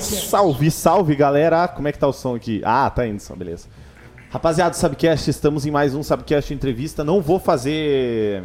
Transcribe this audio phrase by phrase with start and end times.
[0.00, 1.68] Salve, salve galera!
[1.68, 2.60] Como é que tá o som aqui?
[2.64, 3.68] Ah, tá indo som, beleza.
[4.28, 7.04] Rapaziada do Subcast, estamos em mais um Subcast entrevista.
[7.04, 8.42] Não vou fazer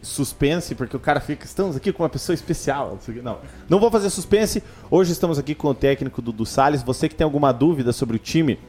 [0.00, 1.44] suspense, porque o cara fica.
[1.44, 2.96] Estamos aqui com uma pessoa especial.
[3.20, 3.38] Não,
[3.68, 4.62] não vou fazer suspense.
[4.88, 6.84] Hoje estamos aqui com o técnico Dudu Salles.
[6.84, 8.60] Você que tem alguma dúvida sobre o time,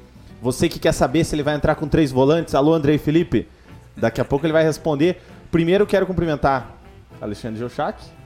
[0.41, 3.47] você que quer saber se ele vai entrar com três volantes, alô Andrei Felipe.
[3.95, 5.21] Daqui a pouco ele vai responder.
[5.51, 6.75] Primeiro quero cumprimentar
[7.21, 8.18] Alexandre Geuchac.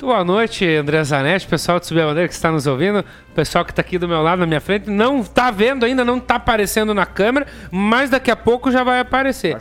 [0.00, 3.04] Boa noite, André Zanetti, pessoal de Subir a Bandeira que está nos ouvindo,
[3.34, 6.16] pessoal que está aqui do meu lado, na minha frente, não está vendo ainda, não
[6.16, 9.58] está aparecendo na câmera, mas daqui a pouco já vai aparecer.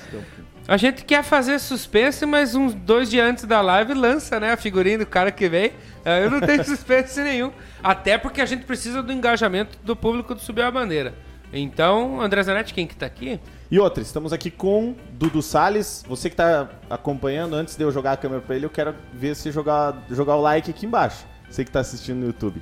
[0.65, 4.57] A gente quer fazer suspense, mas uns dois dias antes da live lança, né, a
[4.57, 5.73] figurinha do cara que vem.
[6.05, 7.51] Eh, Eu não tenho suspense nenhum,
[7.83, 11.13] até porque a gente precisa do engajamento do público do Subir a Bandeira.
[11.51, 13.39] Então, André Zanetti, quem que tá aqui?
[13.71, 16.03] E outra, estamos aqui com Dudu Salles.
[16.07, 19.35] Você que está acompanhando, antes de eu jogar a câmera para ele, eu quero ver
[19.35, 21.23] você jogar, jogar o like aqui embaixo.
[21.47, 22.59] Você que está assistindo no YouTube.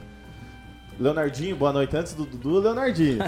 [1.00, 1.96] Leonardinho, boa noite.
[1.96, 3.20] Antes do Dudu, Leonardinho.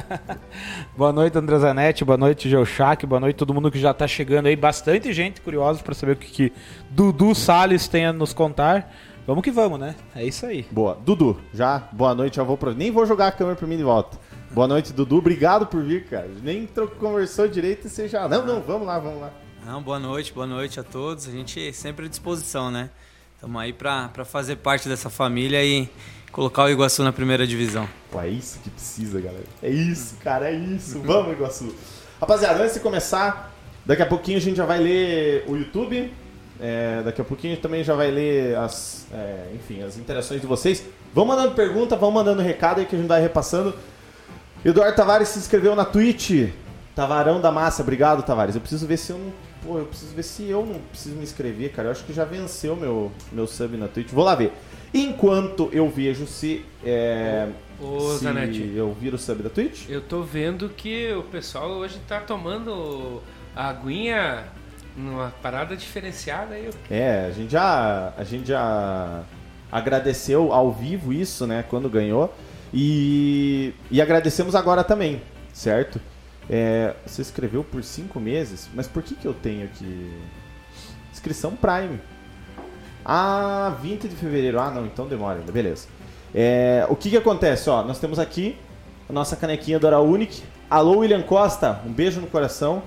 [0.98, 2.04] Boa noite, André Zanetti.
[2.04, 3.06] Boa noite, Geochac.
[3.06, 4.56] Boa noite, todo mundo que já tá chegando aí.
[4.56, 6.54] Bastante gente curiosa para saber o que, que
[6.90, 8.92] Dudu Salles tem a nos contar.
[9.28, 9.96] Vamos que vamos, né?
[10.16, 10.66] É isso aí.
[10.72, 10.98] boa.
[11.06, 12.38] Dudu, já, boa noite.
[12.38, 12.74] Já vou pro...
[12.74, 14.18] Nem vou jogar a câmera para mim de volta.
[14.52, 15.18] Boa noite, Dudu.
[15.18, 16.28] Obrigado por vir, cara.
[16.42, 16.68] Nem
[17.00, 18.28] conversou direito e você já.
[18.28, 19.32] Não, não, vamos lá, vamos lá.
[19.64, 21.28] Não, boa noite, boa noite a todos.
[21.28, 22.90] A gente sempre à disposição, né?
[23.36, 25.88] Estamos aí para fazer parte dessa família e
[26.32, 27.88] colocar o Iguaçu na primeira divisão.
[28.12, 29.46] Pô, é isso que precisa, galera.
[29.62, 31.00] É isso, cara, é isso.
[31.00, 31.76] Vamos, Iguaçu.
[32.20, 33.54] Rapaziada, antes de começar,
[33.86, 36.12] daqui a pouquinho a gente já vai ler o YouTube.
[36.60, 40.42] É, daqui a pouquinho a gente também já vai ler as, é, enfim, as interações
[40.42, 40.84] de vocês.
[41.14, 43.76] Vão mandando pergunta, vão mandando recado aí que a gente vai repassando.
[44.64, 46.50] Eduardo Tavares se inscreveu na Twitch.
[46.96, 48.56] Tavarão da Massa, obrigado, Tavares.
[48.56, 49.32] Eu preciso ver se eu não.
[49.64, 51.88] Pô, eu preciso ver se eu não preciso me inscrever, cara.
[51.88, 54.10] Eu acho que já venceu meu, meu sub na Twitch.
[54.12, 54.52] Vou lá ver.
[54.94, 56.66] Enquanto eu vejo se.
[56.84, 57.48] É,
[57.80, 58.74] Ô, se Zanetti.
[58.76, 59.88] eu viro o sub da Twitch.
[59.90, 63.22] Eu tô vendo que o pessoal hoje tá tomando
[63.56, 64.46] a aguinha
[64.98, 66.70] numa parada diferenciada aí.
[66.90, 68.14] É, a gente já.
[68.18, 69.24] A gente já
[69.72, 71.64] agradeceu ao vivo isso, né?
[71.70, 72.34] Quando ganhou.
[72.74, 75.22] E, e agradecemos agora também,
[75.54, 76.00] certo?
[76.50, 80.12] É, você escreveu por cinco meses, mas por que, que eu tenho aqui?
[81.12, 82.00] Inscrição Prime.
[83.06, 84.60] Ah, 20 de fevereiro.
[84.60, 85.88] Ah, não, então demora ainda, beleza.
[86.34, 87.70] É, o que que acontece?
[87.70, 88.56] Ó, nós temos aqui
[89.08, 90.44] a nossa canequinha do Araunic.
[90.70, 92.84] Alô, William Costa, um beijo no coração.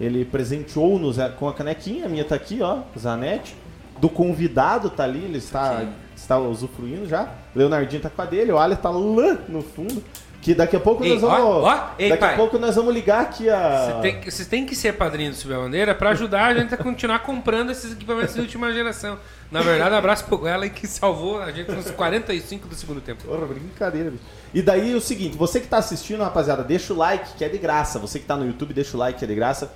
[0.00, 3.54] Ele presenteou-nos é, com a canequinha, a minha tá aqui, ó, Zanetti.
[3.98, 5.88] Do convidado tá ali, ele está, Sim.
[6.26, 7.28] Está usufruindo já.
[7.54, 10.02] Leonardinho tá com a dele, o Ali tá lá no fundo.
[10.42, 11.38] Que daqui a pouco Ei, nós vamos.
[11.40, 12.36] ó, ó, ei, daqui a pai.
[12.36, 14.00] pouco nós vamos ligar aqui a.
[14.30, 17.18] Você tem, que- ser padrinho do Subir a Bandeira pra ajudar a gente a continuar
[17.20, 19.18] comprando esses equipamentos de última geração.
[19.50, 23.24] Na verdade, um abraço pro ela que salvou a gente nos 45 do segundo tempo.
[23.24, 24.22] Porra, brincadeira, bicho.
[24.54, 27.58] E daí o seguinte, você que tá assistindo, rapaziada, deixa o like, que é de
[27.58, 27.98] graça.
[27.98, 29.72] Você que tá no YouTube, deixa o like, que é de graça.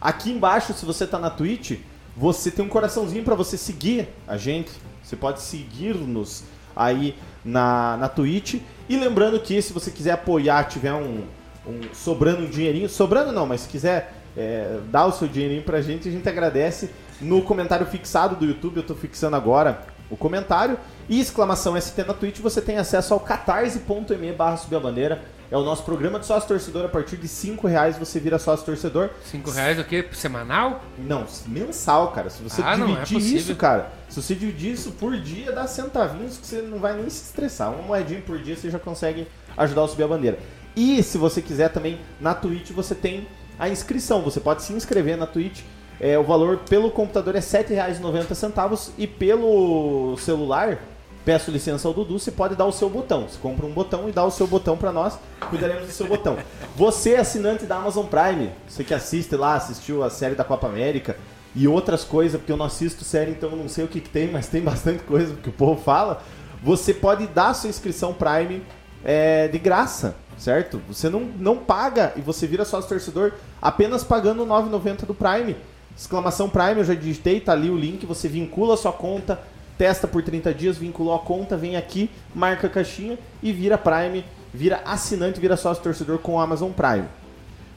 [0.00, 1.78] Aqui embaixo, se você tá na Twitch,
[2.16, 4.70] você tem um coraçãozinho pra você seguir a gente.
[5.06, 6.42] Você pode seguir-nos
[6.74, 8.56] aí na, na Twitch.
[8.88, 11.22] E lembrando que se você quiser apoiar, tiver um,
[11.64, 15.80] um- sobrando um dinheirinho, sobrando não, mas se quiser é, dar o seu dinheirinho pra
[15.80, 16.90] gente, a gente agradece.
[17.20, 19.80] No comentário fixado do YouTube, eu tô fixando agora
[20.10, 20.76] o comentário.
[21.08, 25.22] E exclamação ST na Twitch, você tem acesso ao catarse.me barra subir a bandeira.
[25.50, 26.84] É o nosso programa de sócio torcedor.
[26.84, 29.10] A partir de 5 reais você vira sócio torcedor.
[29.24, 30.04] 5 reais o quê?
[30.12, 30.82] Semanal?
[30.98, 32.28] Não, mensal, cara.
[32.30, 33.38] Se você Ah, não, é dividir possível.
[33.38, 37.08] isso, cara, se você dividir isso por dia, dá centavinhos que você não vai nem
[37.08, 37.72] se estressar.
[37.72, 40.38] Uma moedinha por dia você já consegue ajudar a subir a bandeira.
[40.74, 43.26] E se você quiser também, na Twitch você tem
[43.58, 44.22] a inscrição.
[44.22, 45.62] Você pode se inscrever na Twitch.
[45.98, 50.78] É, o valor pelo computador é R$ 7,90 e pelo celular,
[51.26, 53.28] peço licença ao Dudu, você pode dar o seu botão.
[53.28, 55.18] Você compra um botão e dá o seu botão pra nós,
[55.50, 56.38] cuidaremos do seu botão.
[56.76, 61.16] Você, assinante da Amazon Prime, você que assiste lá, assistiu a série da Copa América
[61.52, 64.08] e outras coisas, porque eu não assisto série, então eu não sei o que, que
[64.08, 66.22] tem, mas tem bastante coisa que o povo fala.
[66.62, 68.62] Você pode dar sua inscrição Prime
[69.04, 70.80] é, de graça, certo?
[70.86, 75.56] Você não, não paga e você vira sócio torcedor apenas pagando R$ 9,90 do Prime.
[75.96, 79.40] Exclamação Prime, eu já digitei, tá ali o link, você vincula a sua conta,
[79.76, 84.24] testa por 30 dias, vinculou a conta, vem aqui, marca a caixinha e vira Prime,
[84.52, 87.06] vira assinante, vira sócio torcedor com o Amazon Prime.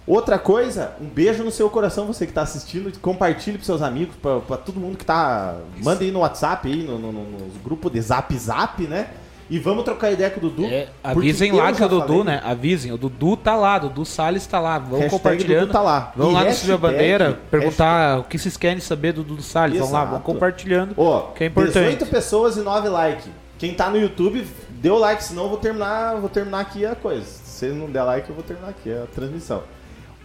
[0.10, 4.16] Outra coisa, um beijo no seu coração, você que está assistindo, compartilhe para seus amigos,
[4.16, 5.56] para todo mundo que tá.
[5.84, 9.12] Manda aí no WhatsApp, aí, no, no, no, nos grupos de Zap Zap, né?
[9.50, 10.66] E vamos trocar ideia com o Dudu.
[10.66, 12.42] É, avisem lá que o Dudu, falei, né?
[12.44, 14.78] Avisem, o Dudu tá lá, o Dudu Salles tá lá.
[14.78, 15.62] Vamos Hashtag compartilhando.
[15.62, 16.14] Dudu tá lá.
[16.16, 19.24] Vamos E lá no Subir a hashtag- Bandeira, perguntar o que vocês querem saber do
[19.24, 19.78] Dudu Salles.
[19.80, 20.12] Vamos lá, Exato.
[20.12, 20.94] vamos compartilhando.
[20.96, 21.74] Ó, que é importante.
[21.74, 23.26] 18 pessoas e 9 likes.
[23.58, 26.94] Quem tá no YouTube, dê o like, senão eu vou terminar, vou terminar aqui a
[26.96, 27.26] coisa.
[27.26, 29.64] Se não der like, eu vou terminar aqui a transmissão.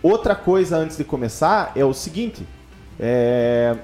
[0.02, 2.46] Outra coisa antes de começar é o seguinte.
[3.00, 3.74] é,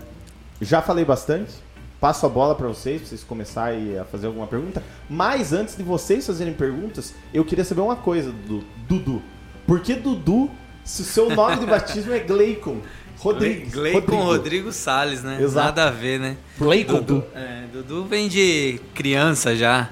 [0.60, 1.52] já falei bastante.
[2.00, 4.82] Passo a bola para vocês, pra vocês começarem a fazer alguma pergunta.
[5.08, 9.22] Mas antes de vocês fazerem perguntas, eu queria saber uma coisa do Dudu.
[9.66, 10.50] Por que Dudu,
[10.82, 12.78] se o seu nome de batismo é Gleicon
[13.20, 13.74] Rodrigues?
[13.74, 14.72] Gleicon Rodrigo.
[14.72, 15.38] Salles, né?
[15.42, 15.66] Exato.
[15.66, 16.36] Nada a ver, né?
[16.58, 17.02] Gleicon.
[17.02, 19.90] Dudu, é, Dudu vem de criança já.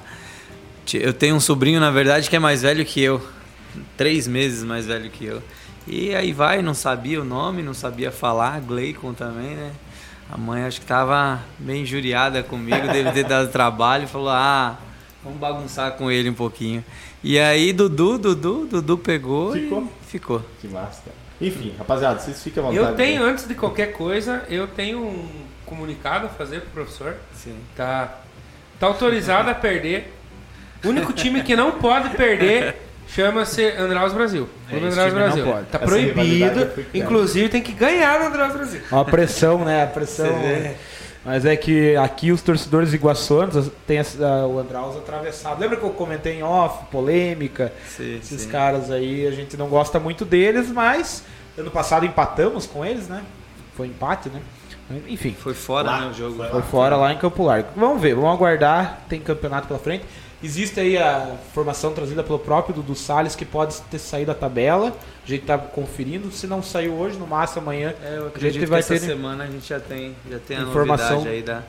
[0.94, 3.20] Eu tenho um sobrinho, na verdade, que é mais velho que eu.
[3.98, 5.42] Três meses mais velho que eu.
[5.86, 9.72] E aí vai, não sabia o nome, não sabia falar, Gleicon também, né?
[10.30, 14.76] A mãe acho que tava bem injuriada comigo, deve ter dado trabalho, falou, ah,
[15.24, 16.84] vamos bagunçar com ele um pouquinho.
[17.24, 19.82] E aí Dudu, Dudu, Dudu pegou Ficou?
[19.82, 20.42] e ficou.
[20.60, 21.02] Que massa.
[21.40, 22.86] Enfim, rapaziada, vocês fiquem à vontade.
[22.86, 25.28] Eu tenho, antes de qualquer coisa, eu tenho um
[25.64, 27.16] comunicado a fazer pro professor.
[27.34, 27.56] Sim.
[27.76, 28.18] Tá,
[28.78, 30.12] tá autorizado a perder.
[30.84, 32.76] O único time que não pode perder
[33.08, 34.48] chama-se Andraus Brasil.
[34.68, 35.52] Clube esse Andraus time não Brasil.
[35.52, 35.66] pode.
[35.66, 36.20] Tá Essa proibido.
[36.20, 36.74] criada.
[36.94, 38.80] Inclusive tem que ganhar no Andraus Brasil.
[38.92, 39.84] Uma pressão, né?
[39.84, 40.26] A pressão.
[40.40, 40.74] Vê.
[41.24, 45.60] Mas é que aqui os torcedores iguaçuanos tem essa- o Andraus atravessado.
[45.60, 47.72] Lembra que eu comentei em off, polêmica?
[47.86, 48.48] Sim, Esses sim.
[48.48, 51.24] caras aí, a gente não gosta muito deles, mas
[51.58, 53.22] ano passado empatamos com eles, né?
[53.74, 54.40] Foi empate, né?
[55.06, 56.36] Enfim, Foi fora, Lá, né, o jogo.
[56.38, 57.68] foi foi fora lá em Campo Largo.
[57.76, 59.00] Vamos ver, vamos aguardar.
[59.06, 60.04] Tem campeonato pela frente.
[60.42, 64.96] Existe aí a formação trazida pelo próprio Dudu Salles, que pode ter saído da tabela.
[65.24, 66.30] A gente tá conferindo.
[66.30, 67.92] Se não saiu hoje, no máximo amanhã.
[68.02, 70.38] É, eu a acredito gente que vai essa ter semana a gente já tem, já
[70.38, 71.16] tem a Informação.
[71.16, 71.62] novidade aí da,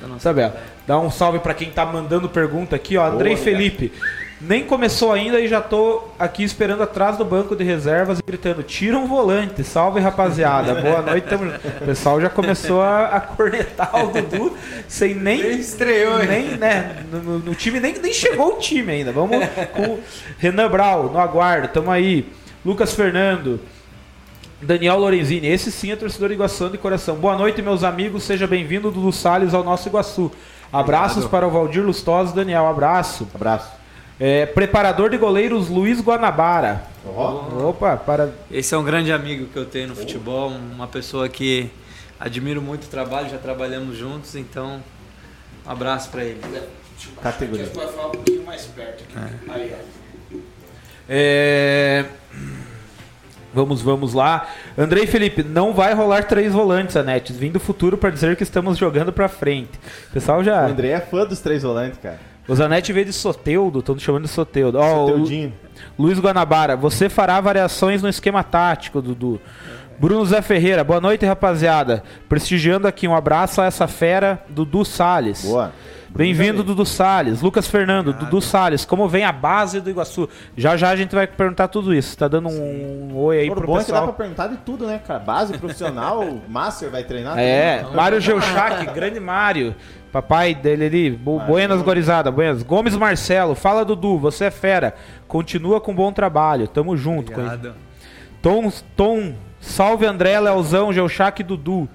[0.00, 0.62] da nossa tabela.
[0.86, 3.06] Dá um salve pra quem tá mandando pergunta aqui, ó.
[3.06, 3.92] Andrei Boa, Felipe.
[4.38, 8.62] Nem começou ainda e já tô aqui esperando atrás do banco de reservas e gritando:
[8.62, 10.74] tira um volante, salve rapaziada.
[10.82, 11.50] Boa noite, tamo.
[11.50, 14.54] O pessoal já começou a, a cornetar o Dudu
[14.86, 15.42] sem nem.
[15.42, 17.04] Nem estreou, nem, né?
[17.10, 19.10] No, no- no time nem, nem chegou o time ainda.
[19.10, 19.38] Vamos
[19.72, 20.00] com o
[20.38, 22.30] Renan Brau, no aguardo, tamo aí.
[22.64, 23.58] Lucas Fernando.
[24.60, 27.16] Daniel Lorenzini, esse sim é torcedor Iguaçu de coração.
[27.16, 30.32] Boa noite, meus amigos, seja bem-vindo Dudu Salles ao nosso Iguaçu.
[30.72, 31.30] Abraços Obrigado.
[31.30, 33.28] para o Valdir Lustosa, Daniel, abraço.
[33.34, 33.75] Abraço.
[34.18, 36.82] É, preparador de goleiros Luiz Guanabara.
[37.04, 38.32] Ó, Opa, para.
[38.50, 41.70] Esse é um grande amigo que eu tenho no futebol, uma pessoa que
[42.18, 44.82] admiro muito o trabalho, já trabalhamos juntos, então
[45.66, 46.40] um abraço pra ele.
[47.22, 47.66] categoria.
[47.74, 49.34] vai falar um pouquinho mais perto aqui.
[49.48, 50.36] Aí, ó.
[51.08, 52.06] É,
[53.56, 54.48] Vamos, vamos lá.
[54.76, 57.36] Andrei Felipe, não vai rolar três volantes, Anetes.
[57.36, 59.70] Vim do futuro para dizer que estamos jogando para frente.
[60.10, 60.66] O pessoal O já.
[60.66, 62.20] André é fã dos três volantes, cara.
[62.48, 64.78] O Zanetti veio de Soteudo, estão chamando de Soteudo.
[64.78, 65.52] Ó, o Teudinho.
[65.98, 69.40] Luiz Guanabara, você fará variações no esquema tático, Dudu.
[69.98, 72.02] Bruno Zé Ferreira, boa noite, rapaziada.
[72.28, 75.42] Prestigiando aqui, um abraço a essa fera, Dudu Salles.
[75.44, 75.72] Boa.
[76.10, 77.42] Bem-vindo, Dudu Salles.
[77.42, 80.28] Lucas Fernando, Dudu Salles, como vem a base do Iguaçu?
[80.56, 82.16] Já já a gente vai perguntar tudo isso.
[82.16, 84.14] Tá dando um oi aí O pro bom é que dá pra pessoal.
[84.14, 85.20] perguntar de tudo, né, cara?
[85.20, 87.38] Base profissional, Master vai treinar.
[87.38, 87.96] É, tudo.
[87.96, 89.74] Mário Geuchac, grande Mário.
[90.22, 92.62] Papai dele ali, Bo- Buenas Gorizada, Buenas.
[92.62, 94.94] Gomes Marcelo, fala Dudu, você é fera.
[95.28, 97.32] Continua com bom trabalho, tamo junto.
[97.32, 97.74] Obrigado.
[98.40, 101.86] Tom, Tom, salve André, Leozão, Geuchac e Dudu.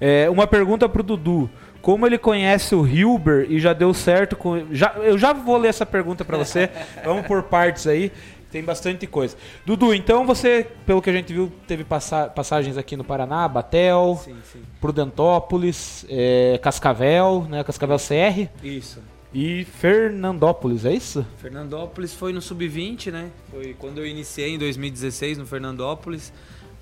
[0.00, 1.50] É, uma pergunta pro Dudu.
[1.82, 4.66] Como ele conhece o Hilber e já deu certo com.
[4.70, 6.70] Já, eu já vou ler essa pergunta pra você.
[7.04, 8.12] Vamos por partes aí.
[8.50, 9.36] Tem bastante coisa.
[9.66, 14.18] Dudu, então você, pelo que a gente viu, teve passa- passagens aqui no Paraná, Batel,
[14.24, 14.62] Sim, sim.
[14.80, 17.62] Prudentópolis, é, Cascavel, né?
[17.62, 19.02] Cascavel CR Isso.
[19.34, 21.26] e Fernandópolis, é isso?
[21.38, 23.30] Fernandópolis foi no sub-20, né?
[23.50, 26.32] Foi quando eu iniciei em 2016 no Fernandópolis,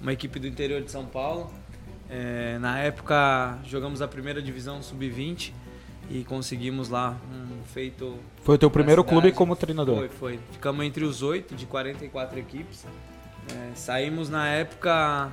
[0.01, 1.51] uma equipe do interior de São Paulo.
[2.09, 5.53] É, na época jogamos a primeira divisão sub-20
[6.11, 8.19] e conseguimos lá um feito.
[8.43, 9.21] Foi o teu primeiro cidade.
[9.21, 9.97] clube como treinador.
[9.97, 10.41] Foi, foi.
[10.53, 12.87] Ficamos entre os oito de 44 equipes.
[13.51, 15.33] É, saímos na época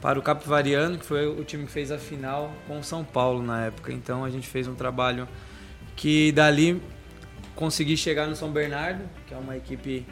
[0.00, 3.42] para o Capivariano, que foi o time que fez a final com o São Paulo
[3.42, 3.92] na época.
[3.92, 5.28] Então a gente fez um trabalho
[5.96, 6.80] que dali
[7.54, 10.06] consegui chegar no São Bernardo, que é uma equipe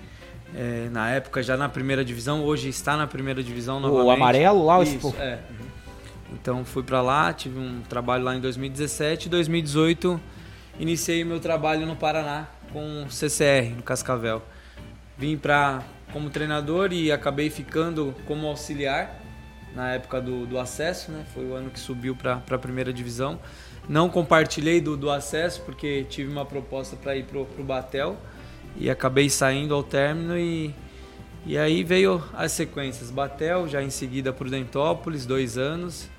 [0.54, 4.06] é, na época já na primeira divisão, hoje está na primeira divisão novamente.
[4.06, 5.38] O amarelo lá, o Isso, é.
[6.32, 10.20] Então fui para lá, tive um trabalho lá em 2017, 2018
[10.78, 14.42] iniciei meu trabalho no Paraná com o CCR no Cascavel.
[15.16, 19.20] Vim para como treinador e acabei ficando como auxiliar
[19.74, 21.24] na época do, do acesso, né?
[21.34, 23.38] Foi o ano que subiu para a primeira divisão.
[23.88, 28.16] Não compartilhei do, do acesso porque tive uma proposta para ir pro, pro Batel
[28.76, 30.74] e acabei saindo ao término e
[31.48, 33.08] e aí veio as sequências.
[33.08, 36.10] Batel, já em seguida Prudentópolis, dois anos.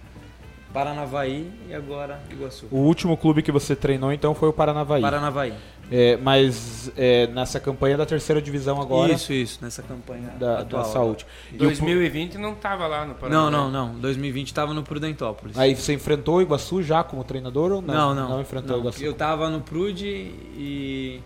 [0.74, 2.68] Paranavaí e agora Iguaçu.
[2.72, 5.02] O último clube que você treinou então foi o Paranavaí.
[5.02, 5.54] Paranavaí.
[5.90, 10.62] É, mas é, nessa campanha da terceira divisão agora Isso, isso, nessa campanha da, da
[10.64, 10.84] atual.
[10.86, 11.26] saúde.
[11.54, 13.50] E o- 2020 não tava lá no Paraná.
[13.50, 13.96] Não, não, não.
[14.00, 15.58] 2020 tava no Prudentópolis.
[15.58, 17.94] Aí você enfrentou o Iguaçu já como treinador ou não?
[17.94, 18.30] não, não.
[18.32, 19.02] Não enfrentou o Iguaçu.
[19.02, 21.22] Eu tava no Prude e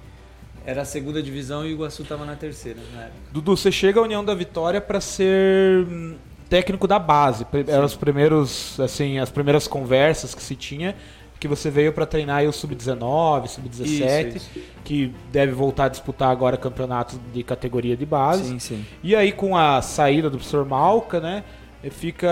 [0.63, 3.17] era a segunda divisão e o Iguaçu tava na terceira na época.
[3.31, 6.17] Dudu, você chega à União da Vitória para ser hum,
[6.51, 7.47] técnico da base.
[7.65, 10.93] Eram os primeiros, assim, as primeiras conversas que se tinha
[11.39, 14.49] que você veio para treinar o sub-19, sub-17, Isso,
[14.83, 18.43] que deve voltar a disputar agora campeonatos de categoria de base.
[18.43, 18.85] Sim, sim.
[19.01, 21.43] E aí com a saída do professor Malca, né,
[21.89, 22.29] fica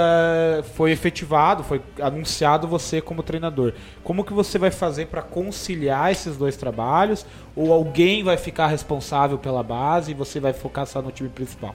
[0.76, 3.74] foi efetivado, foi anunciado você como treinador.
[4.04, 7.26] Como que você vai fazer para conciliar esses dois trabalhos?
[7.56, 11.74] Ou alguém vai ficar responsável pela base e você vai focar só no time principal?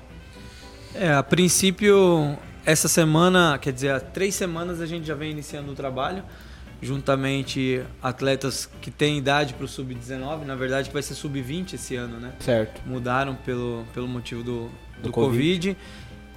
[0.94, 5.72] É, a princípio, essa semana, quer dizer, há três semanas a gente já vem iniciando
[5.72, 6.22] o trabalho,
[6.80, 11.96] juntamente atletas que têm idade para o sub-19, na verdade que vai ser sub-20 esse
[11.96, 12.32] ano, né?
[12.38, 12.80] Certo.
[12.86, 15.76] Mudaram pelo, pelo motivo do, do, Do Covid.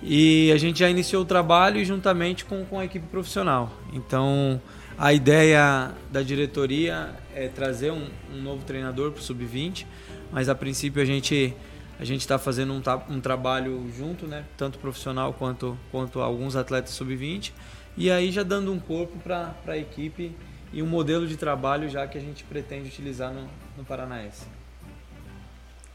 [0.02, 3.72] E a gente já iniciou o trabalho juntamente com, com a equipe profissional.
[3.92, 4.62] Então,
[4.98, 9.86] a ideia da diretoria é trazer um, um novo treinador para o sub-20,
[10.32, 11.56] mas a princípio a gente
[12.00, 14.46] a gente está fazendo um, um trabalho junto, né?
[14.56, 17.52] Tanto profissional quanto quanto alguns atletas sub-20
[17.98, 20.32] e aí já dando um corpo para a equipe
[20.72, 24.46] e um modelo de trabalho já que a gente pretende utilizar no, no Paranaense.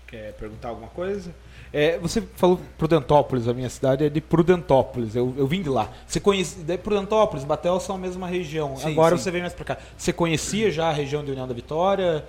[0.07, 1.35] Quer perguntar alguma coisa?
[1.73, 5.17] É, você falou Prudentópolis, a minha cidade é de Prudentópolis.
[5.17, 5.91] Eu, eu vim de lá.
[6.07, 8.77] Você conhece, de Prudentópolis, Batel são a mesma região.
[8.77, 9.23] Sim, Agora sim.
[9.23, 9.79] você vem mais pra cá.
[9.97, 12.27] Você conhecia já a região de União da Vitória?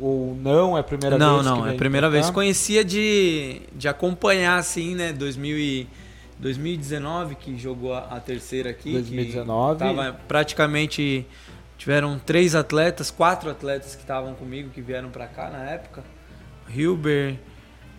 [0.00, 0.76] Ou não?
[0.76, 1.46] É a primeira não, vez?
[1.46, 2.30] não, que é a primeira vez.
[2.30, 5.12] Conhecia de, de acompanhar, assim, né?
[5.12, 5.88] 2000 e,
[6.38, 8.92] 2019, que jogou a, a terceira aqui.
[8.92, 9.78] 2019.
[9.78, 11.26] Que tava praticamente.
[11.78, 16.02] Tiveram três atletas, quatro atletas que estavam comigo, que vieram pra cá na época.
[16.74, 17.36] Hilber,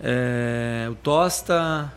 [0.01, 1.93] é, o Tosta.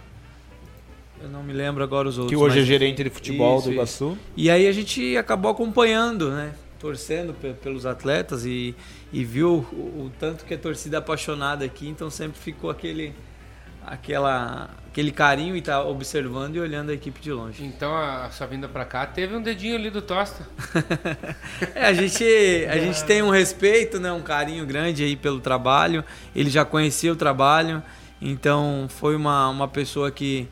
[1.23, 2.37] Eu não me lembro agora os outros.
[2.37, 4.05] Que hoje é mas- gerente de futebol Isso, do isso.
[4.05, 4.19] Iguaçu.
[4.37, 6.53] e aí a gente acabou acompanhando, né?
[6.81, 8.75] Torcendo pe- pelos atletas e,
[9.13, 13.15] e viu o, o tanto que a torcida é apaixonada aqui, então sempre ficou aquele,
[13.87, 17.65] aquela, aquele carinho e tá observando e olhando a equipe de longe.
[17.65, 20.47] Então a sua vinda pra cá teve um dedinho ali do Tosta.
[21.75, 22.25] É, a gente,
[22.71, 24.11] a gente tem um respeito, né?
[24.13, 26.05] Um carinho grande aí pelo trabalho.
[26.35, 27.83] Ele já conhecia o trabalho,
[28.21, 30.49] então foi uma, uma pessoa que,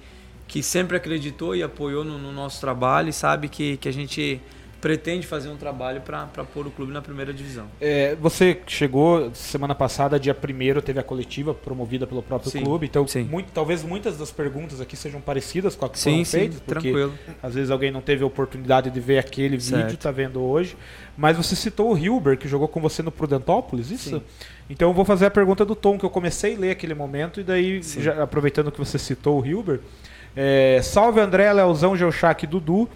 [0.46, 4.40] que sempre acreditou e apoiou no, no nosso trabalho e sabe que, que a gente
[4.80, 7.66] pretende fazer um trabalho para pôr o clube na primeira divisão.
[7.80, 12.86] É, você chegou semana passada, dia 1 teve a coletiva promovida pelo próprio Sim, clube.
[12.86, 13.24] Então, sim.
[13.24, 16.60] muito- talvez muitas das perguntas aqui sejam parecidas com a que Sim, foram sim, feitas.
[16.60, 17.14] porque tranquilo.
[17.42, 19.96] Às vezes alguém não teve a oportunidade de ver aquele vídeo, Certo.
[19.98, 20.76] tá vendo hoje.
[21.16, 24.10] Mas você citou o Hilber, que jogou com você no Prudentópolis, isso?
[24.10, 24.22] Sim.
[24.70, 27.40] Então eu vou fazer a pergunta do Tom, que eu comecei a ler aquele momento,
[27.40, 29.80] e daí, já aproveitando que você citou o Hilber.
[30.36, 32.88] é, salve André, Leozão, Geuchac e Dudu.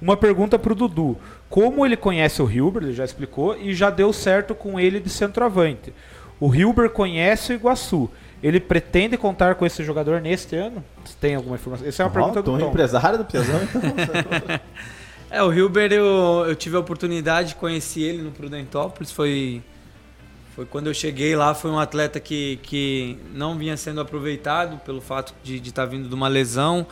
[0.00, 1.16] Uma pergunta pro Dudu.
[1.48, 5.08] Como ele conhece o Hilber, ele já explicou, e já deu certo com ele de
[5.08, 5.92] centroavante.
[6.38, 8.10] O Hilber conhece o Iguaçu.
[8.42, 10.84] Ele pretende contar com esse jogador neste ano?
[11.04, 11.86] Você tem alguma informação?
[11.86, 12.68] Essa é uma pergunta Ó, do Tom, Tom.
[12.68, 13.80] empresário do Piazão, então.
[15.28, 19.60] É, o Hilber eu, eu tive a oportunidade de conhecer ele no Prudentópolis, foi
[20.56, 25.02] foi quando eu cheguei lá, foi um atleta que, que não vinha sendo aproveitado pelo
[25.02, 26.86] fato de estar vindo de uma lesão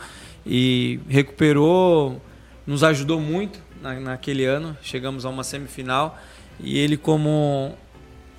[0.45, 2.21] e recuperou,
[2.65, 6.17] nos ajudou muito na, naquele ano, chegamos a uma semifinal
[6.59, 7.73] e ele como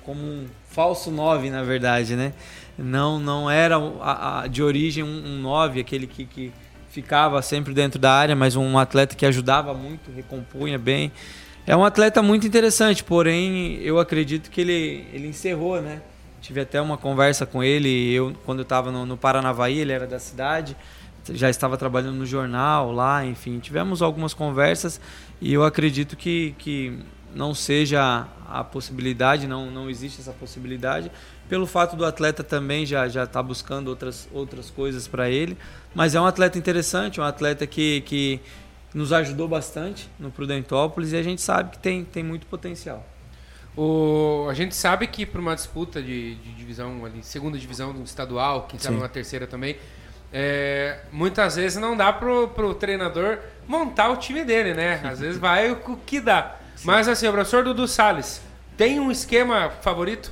[0.03, 2.33] como um falso 9, na verdade, né?
[2.77, 6.51] Não não era a, a- de origem um 9, aquele que, que
[6.89, 11.11] ficava sempre dentro da área, mas um atleta que ajudava muito, recompunha bem.
[11.65, 16.01] É um atleta muito interessante, porém eu acredito que ele, ele encerrou, né?
[16.41, 20.07] Tive até uma conversa com ele, eu quando eu estava no, no Paranavaí, ele era
[20.07, 20.77] da cidade,
[21.33, 24.99] já estava trabalhando no jornal lá, enfim, tivemos algumas conversas
[25.41, 26.99] e eu acredito que, que
[27.33, 31.11] não seja a possibilidade, não, não existe essa possibilidade,
[31.49, 35.57] pelo fato do atleta também já já estar buscando outras, outras coisas para ele,
[35.93, 38.39] mas é um atleta interessante, um atleta que, que
[38.93, 43.05] nos ajudou bastante no Prudentópolis e a gente sabe que tem, tem muito potencial.
[43.77, 48.63] O, a gente sabe que para uma disputa de, de divisão ali, segunda divisão estadual,
[48.63, 49.01] quem sabe Sim.
[49.01, 49.77] uma terceira também,
[50.31, 55.01] é, muitas vezes não dá pro, pro treinador montar o time dele, né?
[55.03, 56.55] Às vezes vai o que dá.
[56.83, 58.41] Mas assim, o professor Dudu Salles,
[58.75, 60.31] tem um esquema favorito?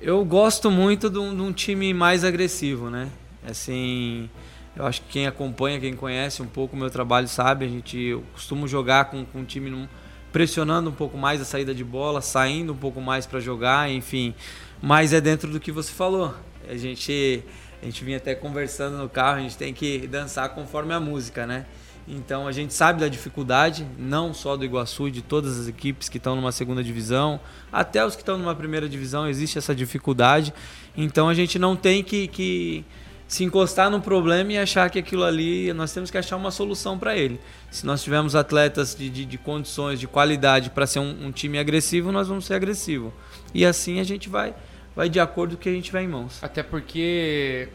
[0.00, 3.08] Eu gosto muito de um, de um time mais agressivo, né?
[3.48, 4.28] Assim,
[4.74, 7.98] eu acho que quem acompanha, quem conhece um pouco o meu trabalho sabe, a gente
[7.98, 9.88] eu costumo jogar com, com um time num-
[10.32, 14.34] pressionando um pouco mais a saída de bola, saindo um pouco mais para jogar, enfim.
[14.82, 16.34] Mas é dentro do que você falou.
[16.68, 17.42] A gente,
[17.86, 21.46] a gente vinha até conversando no carro, a gente tem que dançar conforme a música,
[21.46, 21.66] né?
[22.08, 26.18] Então a gente sabe da dificuldade, não só do Iguaçu, de todas as equipes que
[26.18, 27.38] estão numa segunda divisão,
[27.72, 30.52] até os que estão numa primeira divisão, existe essa dificuldade.
[30.96, 32.84] Então a gente não tem que, que
[33.28, 36.98] se encostar no problema e achar que aquilo ali, nós temos que achar uma solução
[36.98, 37.40] para ele.
[37.70, 41.56] Se nós tivermos atletas de, de, de condições, de qualidade para ser um, um, time
[41.56, 43.14] agressivo, nós vamos ser agressivo.
[43.54, 44.56] E assim a gente vai,
[44.96, 46.42] vai de acordo com o que a gente vai em mãos.
[46.42, 47.68] Até porque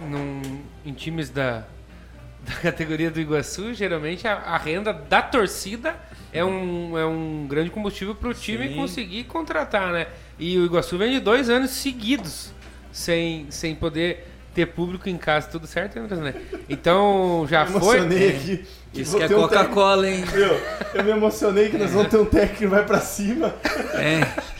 [0.00, 1.64] num, em times da,
[2.46, 5.96] da categoria do Iguaçu, geralmente a, a, renda da torcida
[6.32, 8.74] é um, é um grande combustível para o time Sim.
[8.76, 10.06] conseguir contratar, né?
[10.38, 12.52] E o Iguaçu vem de dois anos seguidos
[12.92, 16.34] sem, sem poder ter público em casa, tudo certo, né?
[16.68, 17.98] Então já eu foi.
[17.98, 18.66] Emocionei aqui.
[18.94, 20.24] Isso que é Coca-Cola, hein?
[20.32, 20.60] Eu,
[20.94, 23.54] eu me emocionei que nós vamos ter um técnico que vai pra cima.
[23.94, 24.26] É.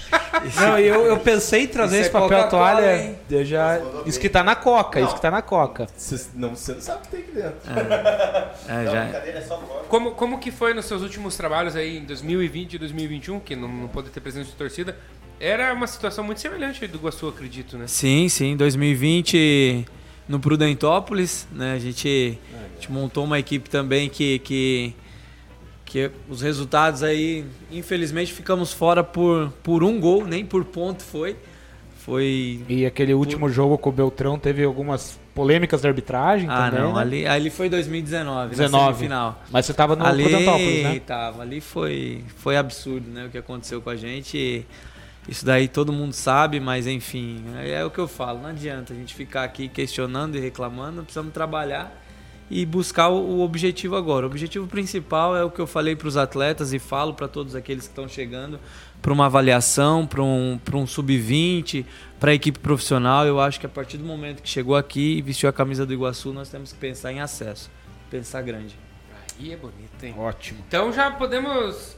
[0.57, 3.17] Não, eu, eu pensei em trazer esse é papel toalha.
[3.31, 5.07] Eu já, isso que tá na coca, não.
[5.07, 5.87] isso que tá na coca.
[5.97, 7.57] Você não, você não sabe o que tem aqui dentro.
[8.69, 9.05] É, é já.
[9.05, 9.47] É
[9.89, 13.69] como, como que foi nos seus últimos trabalhos aí em 2020 e 2021, que não,
[13.69, 14.97] não pôde ter presença de torcida?
[15.39, 17.87] Era uma situação muito semelhante do Iguaçu, acredito, né?
[17.87, 18.57] Sim, sim.
[18.57, 19.87] 2020
[20.29, 21.75] no Prudentópolis, né?
[21.75, 24.95] A gente, a gente montou uma equipe também que, que,
[25.87, 31.37] que os resultados aí, infelizmente, ficamos fora por, por um gol, nem por ponto foi.
[31.99, 32.61] Foi.
[32.69, 33.21] E aquele por...
[33.21, 37.01] último jogo com o Beltrão teve algumas polêmicas de arbitragem ah, também, não, né?
[37.01, 38.99] ali, ali foi 2019, 19.
[38.99, 39.43] final.
[39.51, 41.01] Mas você tava no ali, Prudentópolis, né?
[41.01, 44.67] Tava, ali foi, foi absurdo, né, o que aconteceu com a gente.
[45.29, 48.97] Isso daí todo mundo sabe, mas enfim, é o que eu falo, não adianta a
[48.97, 52.06] gente ficar aqui questionando e reclamando, precisamos trabalhar
[52.51, 54.27] e buscar o objetivo agora.
[54.27, 57.55] O objetivo principal é o que eu falei para os atletas e falo para todos
[57.55, 58.61] aqueles que estão chegando
[59.03, 61.85] para uma avaliação, para um, um sub-20,
[62.19, 63.27] para a equipe profissional.
[63.27, 65.93] Eu acho que a partir do momento que chegou aqui e vestiu a camisa do
[65.93, 67.71] Iguaçu, nós temos que pensar em acesso,
[68.11, 68.79] pensar grande.
[69.39, 70.15] Aí é bonito, hein?
[70.17, 70.65] Ótimo.
[70.67, 71.97] Então já podemos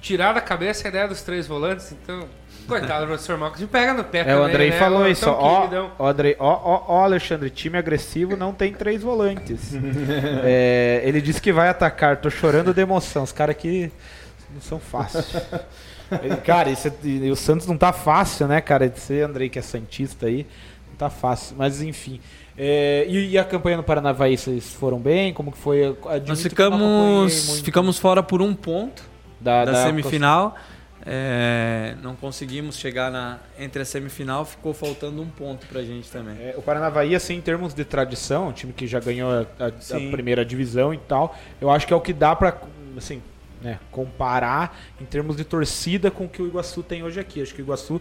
[0.00, 2.28] tirar da cabeça a ideia dos três volantes, então
[2.66, 4.78] Coitado do professor Marcos, me pega no pé É, também, o Andrei né?
[4.78, 5.28] falou isso.
[5.30, 9.72] Ó, ó, Andrei, ó, ó, ó, Alexandre, time agressivo não tem três volantes.
[10.44, 12.16] É, ele disse que vai atacar.
[12.18, 13.22] Tô chorando de emoção.
[13.22, 13.90] Os caras aqui
[14.52, 15.26] não são fáceis.
[16.44, 18.88] Cara, isso é- e o Santos não tá fácil, né, cara?
[18.94, 20.46] Você, Andrei, que é Santista aí,
[20.88, 21.56] não tá fácil.
[21.58, 22.20] Mas enfim.
[22.56, 25.34] É, e, e a campanha no Paranavaí, vocês foram bem?
[25.34, 25.84] Como que foi?
[26.06, 29.02] Admito Nós que ficamos, muito ficamos fora por um ponto
[29.40, 30.54] da, da, da- semifinal.
[31.08, 36.34] É, não conseguimos chegar na entre a semifinal, ficou faltando um ponto pra gente também.
[36.40, 39.66] É, o Paranavaí, assim, em termos de tradição, um time que já ganhou a, a-
[39.68, 42.56] a primeira divisão e tal, eu acho que é o que dá pra,
[42.96, 43.22] assim,
[43.62, 47.40] né, comparar em termos de torcida com o que o Iguaçu tem hoje aqui.
[47.40, 48.00] Acho que o Iguaçu,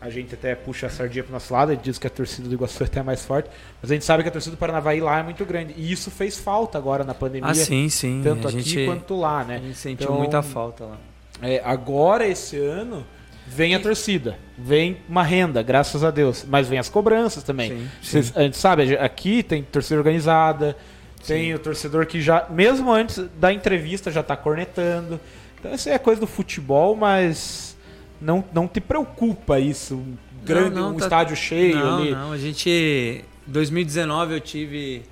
[0.00, 2.54] a gente até puxa a sardinha pro nosso lado, e diz que a torcida do
[2.54, 3.50] Iguaçu é até mais forte,
[3.82, 5.74] mas a gente sabe que a torcida do Paranavaí lá é muito grande.
[5.76, 8.20] E isso fez falta agora na pandemia, Ah, sim, sim.
[8.22, 9.58] tanto a aqui quanto lá, a né?
[9.60, 10.96] gente sentiu Então, muita falta lá.
[11.42, 13.06] É, agora, esse ano,
[13.46, 17.70] vem a torcida, vem uma renda, graças a Deus, mas vem as cobranças também.
[17.70, 20.76] Sim, Cês- a gente sabe, aqui tem torcida organizada,
[21.26, 25.20] tem o torcedor que já, mesmo antes da entrevista, já tá cornetando.
[25.58, 27.76] Então isso é coisa do futebol, mas
[28.20, 29.96] não, não te preocupa isso.
[29.96, 32.10] Um grande, não, um tá- estádio cheio não, ali.
[32.12, 35.02] não, a gente 2019 eu tive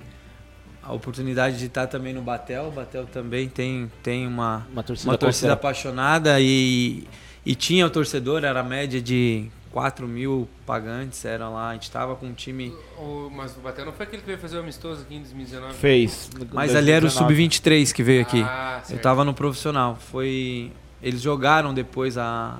[0.85, 2.67] a oportunidade de estar também no Batel.
[2.67, 7.07] O Batel também tem tem uma Uma torcida, uma torcida apaixonada e,
[7.45, 11.91] e tinha o torcedor, era a média de 4 mil pagantes, eram lá, a gente
[11.91, 12.73] tava com um time.
[12.97, 15.73] O, mas o Batel não foi aquele que veio fazer o amistoso aqui em 2019?
[15.73, 16.29] fez.
[16.53, 17.35] Mas ali era o 2019.
[17.35, 18.41] Sub-23 que veio aqui.
[18.41, 19.01] Ah, Eu certo.
[19.01, 19.97] tava no profissional.
[19.97, 20.71] Foi.
[21.03, 22.57] Eles jogaram depois a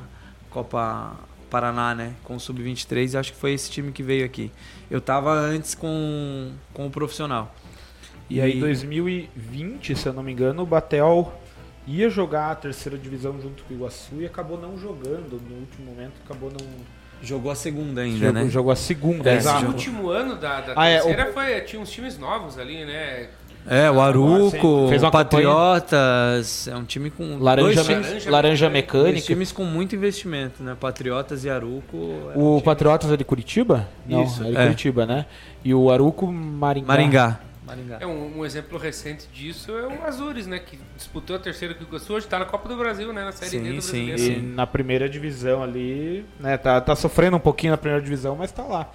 [0.49, 1.13] Copa
[1.49, 2.13] Paraná, né?
[2.23, 4.51] Com o Sub-23 e acho que foi esse time que veio aqui.
[4.91, 7.55] Eu tava antes com, com o profissional.
[8.29, 11.31] E aí, 2020, se eu não me engano, o Batel
[11.88, 15.39] ia jogar a terceira divisão junto com o Iguaçu e acabou não jogando.
[15.47, 16.65] No último momento, acabou não.
[17.21, 18.49] Jogou a segunda ainda, jogou, né?
[18.49, 19.59] jogou a segunda, É, Esse exato.
[19.61, 19.73] jogou.
[19.75, 23.29] último ano da, da Ah, é, terceira foi, tinha uns times novos ali, né?
[23.67, 28.69] É, o Aruco, Fez Patriotas, é um time com Laranja, dois me- times, Laranja laranja
[28.69, 29.11] Mecânica.
[29.11, 30.75] dois times com muito investimento, né?
[30.79, 31.95] Patriotas e Aruco.
[32.33, 33.88] é um O time- Patriotas é de Curitiba?
[34.05, 34.63] Não, Isso, é de é.
[34.63, 35.25] Curitiba, né?
[35.63, 36.88] E o Aruco Maringá.
[36.88, 37.39] Maringá.
[37.65, 37.97] Maringá.
[37.99, 40.60] É um, um exemplo recente disso é o Azures, né?
[40.60, 43.23] Que disputou a terceira com o Iguaçu, hoje tá na Copa do Brasil, né?
[43.23, 44.41] Na Série Sim, D do sim, Brasileiro.
[44.41, 46.58] E na primeira divisão ali, né?
[46.58, 48.91] Tá, tá sofrendo um pouquinho na primeira divisão, mas tá lá.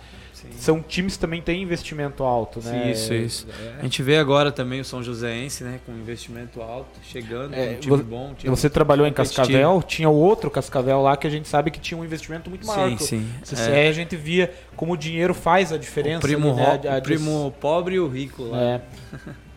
[0.56, 2.90] São times que também têm investimento alto, né?
[2.92, 3.46] Isso, isso.
[3.76, 3.80] É.
[3.80, 7.72] A gente vê agora também o São Joséense, né, com investimento alto, chegando, É, com
[7.72, 8.30] um time vo- bom.
[8.30, 9.12] um time Você trabalhou em.
[9.12, 12.66] Cascavel, tinha o outro Cascavel lá que a gente sabe que tinha um investimento muito
[12.66, 12.88] maior.
[12.90, 13.28] Sim, sim.
[13.44, 13.88] CCR É.
[13.88, 16.18] a gente via como o dinheiro faz a diferença.
[16.18, 16.80] O primo, ali, né?
[16.90, 18.60] A- a o primo pobre e o rico lá.
[18.60, 18.80] É.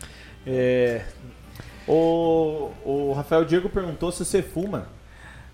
[0.46, 1.00] É,
[1.88, 4.88] O, o Rafael Diego perguntou se você fuma.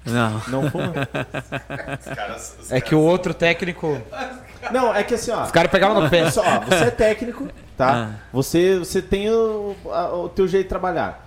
[0.04, 0.42] Não.
[0.48, 0.92] Não fuma?
[2.70, 4.00] é que o outro técnico.
[4.72, 5.44] Não, é que assim, ó.
[5.44, 6.30] Os caras pegavam no pé.
[6.30, 7.92] Só, ó, você é técnico, tá?
[7.92, 8.10] Ah.
[8.32, 11.26] Você, você tem o, a- o teu jeito de trabalhar.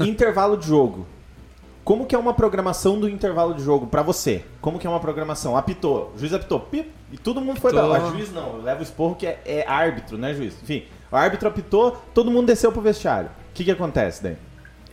[0.00, 1.06] Intervalo de jogo.
[1.84, 4.44] Como que é uma programação do intervalo de jogo pra você?
[4.60, 5.56] Como que é uma programação?
[5.56, 7.98] Apitou, o juiz apitou, pip, e todo mundo foi pra lá.
[8.10, 10.54] Juiz não, leva o esporro que é, é árbitro, né, juiz?
[10.62, 13.28] Enfim, o árbitro apitou, todo mundo desceu pro vestiário.
[13.50, 14.36] O que que acontece daí?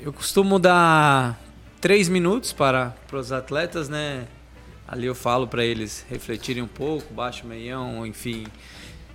[0.02, 1.38] Eu costumo dar
[1.80, 4.24] três minutos para, para os atletas, né?
[4.92, 8.48] Ali eu falo para eles refletirem um pouco, baixa o meião, enfim,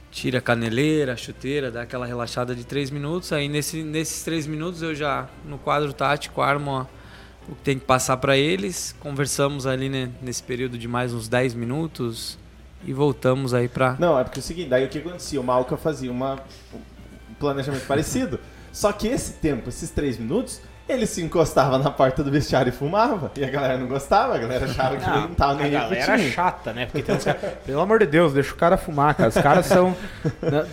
[0.09, 3.33] tira a caneleira, a chuteira, dá aquela relaxada de três minutos.
[3.33, 6.89] Aí nesse, nesses três minutos eu já, no quadro tático, armo
[7.49, 8.95] o que tem que passar para eles.
[9.01, 12.39] Conversamos ali né, nesse período de mais uns 10 minutos
[12.85, 15.41] e voltamos aí para Não, é porque é o seguinte, daí o que acontecia?
[15.41, 16.35] O Malca fazia uma,
[16.73, 18.39] um planejamento parecido,
[18.73, 22.73] só que esse tempo, esses três minutos, ele se encostava na porta do vestiário e
[22.73, 23.31] fumava.
[23.37, 25.81] E a galera não gostava, a galera achava que ele não tava A nem pro
[25.81, 26.31] galera time.
[26.31, 26.87] chata, né?
[26.87, 27.41] Porque tem uns caras.
[27.65, 29.29] Pelo amor de Deus, deixa o cara fumar, cara.
[29.31, 29.97] Os caras são.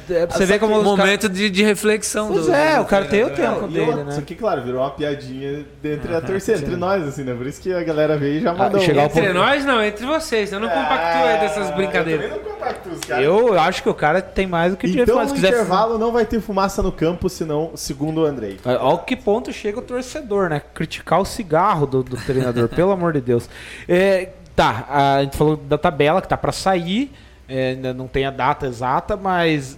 [0.10, 0.80] É pra você ver como.
[0.80, 2.28] um momento de, de reflexão.
[2.28, 3.62] Pois do- é, o cara tem o treinador.
[3.62, 4.12] tempo dele, né?
[4.12, 7.34] Isso aqui, claro, virou uma piadinha entre a torcida, entre nós, assim, né?
[7.34, 8.82] Por isso que a galera veio e já mandou.
[8.82, 10.52] Ah, um- ao Entre nós, não, entre vocês.
[10.52, 12.26] Eu não compactuo aí dessas Ah, brincadeiras.
[12.26, 13.24] Eu também não compacto os caras.
[13.26, 15.10] Eu acho que o cara tem mais do que direito.
[15.10, 18.60] Então, mas no quiser intervalo, não vai ter fumaça no campo, senão, segundo o Andrei.
[18.66, 20.01] Olha que ponto chega o torcedor,
[20.50, 20.62] né?
[20.74, 23.50] Criticar o cigarro do, do treinador, pelo amor de Deus.
[23.88, 27.12] É, tá, a gente falou da tabela que tá pra sair,
[27.48, 29.78] é, ainda não tem a data exata, mas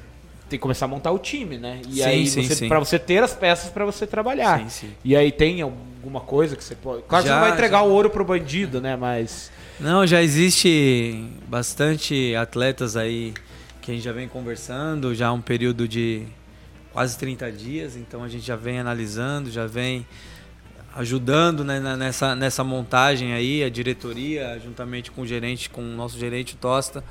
[0.49, 1.81] tem que começar a montar o time, né?
[1.87, 4.59] E Sim, aí, sim, você, pra você ter as peças pra você trabalhar.
[4.59, 4.89] Sim, sim.
[5.03, 7.03] E aí tem alguma coisa que você pode.
[7.03, 7.83] Claro que você Já, não vai entregar já.
[7.83, 8.95] o ouro pro bandido, né?
[8.95, 9.51] Mas.
[9.79, 13.33] Não, já existe bastante atletas aí
[13.81, 16.23] que a gente já vem conversando, já há um período de
[16.93, 20.05] quase 30 dias, então a gente já vem analisando, já vem
[20.95, 26.17] ajudando né, nessa, nessa montagem aí, a diretoria, juntamente com o gerente, com o nosso
[26.19, 27.03] gerente Tosta,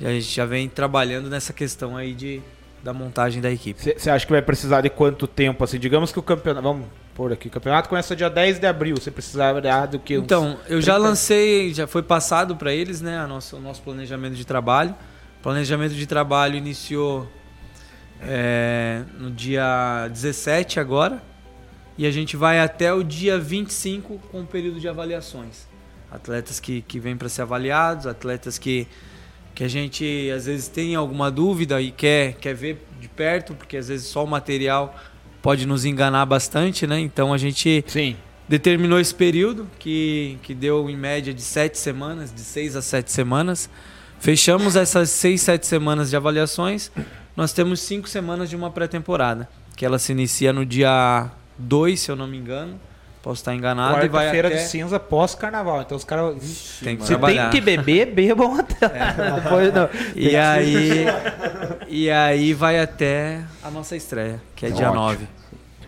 [0.00, 2.40] e a gente já vem trabalhando nessa questão aí de,
[2.82, 3.82] da montagem da equipe.
[3.82, 5.64] Você acha que vai precisar de quanto tempo?
[5.64, 6.62] Assim, digamos que o campeonato.
[6.62, 7.48] Vamos pôr aqui.
[7.48, 8.96] O campeonato começa dia 10 de abril.
[8.96, 10.14] Você precisará do que?
[10.14, 11.08] Então, eu já 30?
[11.08, 14.94] lancei, já foi passado para eles, né, a nosso, o nosso planejamento de trabalho.
[15.40, 17.28] O planejamento de trabalho iniciou
[18.22, 21.22] é, no dia 17 agora
[21.98, 25.66] e a gente vai até o dia 25 com o período de avaliações.
[26.10, 28.86] Atletas que, que vêm para ser avaliados, atletas que,
[29.52, 33.76] que a gente às vezes tem alguma dúvida e quer, quer ver de perto, porque
[33.76, 34.96] às vezes só o material
[35.42, 37.00] pode nos enganar bastante, né?
[37.00, 38.16] Então a gente Sim.
[38.48, 43.10] determinou esse período, que, que deu em média de sete semanas, de seis a sete
[43.10, 43.68] semanas.
[44.20, 46.90] Fechamos essas seis, sete semanas de avaliações.
[47.38, 52.10] Nós temos cinco semanas de uma pré-temporada, que ela se inicia no dia 2, se
[52.10, 52.80] eu não me engano.
[53.22, 54.04] Posso estar enganado.
[54.04, 54.56] E vai Quarta-feira até...
[54.56, 55.82] de cinza pós-carnaval.
[55.82, 56.80] Então os caras.
[56.82, 58.88] Tem que Você tem que beber, bebam até.
[59.36, 59.88] Depois, não.
[60.16, 61.06] E aí,
[61.86, 65.02] e aí vai até a nossa estreia, que é dia Ótimo.
[65.04, 65.28] 9.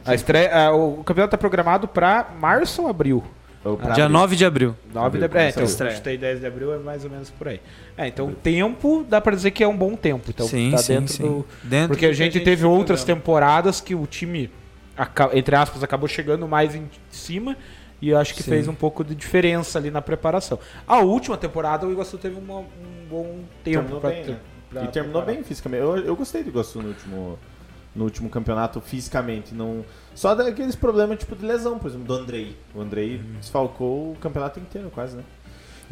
[0.06, 3.24] A estreia, o campeonato está programado para março ou abril?
[3.62, 4.12] Pra Dia abrir.
[4.14, 4.76] 9 de abril.
[4.92, 5.40] 9 de Abril, abril.
[5.42, 6.18] É, então, a estreia.
[6.18, 7.60] 10 de abril é mais ou menos por aí.
[7.96, 10.30] É, então tempo, dá para dizer que é um bom tempo.
[10.30, 11.22] Então sim, tá sim, dentro sim.
[11.22, 11.46] do.
[11.62, 13.20] Dentro Porque a do que gente teve tem outras programa.
[13.20, 14.50] temporadas que o time,
[15.34, 17.54] entre aspas, acabou chegando mais em cima.
[18.02, 18.50] E eu acho que Sim.
[18.52, 20.58] fez um pouco de diferença ali na preparação.
[20.86, 22.64] A última temporada o Iguaçu teve uma- um
[23.10, 24.38] bom tempo Terminou pra bem, ter- né?
[24.70, 25.34] pra E terminou preparar.
[25.34, 25.82] bem fisicamente.
[25.82, 27.38] Eu, eu gostei do Iguaçu no último,
[27.94, 29.55] no último campeonato, fisicamente.
[29.55, 29.85] Não...
[30.14, 32.57] Só daqueles problemas tipo de lesão, por exemplo, do Andrei.
[32.74, 33.38] O Andrei Uhum.
[33.40, 35.24] desfalcou o campeonato inteiro, quase, né?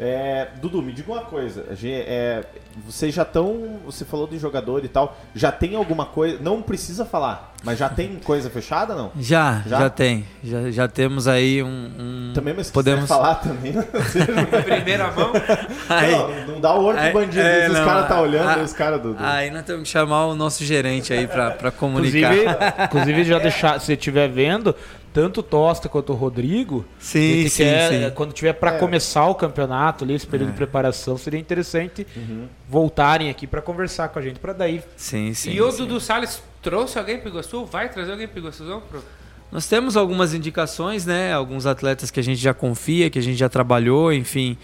[0.01, 1.65] É, Dudu, me diga uma coisa.
[1.83, 2.43] é,
[2.85, 3.79] vocês já estão.
[3.85, 5.17] Você falou de jogador e tal.
[5.35, 6.37] Já tem alguma coisa.
[6.41, 9.11] Não precisa falar, mas já tem coisa fechada não?
[9.19, 9.79] Já, Já?
[9.79, 10.25] já, tem.
[10.41, 11.67] Já, já temos aí um.
[11.99, 13.73] um- Também, mas podemos falar também.
[14.65, 15.31] Primeira mão.
[15.89, 17.41] Aí, não, não dá o olho pro bandido.
[17.41, 20.27] é, se os caras tá olhando, a- os caras do- aí nós temos que chamar
[20.27, 22.33] o nosso gerente aí pra, pra comunicar.
[22.33, 24.73] Inclusive, inclusive já deixar, se você estiver vendo,
[25.21, 28.11] tanto o Tosta quanto o Rodrigo, sim, sim, quer, sim.
[28.15, 28.77] quando tiver para É.
[28.79, 30.51] começar o campeonato ali, esse período É.
[30.51, 32.47] de preparação, seria interessante Uhum.
[32.69, 35.51] voltarem aqui para conversar com a gente, para daí Sim, sim.
[35.51, 35.69] e o.
[35.71, 37.65] Dudu Salles trouxe alguém pro Iguaçu?
[37.65, 38.81] Vai trazer alguém pro Iguaçu?
[38.89, 39.03] Pro...
[39.51, 41.33] Nós temos algumas indicações, né?
[41.33, 44.57] Alguns atletas que a gente já confia, que a gente já trabalhou, enfim,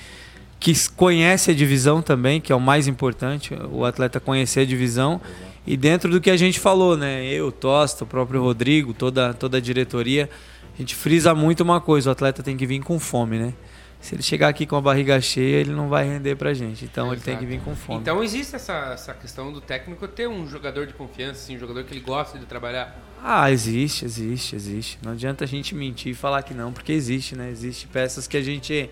[0.65, 5.21] que conhece a divisão também, que é o mais importante, o atleta conhecer a divisão.
[5.67, 7.23] E dentro do que a gente falou, né?
[7.23, 10.27] Eu, Tosta, o próprio Rodrigo, toda, toda a diretoria,
[10.73, 13.53] a gente frisa muito uma coisa, o atleta tem que vir com fome, né?
[14.01, 16.83] Se ele chegar aqui com a barriga cheia, ele não vai render pra gente.
[16.83, 17.45] Então ele tem Exato.
[17.45, 17.99] que vir com fome.
[17.99, 21.83] Então existe essa, essa questão do técnico ter um jogador de confiança, assim, um jogador
[21.83, 22.99] que ele gosta de trabalhar.
[23.23, 24.97] Ah, existe, existe, existe.
[25.03, 27.51] Não adianta a gente mentir e falar que não, porque existe, né?
[27.51, 28.89] Existe peças que a gente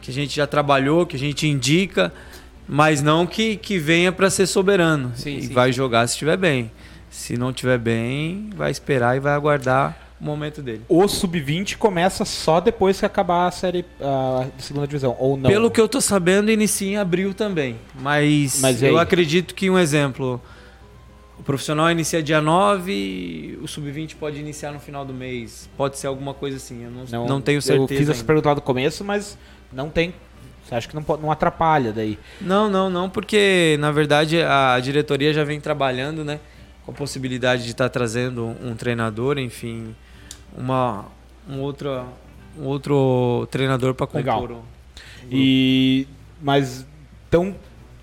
[0.00, 2.12] que a gente já trabalhou, que a gente indica,
[2.68, 5.12] mas não que, que venha para ser soberano.
[5.14, 6.70] Sim, e sim, vai jogar se estiver bem.
[7.10, 10.82] Se não estiver bem, vai esperar e vai aguardar o momento dele.
[10.88, 15.48] O sub-20 começa só depois que acabar a série a segunda divisão, ou não?
[15.48, 17.76] Pelo que eu tô sabendo, inicia em abril também.
[17.94, 20.40] Mas, Mas eu acredito que um exemplo.
[21.38, 25.68] O profissional inicia dia 9, o sub-20 pode iniciar no final do mês.
[25.76, 26.84] Pode ser alguma coisa assim.
[26.84, 27.92] Eu não, não, tenho certeza.
[27.92, 29.36] Eu fiz essa pergunta lá do começo, mas
[29.72, 30.14] não tem.
[30.64, 32.18] Você acha que não, pode- não atrapalha daí?
[32.40, 36.40] Não, não, não, porque na verdade a diretoria já vem trabalhando, né?
[36.84, 39.94] Com a possibilidade de estar trazendo um treinador, enfim,
[40.56, 41.04] uma,
[41.48, 42.04] um, outro,
[42.58, 44.40] um outro treinador para Legal.
[44.40, 44.56] compor.
[44.58, 44.64] o-
[45.30, 46.06] E
[46.40, 46.86] mas
[47.28, 47.54] então,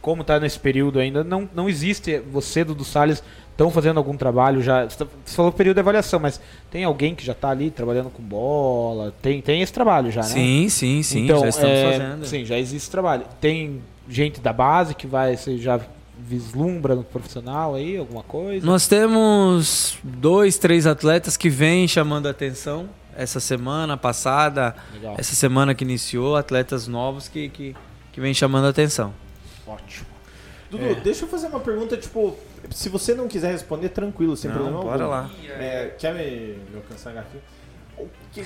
[0.01, 3.23] como tá nesse período ainda, não, não existe você do, do Salles
[3.53, 4.83] estão fazendo algum trabalho já.
[4.83, 8.21] Você tá- falou período de avaliação, mas tem alguém que já tá ali trabalhando com
[8.21, 9.13] bola?
[9.21, 10.27] Tem, tem esse trabalho já, né?
[10.27, 12.25] Sim, sim, sim, então, já estamos é, fazendo.
[12.25, 13.25] Sim, já existe trabalho.
[13.39, 15.79] Tem gente da base que vai, você já
[16.19, 18.65] vislumbra no profissional aí, alguma coisa?
[18.65, 25.15] Nós temos dois, três atletas que vêm chamando a atenção essa semana passada, Legal.
[25.17, 27.75] essa semana que iniciou, atletas novos que, que,
[28.11, 29.13] que vêm chamando a atenção.
[29.67, 30.12] Ótimo.
[30.77, 32.37] Dudu, deixa eu fazer uma pergunta, tipo,
[32.71, 35.15] se você não quiser responder, tranquilo, sem Não, problema bora algum.
[35.15, 35.31] lá.
[35.47, 37.37] É, quer me, me alcançar aqui?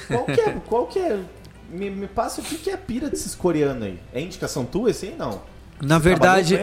[0.07, 1.19] Qual que é, qual que é
[1.69, 3.99] me, me passa o que, que é a pira desses coreanos aí?
[4.13, 5.15] É indicação tua esse aí?
[5.17, 5.41] Não.
[5.81, 6.59] Na verdade?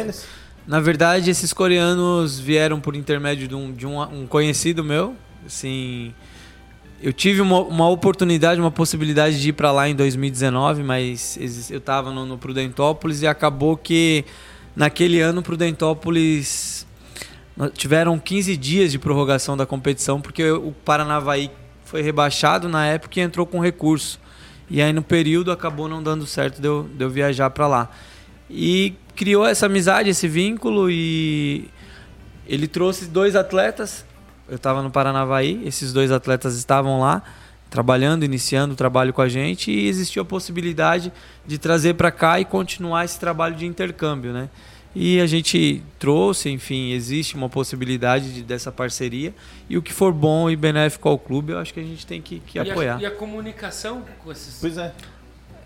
[0.66, 5.14] Na verdade, esses coreanos vieram por intermédio de um, de um, um conhecido meu.
[5.44, 6.14] Assim,
[7.02, 11.38] eu tive uma, uma oportunidade, uma possibilidade de ir para lá em 2019, mas
[11.70, 14.24] eu estava no, no Prudentópolis e acabou que
[14.74, 16.86] naquele ano o Prudentópolis
[17.56, 21.50] nó- tiveram 15 dias de prorrogação da competição porque o Paranavaí
[21.84, 24.18] foi rebaixado na época e entrou com recurso.
[24.68, 27.90] E aí no período acabou não dando certo de eu, de viajar para lá.
[28.50, 31.68] E criou essa amizade, esse vínculo e
[32.46, 34.04] ele trouxe dois atletas.
[34.48, 37.22] Eu estava no Paranavaí, esses dois atletas estavam lá
[37.74, 41.12] trabalhando, iniciando o trabalho com a gente e existiu a possibilidade
[41.44, 44.48] de trazer para cá e continuar esse trabalho de intercâmbio, né?
[44.94, 49.34] E a gente trouxe, enfim, existe uma possibilidade de- dessa parceria
[49.68, 52.22] e o que for bom e benéfico ao clube, eu acho que a gente tem
[52.22, 52.98] que, que e, apoiar.
[52.98, 54.58] A, e a comunicação com esses.
[54.60, 54.92] Pois é.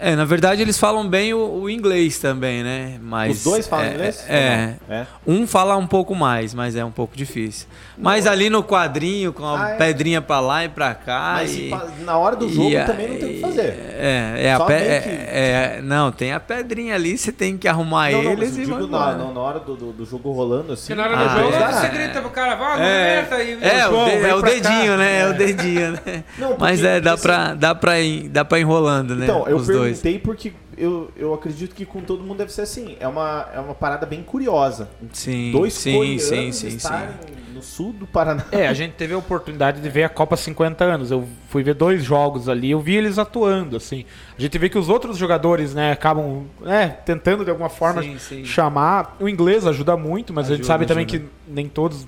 [0.01, 2.99] É, na verdade eles falam bem o, o inglês também, né?
[3.03, 4.25] Mas Os dois falam é, inglês?
[4.29, 4.97] É, Ou não?
[4.97, 5.07] É.
[5.27, 7.67] um fala um pouco mais, mas é um pouco difícil.
[8.01, 9.75] Mas ali no quadrinho, com a Ah, é.
[9.77, 11.33] pedrinha pra lá e pra cá.
[11.39, 13.75] Mas e, na hora do jogo e a- também não tem o que fazer.
[13.99, 17.59] É, é, a Só pe- é- que- é- não, tem a pedrinha ali, você tem
[17.59, 19.17] que arrumar não, não, eles mas eu e digo na, embora.
[19.17, 20.95] na- na hora do, do, do jogo rolando assim.
[20.95, 21.73] Porque na hora Ah, do jogo é.
[21.73, 23.27] você grita pro cara, vai, É,
[23.61, 24.97] e é, o, João, de- é o dedinho, cá.
[24.97, 25.21] né?
[25.23, 26.25] É o dedinho, né?
[26.39, 29.25] Não, porque- Mas é, dá pra, dá, pra ir, dá pra enrolando, né?
[29.25, 29.88] Então, eu Os dois.
[29.89, 32.97] Perguntei porque eu, eu acredito que com todo mundo deve ser assim.
[33.01, 34.89] É uma, é uma parada bem curiosa.
[35.13, 36.77] Sim, Dois sim, coreanos sim, sim, sim.
[36.77, 37.15] estarem
[37.55, 38.45] no sul do Paraná.
[38.53, 41.11] É, a gente teve a oportunidade de ver a Copa 50 anos.
[41.11, 44.05] Eu fui ver dois jogos ali, eu vi eles atuando, assim.
[44.39, 48.19] A gente vê que os outros jogadores, né, acabam né, tentando de alguma forma Sim,
[48.19, 48.45] sim.
[48.45, 49.17] chamar.
[49.19, 51.25] O inglês ajuda muito, mas a gente Ajuda, sabe também ajuda.
[51.25, 52.07] que nem todos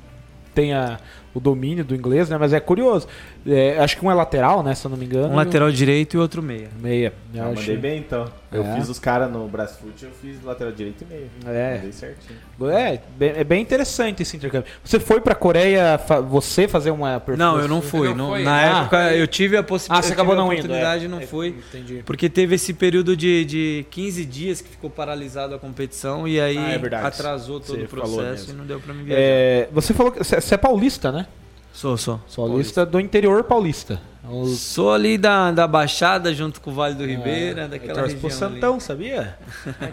[0.54, 0.98] têm a-
[1.34, 2.36] o domínio do inglês, né?
[2.38, 3.06] Mas é curioso.
[3.46, 5.28] É, acho que um é lateral, né, se eu não me engano.
[5.32, 6.68] Um lateral direito e outro meia.
[6.80, 7.12] Meia.
[7.34, 8.26] Eu Ah, acho- mandei bem então.
[8.50, 8.74] Eu É.
[8.76, 11.30] fiz os caras no Brasfoot, eu fiz lateral direito e meio.
[11.46, 11.74] É.
[11.76, 12.38] Mandei certinho.
[12.68, 14.70] É, bem- é bem interessante esse intercâmbio.
[14.84, 18.08] Você foi pra Coreia, fa- você fazer uma Não, eu não fui.
[18.08, 18.80] não não- foi, na né?
[18.80, 19.16] época Ah.
[19.16, 20.06] eu tive a Ah, possibilidade.
[20.06, 20.60] você acabou não a indo.
[20.64, 21.06] oportunidade é.
[21.06, 21.48] e não É, fui.
[21.68, 22.02] Entendi.
[22.04, 26.58] Porque teve esse período de, de 15 dias que ficou paralisado a competição e aí
[26.58, 29.22] Ah, é atrasou todo Você o processo e não deu pra me viajar.
[29.22, 31.26] É, você falou que você você é paulista, né?
[31.72, 32.20] Sou, sou.
[32.34, 34.00] Paulista do interior paulista.
[34.28, 34.58] Os...
[34.60, 38.30] Sou ali da, da Baixada junto com o Vale do Ribeira, daquela torce região pro
[38.30, 39.36] Santão, sabia?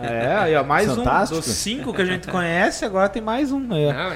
[0.01, 1.39] É, aí ó, mais Fantástico.
[1.39, 3.73] um dos cinco que a gente conhece, agora tem mais um.
[3.73, 3.93] Aí, ó.
[3.93, 4.15] Não,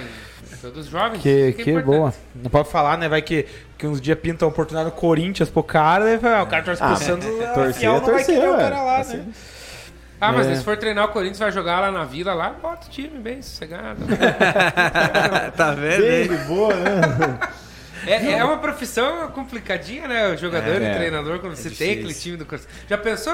[0.62, 1.22] todos jovens.
[1.22, 1.86] Que, que é importante.
[1.86, 2.14] boa.
[2.36, 3.08] Não pode falar, né?
[3.10, 3.46] Vai que,
[3.78, 6.92] que uns dias pinta a oportunidade no Corinthians pro cara, ah, o cara torce pro
[6.92, 9.18] Ah, Santos, ah, torcer é não vai torcer, querer o cara lá, Assim.
[9.18, 9.26] né?
[10.22, 10.56] Ah, mas É.
[10.56, 13.42] se for treinar o Corinthians, vai jogar lá na vila, lá, bota o time bem
[13.42, 13.98] sossegado.
[15.58, 16.30] tá vendo?
[16.38, 17.40] De boa, né?
[18.08, 20.30] É, é uma profissão complicadinha, né?
[20.30, 20.92] O jogador É.
[20.92, 22.74] e treinador, quando você tem aquele time do Corinthians.
[22.90, 23.32] Já pensou,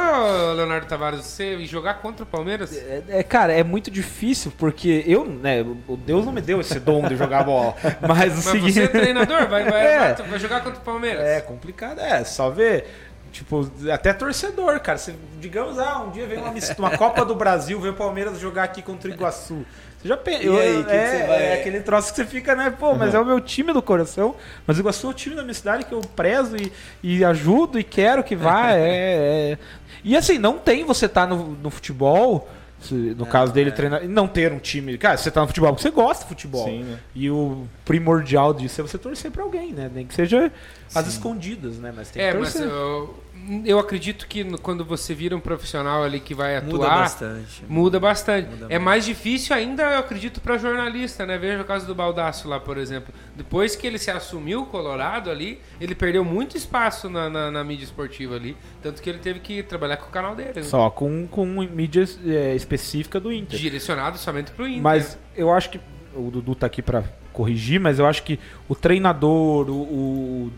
[0.55, 2.75] Leonardo Tavares, você jogar contra o Palmeiras?
[2.75, 6.81] É, é, cara, é muito difícil, porque eu, né, o Deus não me deu esse
[6.81, 7.75] dom de jogar bola.
[8.05, 8.73] Mas o Mas seguinte.
[8.73, 10.13] você é treinador, vai, vai, É.
[10.15, 11.23] vai, vai jogar contra o Palmeiras.
[11.25, 13.06] É complicado, é, só ver.
[13.31, 14.97] Tipo, até torcedor, cara.
[14.97, 18.63] Se, digamos, ah, um dia vem uma, uma Copa do Brasil, vem o Palmeiras jogar
[18.63, 19.65] aqui contra o Iguaçu.
[20.01, 20.43] Você já pensa.
[20.43, 20.73] É,
[21.21, 22.69] você vai- é aquele troço que você fica, né?
[22.69, 24.35] Pô, mas é o meu time do coração.
[24.65, 27.79] Mas o Iguaçu é o time da minha cidade que eu prezo e, e ajudo
[27.79, 28.71] e quero que vá.
[28.77, 29.57] é, é.
[30.03, 32.47] E assim, não tem você tá no, no futebol.
[32.79, 34.97] se- No caso dele, treinar, e não ter um time.
[34.99, 36.63] Cara, você tá no futebol porque você gosta de futebol.
[36.65, 36.99] Sim, né?
[37.15, 39.89] E o primordial disso é você torcer pra alguém, né?
[39.91, 40.51] Nem que seja
[40.95, 41.93] as escondidas, né?
[41.95, 43.15] Mas tem É, que mas eu,
[43.65, 47.63] eu acredito que no- quando você vira um profissional ali que vai atuar, Muda bastante.
[47.67, 48.49] Muda bastante.
[48.49, 51.37] Muda é mais difícil ainda, eu acredito, para jornalista, né?
[51.37, 53.13] Veja o caso do Baldaço lá, por exemplo.
[53.35, 57.85] Depois que ele se assumiu Colorado ali, ele perdeu muito espaço na, na- na mídia
[57.85, 58.55] esportiva ali.
[58.81, 60.51] Tanto que ele teve que trabalhar com o canal dele.
[60.55, 60.63] né?
[60.63, 63.57] Só com, com mídia é, específica do Inter.
[63.59, 64.81] Direcionado somente pro Inter.
[64.81, 65.79] Mas eu acho que.
[66.15, 70.51] O Dudu tá aqui pra corrigir, mas eu acho que o treinador, o, o,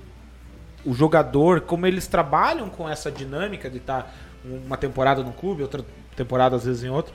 [0.89, 4.11] o jogador, como eles trabalham com essa dinâmica de estar
[4.43, 7.13] uma temporada num clube, outra temporada às vezes em outro.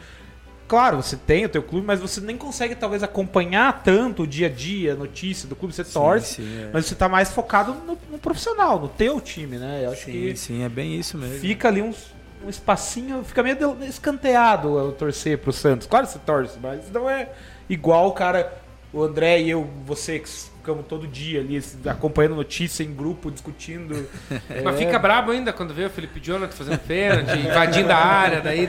[0.68, 4.46] Claro, você tem o teu clube, mas você nem consegue talvez acompanhar tanto o dia
[4.46, 6.70] a dia, a notícia do clube, você torce, sim, é.
[6.72, 9.82] mas você tá mais focado no, no profissional, no teu time, né?
[9.84, 11.38] Eu acho Sim, que sim, é bem isso mesmo.
[11.38, 15.86] fica ali uns, um espacinho, fica meio escanteado eu torcer pro Santos.
[15.86, 17.28] Claro que você torce, mas não é
[17.68, 18.50] igual o cara,
[18.94, 24.08] o André e eu, você que ficamos todo dia ali acompanhando notícia em grupo, discutindo.
[24.64, 28.40] Mas É, fica brabo ainda quando vê o Felipe Jonathan fazendo pênalti, invadindo a área,
[28.40, 28.66] daí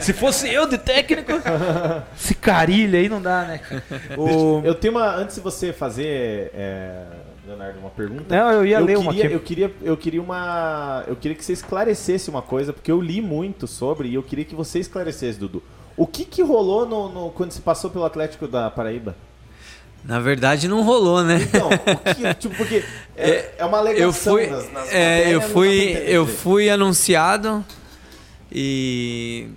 [0.00, 1.32] Se fosse eu de técnico,
[2.16, 3.60] esse carilho aí não dá, né?
[4.16, 4.60] O...
[4.64, 5.14] Eu tenho uma.
[5.14, 7.04] Antes de você fazer, é,
[7.46, 8.34] Leonardo, uma pergunta.
[8.34, 9.32] Não, eu ia eu ler queria, uma aqui.
[9.32, 11.04] Eu queria, eu queria uma.
[11.06, 14.44] Eu queria que você esclarecesse uma coisa, porque eu li muito sobre e eu queria
[14.44, 15.62] que você esclarecesse, Dudu.
[15.96, 19.14] O que, que rolou no, no- quando se passou pelo Atlético da Paraíba?
[20.04, 21.40] Na verdade, não rolou, né?
[21.42, 21.70] Então,
[22.14, 22.84] que, tipo, porque
[23.16, 27.64] é, é uma alegação eu fui, nas, nas é, eu fui, eu fui anunciado
[28.52, 29.48] e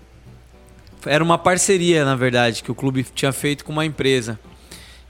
[1.06, 4.40] era uma parceria, na verdade, que o clube tinha feito com uma empresa.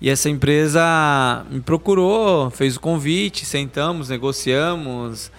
[0.02, 5.32] E essa empresa me procurou, fez o convite, sentamos, negociamos,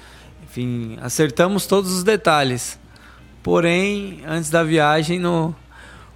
[0.44, 2.78] enfim, acertamos todos os detalhes.
[3.42, 5.54] Porém, antes da viagem, no,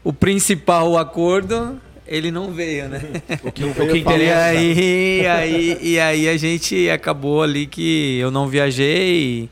[0.02, 1.80] o principal acordo,
[2.12, 3.00] ele não veio, né?
[3.42, 4.44] O que, o que E interessa.
[4.44, 9.48] aí, aí, e aí a gente acabou ali que eu não viajei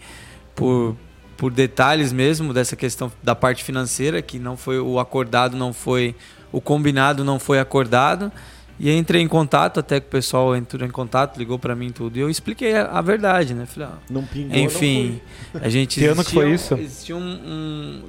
[0.54, 0.94] por,
[1.36, 6.14] por detalhes mesmo dessa questão da parte financeira, que não foi o acordado, não foi
[6.52, 8.30] o combinado, não foi acordado.
[8.78, 11.90] E aí entrei em contato, até que o pessoal entrou em contato, ligou pra mim
[11.90, 13.66] tudo, e eu expliquei a, a verdade, né?
[13.66, 15.20] Falei, ó, Não pingou, enfim,
[15.54, 16.74] a gente Que ano que foi isso?
[16.74, 18.02] Existia um, um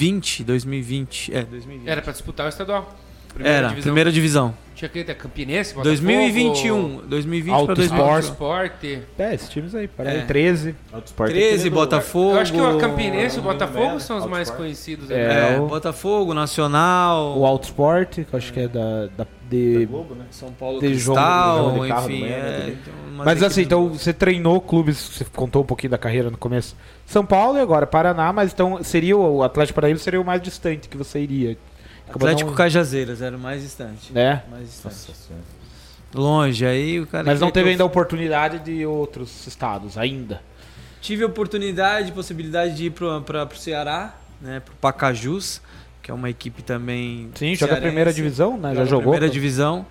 [0.00, 1.88] 2020, 2020, é, 2020.
[1.88, 2.96] era pra disputar o estadual.
[3.38, 4.54] Era, primeira divisão.
[4.74, 8.18] Tinha que ter Campinense, Botafogo, 2021, 2020 Alto para 2021.
[8.20, 9.02] Esporte.
[9.18, 10.22] É, esses times aí, parece É.
[10.24, 10.74] 13.
[10.90, 12.30] Autosport é 13, querido, Botafogo.
[12.36, 15.10] Eu acho que o Campinense e o Botafogo são os mais conhecidos.
[15.10, 15.56] É, né?
[15.56, 19.80] É, o- Botafogo, Nacional, O Autosport, que eu acho que é da, da- de...
[19.80, 20.24] Da Globo, né?
[20.30, 22.22] São Paulo de jogo- Cristal, jogo de carro enfim.
[22.22, 24.00] Mena, é, então, umas Mas assim, equipes então boas.
[24.00, 26.74] você treinou clubes, você contou um pouquinho da carreira no começo.
[27.04, 30.40] São Paulo e agora Paraná, mas então seria o o Atlético Paraíba seria o mais
[30.40, 31.58] distante que você iria.
[32.16, 34.12] Atlético não- Cajazeiras era o mais distante.
[34.12, 34.42] né?
[34.50, 34.94] Mais distante.
[35.08, 35.34] Nossa.
[36.14, 37.24] Longe, aí o cara.
[37.24, 40.42] Mas não teve eu ainda a oportunidade de outros estados ainda.
[41.00, 44.60] Tive a oportunidade, possibilidade de ir pro, pra, pro Ceará, né?
[44.60, 45.62] Pro Pacajus,
[46.02, 47.30] que é uma equipe também.
[47.36, 48.74] Sim, joga a primeira divisão, né?
[48.74, 49.12] Já jogou.
[49.12, 49.86] Primeira divisão.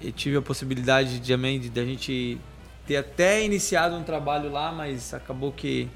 [0.00, 2.38] E tive a possibilidade de, também de, de a gente
[2.86, 5.88] ter até iniciado um trabalho lá, mas acabou que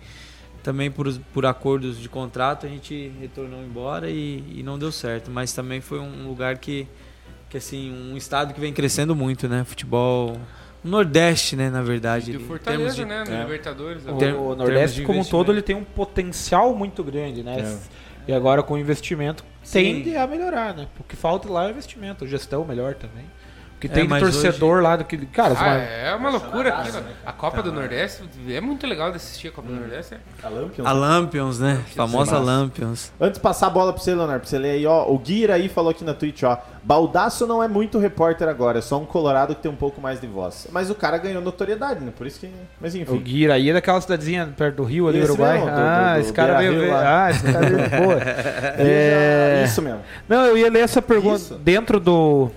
[0.63, 5.31] também por, por acordos de contrato a gente retornou embora e, e não deu certo.
[5.31, 6.87] Mas também foi um lugar que,
[7.49, 9.65] que assim, um estado que vem crescendo muito, né?
[9.65, 10.37] Futebol.
[10.85, 12.33] no Nordeste, né, na verdade.
[12.33, 13.25] E o em Fortaleza, de- né?
[13.27, 13.43] No é.
[13.43, 14.05] Libertadores.
[14.05, 14.19] O, né?
[14.19, 17.79] Ter- o termos Nordeste de como um todo ele tem um potencial muito grande, né?
[18.29, 20.87] E agora com o investimento tende a melhorar, né?
[20.99, 23.25] O que falta lá é investimento, gestão melhor também.
[23.81, 25.17] O que É, tem de mas torcedor lá do que.
[25.25, 26.99] Cara, Ah, uma- é uma loucura aquilo.
[27.25, 30.17] A Copa do Nordeste é muito legal de assistir a Copa do Nordeste.
[30.17, 30.19] é.
[30.47, 31.81] A Lampions, A Lampions, né?
[31.97, 32.45] Famosa massa.
[32.45, 33.11] Lampions.
[33.19, 35.07] Antes de passar a bola pra você, Leonardo, pra você ler aí, ó.
[35.11, 36.59] O Guira aí falou aqui na Twitch, ó.
[36.83, 40.21] Baldaço não é muito repórter agora, é só um colorado que tem um pouco mais
[40.21, 40.67] de voz.
[40.71, 42.13] Mas o cara ganhou notoriedade, né?
[42.15, 42.51] Por isso que.
[42.79, 43.17] Mas o enfim.
[43.19, 45.55] Guira aí é daquela cidadezinha perto do Rio ali, Esse Uruguai.
[45.59, 46.91] mesmo, do- ah, do- do esse cara veio ver.
[46.91, 47.25] lá.
[47.25, 47.79] Ah, esse cara veio.
[48.05, 48.19] Boa.
[48.79, 49.63] É...
[49.65, 50.01] Isso mesmo.
[50.29, 51.55] Não, eu ia ler essa pergunta Isso.
[51.55, 52.51] dentro do.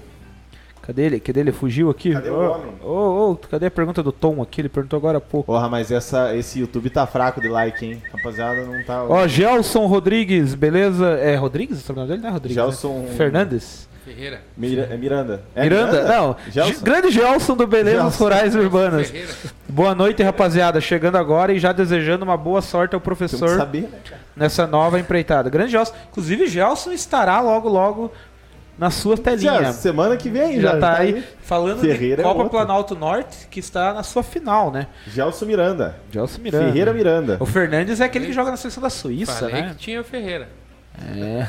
[0.85, 1.19] Cadê ele?
[1.19, 1.51] Cadê ele?
[1.53, 2.11] Fugiu aqui?
[2.11, 2.73] Cadê o Ô, homem?
[2.83, 4.59] Ô, ô, cadê a pergunta do Tom aqui?
[4.61, 5.45] Ele perguntou agora há pouco.
[5.51, 8.03] Porra, mas essa, esse YouTube tá fraco de like, hein?
[8.11, 9.03] Rapaziada, não tá.
[9.05, 11.07] Ó, Gelson Rodrigues, beleza?
[11.19, 11.77] É Rodrigues?
[11.79, 12.55] O sobrenome dele não é Rodrigues.
[12.55, 13.13] Gelson- né?
[13.15, 13.87] Fernandes.
[14.03, 14.41] Ferreira.
[14.57, 15.41] Mira- é Miranda.
[15.55, 16.03] É Miranda?
[16.03, 16.35] Não.
[16.51, 16.73] Gelson.
[16.73, 18.23] Ge- Grande Gelson do Belezas Gelson.
[18.25, 19.09] Rurais Urbanas.
[19.09, 19.33] Ferreira.
[19.69, 20.81] Boa noite, rapaziada.
[20.81, 25.49] Chegando agora e já desejando uma boa sorte ao professor saber, né, nessa nova empreitada.
[25.49, 25.93] Grande Gelson.
[26.11, 28.11] Inclusive, Gelson estará logo, logo
[28.77, 29.63] na sua telinha.
[29.63, 32.49] Já, semana que vem já, tá aí falando Ferreira de é Copa outro.
[32.57, 34.87] Planalto Norte, que está na sua final, né?
[35.07, 35.95] Gelson Miranda.
[36.11, 36.65] Gelson Miranda.
[36.65, 37.37] Ferreira Miranda.
[37.39, 39.69] O Fernandes é aquele que joga na seleção da Suíça, Falei né?
[39.69, 40.49] que tinha o Ferreira.
[41.17, 41.47] É.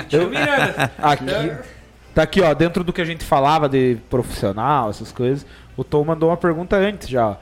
[0.08, 0.90] Tinha o Miranda.
[0.98, 1.52] Aqui,
[2.14, 5.46] tá aqui, ó, dentro do que a gente falava de profissional, essas coisas,
[5.76, 7.28] o Tom mandou uma pergunta antes já.
[7.28, 7.36] ó.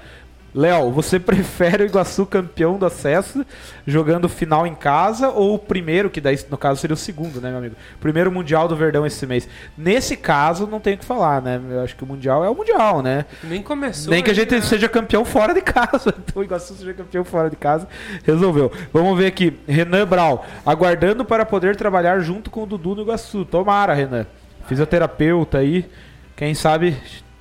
[0.55, 3.45] Léo, você prefere o Iguaçu campeão do acesso,
[3.87, 7.49] jogando final em casa, ou o primeiro, que daí no caso seria o segundo, né,
[7.49, 7.75] meu amigo?
[8.01, 9.49] Primeiro Mundial do Verdão esse mês.
[9.77, 11.61] Nesse caso, não tem o que falar, né?
[11.71, 13.25] Eu acho que o Mundial é o Mundial, né?
[13.43, 14.13] Nem começou.
[14.13, 14.67] Nem que a gente ainda.
[14.67, 16.15] seja campeão fora de casa.
[16.25, 17.87] Então o Iguaçu seja campeão fora de casa.
[18.25, 18.73] Resolveu.
[18.93, 19.59] Vamos ver aqui.
[19.67, 20.47] Renan Brau.
[20.65, 23.45] Aguardando para poder trabalhar junto com o Dudu no Iguaçu.
[23.45, 24.27] Tomara, Renan.
[24.67, 25.89] Fisioterapeuta aí.
[26.37, 26.97] Quem sabe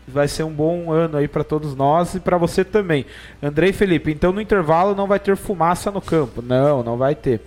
[0.08, 3.06] vai ser um bom ano aí para todos nós e para você também.
[3.42, 4.12] Andrei Felipe.
[4.12, 6.42] Então no intervalo não vai ter fumaça no campo.
[6.42, 7.42] Não, não vai ter.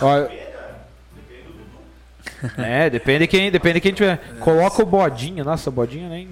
[0.00, 0.28] Ó,
[2.56, 4.18] é, depende quem, depende quem tiver.
[4.40, 5.44] Coloca o bodinho.
[5.44, 6.28] Nossa, o bodinho nem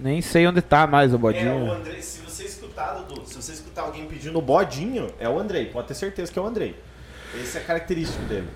[0.00, 1.66] nem sei onde tá mais o É, bodinho.
[1.66, 5.38] o Andrei, se você escutar, Dudu, se você escutar alguém pedindo o bodinho, é o
[5.38, 5.66] Andrei.
[5.66, 6.74] Pode ter certeza que é o Andrei.
[7.40, 8.48] Esse é característico dele.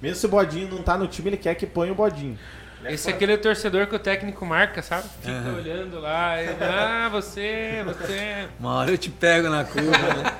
[0.00, 2.38] Mesmo se o bodinho não tá no time, ele quer que ponha o bodinho.
[2.84, 5.04] Esse é aquele torcedor que o técnico marca, sabe?
[5.20, 6.40] Fica olhando lá.
[6.40, 8.46] e, ah, você, você.
[8.60, 10.32] Uma hora eu te pego na curva, né?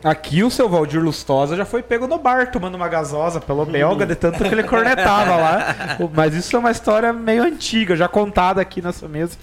[0.04, 4.06] Aqui o seu Valdir Lustosa já foi pego no bar tomando uma gasosa pelo belga,
[4.06, 5.74] de tanto que ele cornetava lá.
[6.14, 9.36] Mas isso é uma história meio antiga, já contada aqui nessa mesa.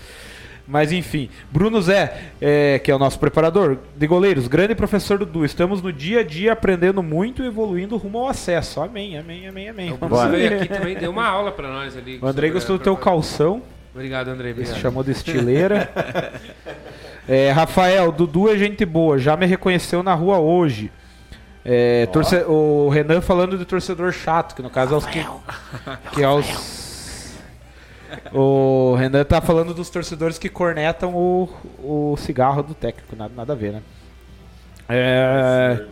[0.68, 5.44] Mas enfim, Bruno Zé, é, que é o nosso preparador de goleiros, grande professor Dudu.
[5.44, 8.80] Estamos no dia a dia aprendendo muito e evoluindo rumo ao acesso.
[8.82, 9.92] Amém, amém, amém, amém.
[9.92, 12.20] O Vamos Bruno veio aqui também, deu uma aula pra nós ali.
[12.22, 13.62] O Andrei gostou do teu calção.
[13.94, 14.52] Obrigado, Andrei.
[14.52, 14.82] Ele se Obrigado.
[14.82, 15.92] chamou de estileira.
[17.28, 20.92] É, Rafael, Dudu é gente boa, já me reconheceu na rua hoje.
[21.64, 25.26] É, torce- O Renan falando de torcedor chato, que no caso é os que,
[26.14, 26.81] que é os.
[28.34, 31.50] O Renan tá falando dos torcedores que cornetam o,
[31.84, 33.82] o cigarro do técnico, nada, nada a ver, né?
[34.90, 35.86] É,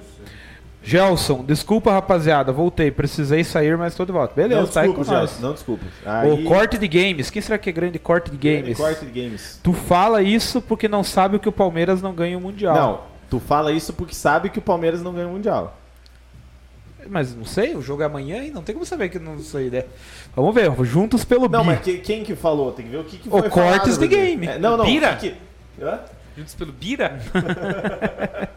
[0.82, 4.34] Gelson, desculpa rapaziada, voltei, precisei sair, mas tô de volta.
[4.34, 5.30] Beleza, não tá aí desculpa, com nós.
[5.30, 5.86] Gelson, não desculpa.
[6.32, 8.78] O corte de games, quem será que é grande corte de games?
[8.78, 9.60] Corte de games.
[9.62, 12.76] Tu fala isso porque não sabe que o Palmeiras não ganha o Mundial.
[12.76, 15.79] Não, tu fala isso porque sabe que o Palmeiras não ganha o Mundial.
[17.10, 19.70] Mas não sei, o jogo é amanhã e não tem como saber que não sei,
[19.70, 19.84] né?
[20.36, 21.66] Vamos ver, juntos pelo Não, bi.
[21.68, 22.72] mas que- quem que falou?
[22.72, 24.48] Tem que ver o que, que O foi cortes falado de game.
[24.48, 24.86] É, não, não.
[24.86, 25.14] Bira?
[25.14, 26.00] o que que- Hã?
[26.38, 27.20] Juntos pelo Bira?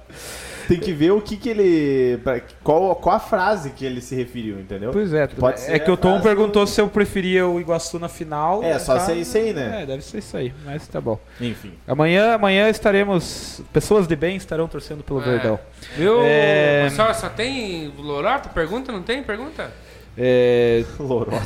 [0.69, 2.19] Tem que ver o que que ele...
[2.63, 4.91] Qual, qual a frase que ele se referiu, entendeu?
[4.93, 7.99] Pois é, Pode ser é que o Tom perguntou do- se eu preferia o Iguaçu
[7.99, 8.63] na final.
[8.63, 9.01] É, só tá?
[9.01, 9.83] ser isso aí, né?
[9.83, 11.19] É, deve ser isso aí, mas tá bom.
[11.41, 11.73] Enfim.
[11.87, 13.61] Amanhã, amanhã estaremos.
[13.73, 15.25] Pessoas de bem estarão torcendo pelo É.
[15.25, 15.59] Verdão.
[15.97, 16.21] Viu?
[16.23, 16.89] É.
[16.95, 18.49] Só, só tem Loroto?
[18.51, 18.91] Pergunta?
[18.93, 19.23] Não tem?
[19.23, 19.71] Pergunta?
[20.17, 20.85] É.
[21.01, 21.37] Lorota.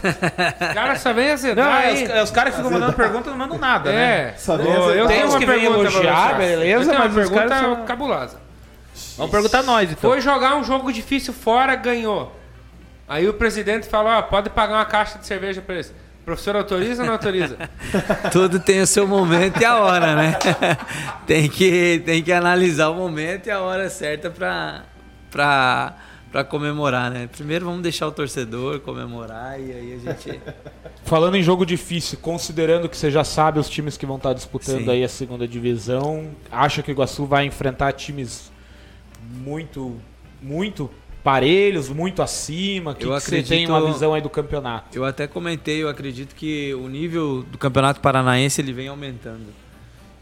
[0.70, 2.04] O cara só vem Não, azedar é aí.
[2.04, 4.30] os, é os caras que ficam mandando pergunta não mandam nada, né?
[4.30, 4.96] É, Só Ô, vem azedar.
[4.96, 7.58] eu tenho uma que vêm pergunta elogiar, beleza, Eu tenho uma mas os pergunta caras
[7.76, 8.45] são- cabulosa.
[9.16, 10.10] Vamos perguntar nós, então.
[10.10, 12.34] Foi jogar um jogo difícil fora, ganhou.
[13.08, 15.94] Aí o presidente falou, ó, pode pagar uma caixa de cerveja pra eles.
[16.24, 17.56] Professor autoriza ou não autoriza?
[18.32, 20.36] Tudo tem o seu momento e a hora, né?
[21.24, 24.82] tem, que, tem que analisar o momento e a hora certa pra,
[25.30, 25.94] pra,
[26.32, 27.28] pra comemorar, né?
[27.30, 30.40] Primeiro vamos deixar o torcedor comemorar e aí a gente.
[31.06, 34.86] Falando em jogo difícil, considerando que você já sabe os times que vão estar disputando
[34.86, 34.90] Sim.
[34.90, 38.50] aí a segunda divisão, acha que o Iguaçu vai enfrentar times
[39.30, 39.96] muito,
[40.42, 40.90] muito
[41.24, 42.94] parelhos, muito acima?
[42.94, 44.96] Que, Eu que você tem acredito- uma visão aí do campeonato?
[44.96, 49.46] Eu até comentei, eu acredito que o nível do Campeonato Paranaense ele vem aumentando.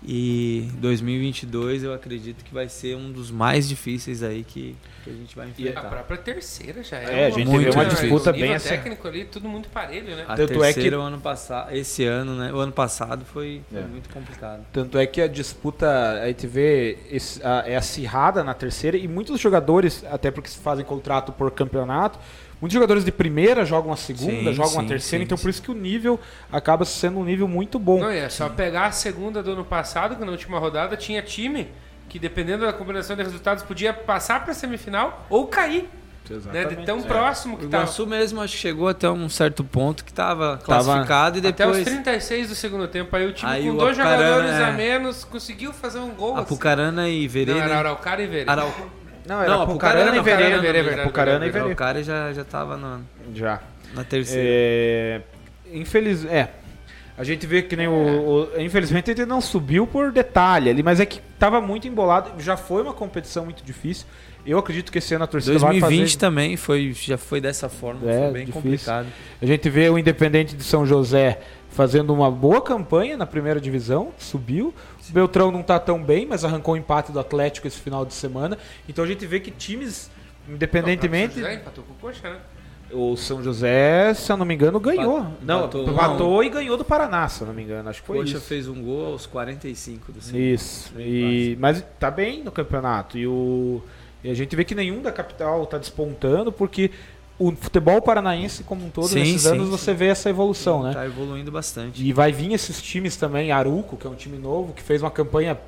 [0.06, 5.12] E 2022 eu acredito que vai ser um dos mais difíceis aí que, que a
[5.14, 5.82] gente vai A enfrentar.
[5.88, 7.22] própria terceira já é.
[7.22, 10.24] É, a gente vê uma disputa bem essa- técnico ali, tudo muito parelho, né?
[10.28, 12.52] A Tanto é terceira que- o ano passado, esse ano, né?
[12.52, 13.82] O ano passado foi, foi É.
[13.82, 14.66] muito complicado.
[14.72, 16.98] Tanto é que a disputa, a gente vê,
[17.42, 22.18] a- é acirrada na terceira e muitos jogadores, até porque se fazem contrato por campeonato,
[22.64, 25.50] muitos jogadores de primeira jogam a segunda, Sim, jogam a sim, terceira, sim, então por
[25.50, 26.18] isso que o nível
[26.50, 28.00] acaba sendo um nível muito bom.
[28.00, 31.20] Não, e é só pegar a segunda do ano passado, que na última rodada tinha
[31.20, 31.68] time
[32.08, 35.90] que, dependendo da combinação de resultados, podia passar pra semifinal ou cair.
[36.50, 36.64] Né?
[36.64, 37.76] De tão próximo que O tá.
[37.82, 41.76] Iguaçu mesmo acho que chegou até um certo ponto que tava classificado e Até os
[41.76, 43.14] depois 36 do segundo tempo.
[43.14, 44.64] Aí o time Aí com o dois Apucarana, jogadores é.
[44.64, 46.32] a menos conseguiu fazer um gol.
[46.32, 46.44] assim.
[46.44, 47.58] Apucarana e Não, Verê.
[47.58, 47.78] era?
[47.78, 48.50] Araucária e Verê.
[48.50, 48.72] Arau...
[49.26, 50.22] Não, Não, era Apucarana Pucarana e e.
[50.22, 50.58] Verê.
[50.60, 51.50] Verê, verdade, Apucarana e.
[51.50, 51.72] Verê.
[51.72, 53.04] O cara já, já tava no-
[53.34, 53.60] Já.
[53.94, 54.42] na terceira.
[54.46, 55.20] É,
[55.72, 56.50] infeliz, é.
[57.16, 57.92] A gente vê que nem o,
[58.54, 62.32] o- Infelizmente ele não subiu por detalhe ali, mas é que tava muito embolado.
[62.42, 64.06] Já foi uma competição muito difícil.
[64.44, 66.18] Eu acredito que esse ano a torcida vai 2020 fazer.
[66.18, 68.52] também foi, já foi dessa forma, É, foi bem difícil.
[68.62, 69.06] complicado.
[69.40, 71.38] A gente vê o Independente de São José
[71.74, 74.72] fazendo uma boa campanha na primeira divisão, subiu.
[75.08, 78.14] O Beltrão não tá tão bem, mas arrancou o empate do Atlético esse final de
[78.14, 78.56] semana.
[78.88, 80.08] Então a gente vê que times,
[80.48, 81.34] independentemente.
[81.34, 82.38] José empatou com o Coxa, né?
[82.92, 85.26] O São José, se eu não me engano, ganhou.
[85.42, 85.88] Não, Empatou.
[85.88, 87.88] empatou e ganhou do Paraná, se eu não me engano.
[87.88, 88.46] Acho que foi Coxa isso.
[88.46, 90.40] fez um gol aos 45 do segundo.
[90.40, 90.92] Isso.
[90.96, 93.18] E, mas tá bem no campeonato.
[93.18, 93.82] E, o,
[94.22, 96.92] e a gente vê que nenhum da capital tá despontando, porque
[97.38, 99.70] o futebol paranaense como um todo, Sim, nesses sim, anos, sim.
[99.70, 100.92] você vê essa evolução, né?
[100.92, 102.02] Tá evoluindo bastante.
[102.04, 105.10] E vai vir esses times também, Aruco, que é um time novo, que fez uma
[105.10, 105.58] campanha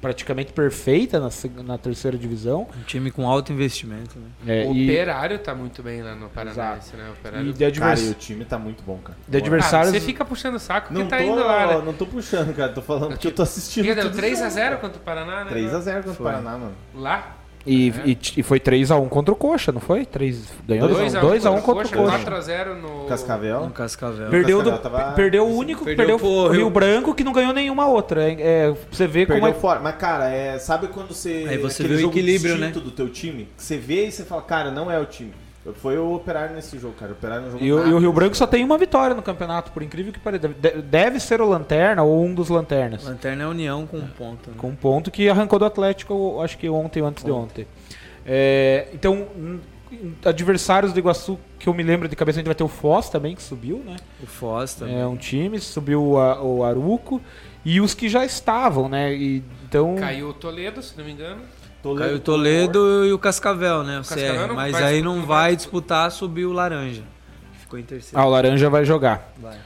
[0.00, 1.30] praticamente perfeita na,
[1.64, 2.66] na terceira divisão.
[2.78, 4.28] Um time com alto investimento, né?
[4.64, 7.08] É, o e, Operário tá muito bem lá no Paranaense, né?
[7.08, 7.48] O Operário.
[7.48, 9.16] e de, Cara, advers- e o time tá muito bom, cara.
[9.26, 9.90] de adversários.
[9.90, 11.82] Cara, você fica puxando o saco porque Não tá tô, indo lá, né?
[11.84, 12.72] não tô puxando, cara.
[12.72, 13.84] Tô falando que eu tô assistindo.
[13.84, 15.50] Que deu tudo 3x0 contra o Paraná, né?
[15.52, 16.16] 3x0 contra o.
[16.16, 16.72] Paraná, mano.
[16.94, 17.35] Lá.
[17.66, 18.08] E, É.
[18.10, 20.06] e, e foi 3x1 contra o Coxa, não foi?
[20.06, 22.18] 3, ganhou 2x1 2x1 contra o Coxa.
[22.18, 23.04] 4x0 no.
[23.06, 23.60] Cascavel.
[23.64, 24.30] No Cascavel.
[24.30, 27.32] Perdeu, do, Cascavel tava- perdeu o único, Perdeu perdeu, o Rio Rio- Branco que não
[27.32, 28.22] ganhou nenhuma outra.
[28.30, 29.60] É, é, você ver Perdeu como é.
[29.60, 29.80] fora.
[29.80, 31.46] Mas, cara, é, sabe quando você.
[31.48, 32.68] Aí você vê o equilíbrio, né?
[32.70, 33.48] do teu time?
[33.56, 35.32] Que você vê e você fala, cara, não é o time.
[35.74, 37.12] Foi o Operário nesse jogo, cara.
[37.12, 38.36] O Operário não jogou E, o- e o Rio Branco jogo.
[38.36, 40.48] só tem uma vitória no campeonato, por incrível que pareça.
[40.48, 43.04] Deve, deve ser o Lanterna ou um dos Lanternas.
[43.04, 44.50] Lanterna é União com um ponto.
[44.50, 44.56] né?
[44.58, 47.66] Com um ponto que arrancou do Atlético, acho que ontem ou antes de ontem.
[48.24, 49.26] É, então,
[50.24, 53.08] adversários do Iguaçu que eu me lembro de cabeça, a gente vai ter o Foz
[53.08, 53.96] também, que subiu, né?
[54.22, 54.98] O Foz também.
[55.00, 57.20] É um time, subiu o, A- o Aruco.
[57.64, 59.12] E os que já estavam, né?
[59.12, 59.96] E, então.
[59.96, 61.42] Caiu o Toledo, se não me engano.
[61.94, 63.98] Toledo Caiu o com Toledo e o Cascavel, né?
[63.98, 64.48] O, Cascavel CR.
[64.48, 67.02] não Mas vai aí não não vai vai disputar subir o Laranja.
[67.60, 68.18] Ficou em terceiro.
[68.18, 69.32] Ah, o Laranja vai jogar.
[69.40, 69.56] Vai.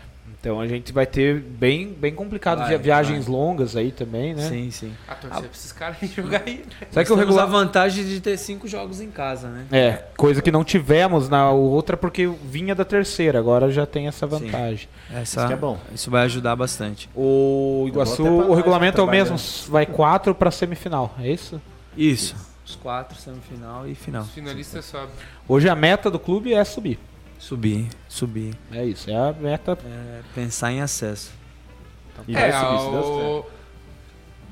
[0.40, 3.34] Então a gente vai ter bem, bem complicado Vai, via- viagens vai.
[3.34, 4.48] longas aí também, né?
[4.48, 4.92] Sim, sim.
[5.06, 6.64] A torcer pra esses caras jogar aí.
[6.90, 7.44] Será que o regular...
[7.44, 9.66] a vantagem de ter cinco jogos em casa, né?
[9.70, 14.26] É, coisa que não tivemos na outra porque vinha da terceira, agora já tem essa
[14.26, 14.88] vantagem.
[15.10, 15.78] Essa, Isso que é bom.
[15.94, 17.10] Isso vai ajudar bastante.
[17.14, 19.36] O Iguaçu, o regulamento é o mesmo,
[19.68, 21.60] vai quatro pra semifinal, é isso?
[22.02, 22.34] Isso.
[22.64, 24.22] Os quatro, semifinal e final.
[24.22, 25.10] Os finalistas sobem.
[25.48, 26.98] Hoje a meta do clube é subir.
[27.38, 28.54] Subir, subir.
[28.72, 29.76] É isso, é a meta.
[29.84, 31.32] É, pensar em acesso.
[32.28, 33.46] E é, vai subir, se Deus o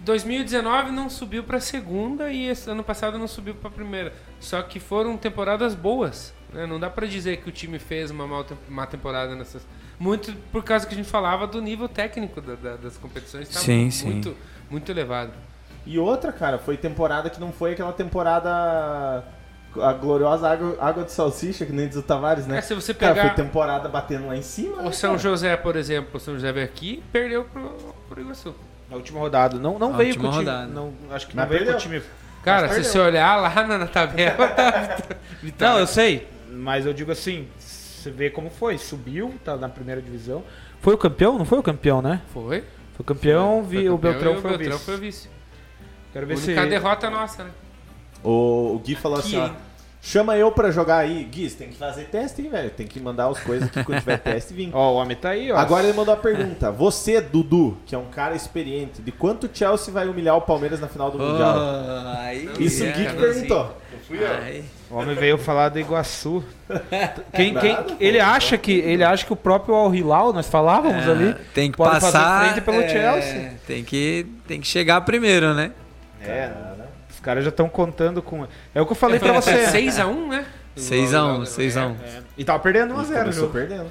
[0.05, 4.13] 2019 não subiu pra segunda e esse ano passado não subiu pra primeira.
[4.41, 6.33] Só que foram temporadas boas.
[6.53, 6.67] né?
[6.67, 9.67] Não dá pra dizer que o time fez uma mal má temporada nessas.
[10.01, 13.49] Muito por causa que a gente falava do nível técnico da- da- das competições.
[13.49, 14.07] Tá Sim, sim.
[14.11, 14.37] muito,
[14.71, 15.33] muito elevado.
[15.87, 19.25] E outra, cara, foi temporada que não foi aquela temporada.
[19.81, 22.59] A gloriosa água, água de salsicha, que nem diz o Tavares, né?
[22.59, 24.83] É, se você Cara, pegar foi temporada batendo lá em cima.
[24.83, 25.23] né, o São cara?
[25.23, 28.55] José, por exemplo, o São José veio aqui perdeu pro, pro Iguaçu.
[28.91, 29.59] Na última rodada.
[29.59, 30.45] Não, não veio com o time.
[30.45, 32.03] Não, acho que Mas não veio com o time.
[32.43, 34.91] Cara, se você olhar lá na, na tabela, tá
[35.59, 38.79] Não, eu sei, mas eu digo assim, você vê como foi.
[38.79, 40.43] Subiu, tá na primeira divisão.
[40.81, 41.37] Foi o campeão?
[41.37, 42.23] Não foi o campeão, né?
[42.33, 42.61] Foi.
[42.95, 44.85] Foi o campeão, Foi vi, o campeão Beltrão e foi o Beltrão vice.
[44.85, 45.29] foi o vice.
[46.13, 46.47] Quero A ver se.
[46.51, 47.51] única derrota nossa, né?
[48.23, 49.69] O, o Gui falou Aqui, assim, ó.
[50.01, 51.25] Chama eu pra jogar aí.
[51.25, 52.71] Gui, você tem que fazer teste, hein, velho?
[52.71, 54.71] Tem que mandar as coisas que quando tiver teste vir.
[54.73, 55.57] Ó, o homem tá aí, ó.
[55.57, 56.71] Agora ele mandou a pergunta.
[56.71, 60.81] Você, Dudu, que é um cara experiente, de quanto o Chelsea vai humilhar o Palmeiras
[60.81, 61.53] na final do Mundial?
[61.59, 63.77] Ah, aí, Isso o é, Gui que perguntou.
[64.89, 66.43] O homem veio falar do Iguaçu.
[67.35, 71.11] Quem, quem, ele acha que ele acha que o próprio Al Hilal, nós falávamos É,
[71.11, 73.53] ali, tem que pode fazer passar frente pelo é, Chelsea.
[73.67, 75.73] Tem que, tem que chegar primeiro, né?
[76.21, 76.53] É,
[77.11, 78.47] os caras já estão contando com.
[78.75, 79.67] É o que eu falei pra você.
[79.67, 80.47] 6x1, né?
[80.77, 81.97] 6x1, 6x1.
[82.05, 82.23] É.
[82.37, 83.53] E tava perdendo 1 a 0 Começou jogo.
[83.53, 83.91] perdendo.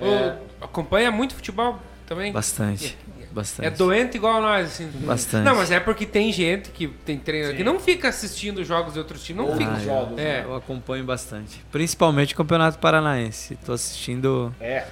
[0.00, 2.32] Ô, Acompanha muito futebol também.
[2.32, 2.96] Bastante.
[3.20, 3.76] É Bastante.
[3.78, 4.90] doente igual nós, assim.
[5.06, 5.42] Bastante.
[5.44, 8.98] Não, mas é porque tem gente que tem treinador que não fica assistindo jogos de
[8.98, 9.42] outros times.
[9.42, 9.72] Não Ou fica.
[9.72, 10.40] os jogos, É.
[10.40, 10.44] né?
[10.44, 11.64] Eu acompanho bastante.
[11.72, 13.56] Principalmente o Campeonato Paranaense.
[13.64, 14.84] Tô assistindo É.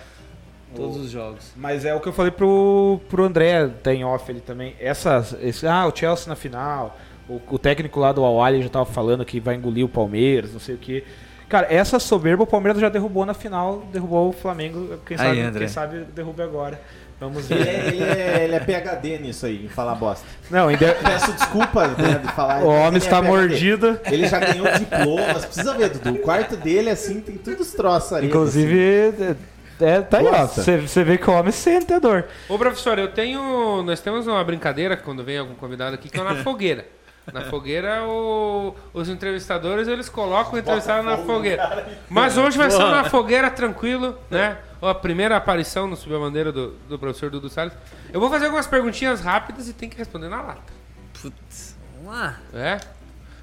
[0.75, 1.53] todos os jogos.
[1.57, 4.75] Mas é o que eu falei pro, pro André, tem off ele também.
[4.81, 6.99] Essas, esse, ah, o Chelsea na final.
[7.29, 10.61] O, o técnico lá do Awali já tava falando que vai engolir o Palmeiras, não
[10.61, 11.05] sei o que.
[11.49, 14.99] Cara, essa soberba o Palmeiras já derrubou na final, derrubou o Flamengo.
[15.05, 15.59] Quem Aí, sabe, André.
[15.59, 16.81] quem sabe derruba agora.
[17.21, 17.69] Vamos Ele ver.
[17.69, 20.25] é, ele, é, ele é PHD nisso aí, em falar bosta.
[20.51, 20.95] Não, ainda.
[20.95, 22.63] Peço desculpa né, de falar.
[22.63, 23.29] O homem ele é está PhD.
[23.29, 24.01] mordido.
[24.07, 25.45] Ele já ganhou diplomas.
[25.45, 26.13] Precisa ver, Dudu.
[26.15, 28.29] O quarto dele, assim, tem todos os troços ali.
[28.29, 29.37] Inclusive,
[29.81, 30.47] é, tá aí, ó.
[30.47, 32.27] Você vê que o homem sente a dor.
[32.49, 33.83] Ô, professor, eu tenho.
[33.83, 36.87] Nós temos uma brincadeira quando vem algum convidado aqui que é na fogueira.
[37.33, 41.87] Na fogueira, o- os entrevistadores eles colocam o entrevistado na fogueira.
[42.09, 44.57] Mas hoje vai ser na fogueira tranquilo, né?
[44.83, 47.73] A primeira aparição no Subir a Bandeira do, do professor Dudu Salles.
[48.13, 50.73] Eu vou fazer algumas perguntinhas rápidas e tem que responder na lata.
[51.21, 52.37] Putz, vamos lá.
[52.55, 52.81] É?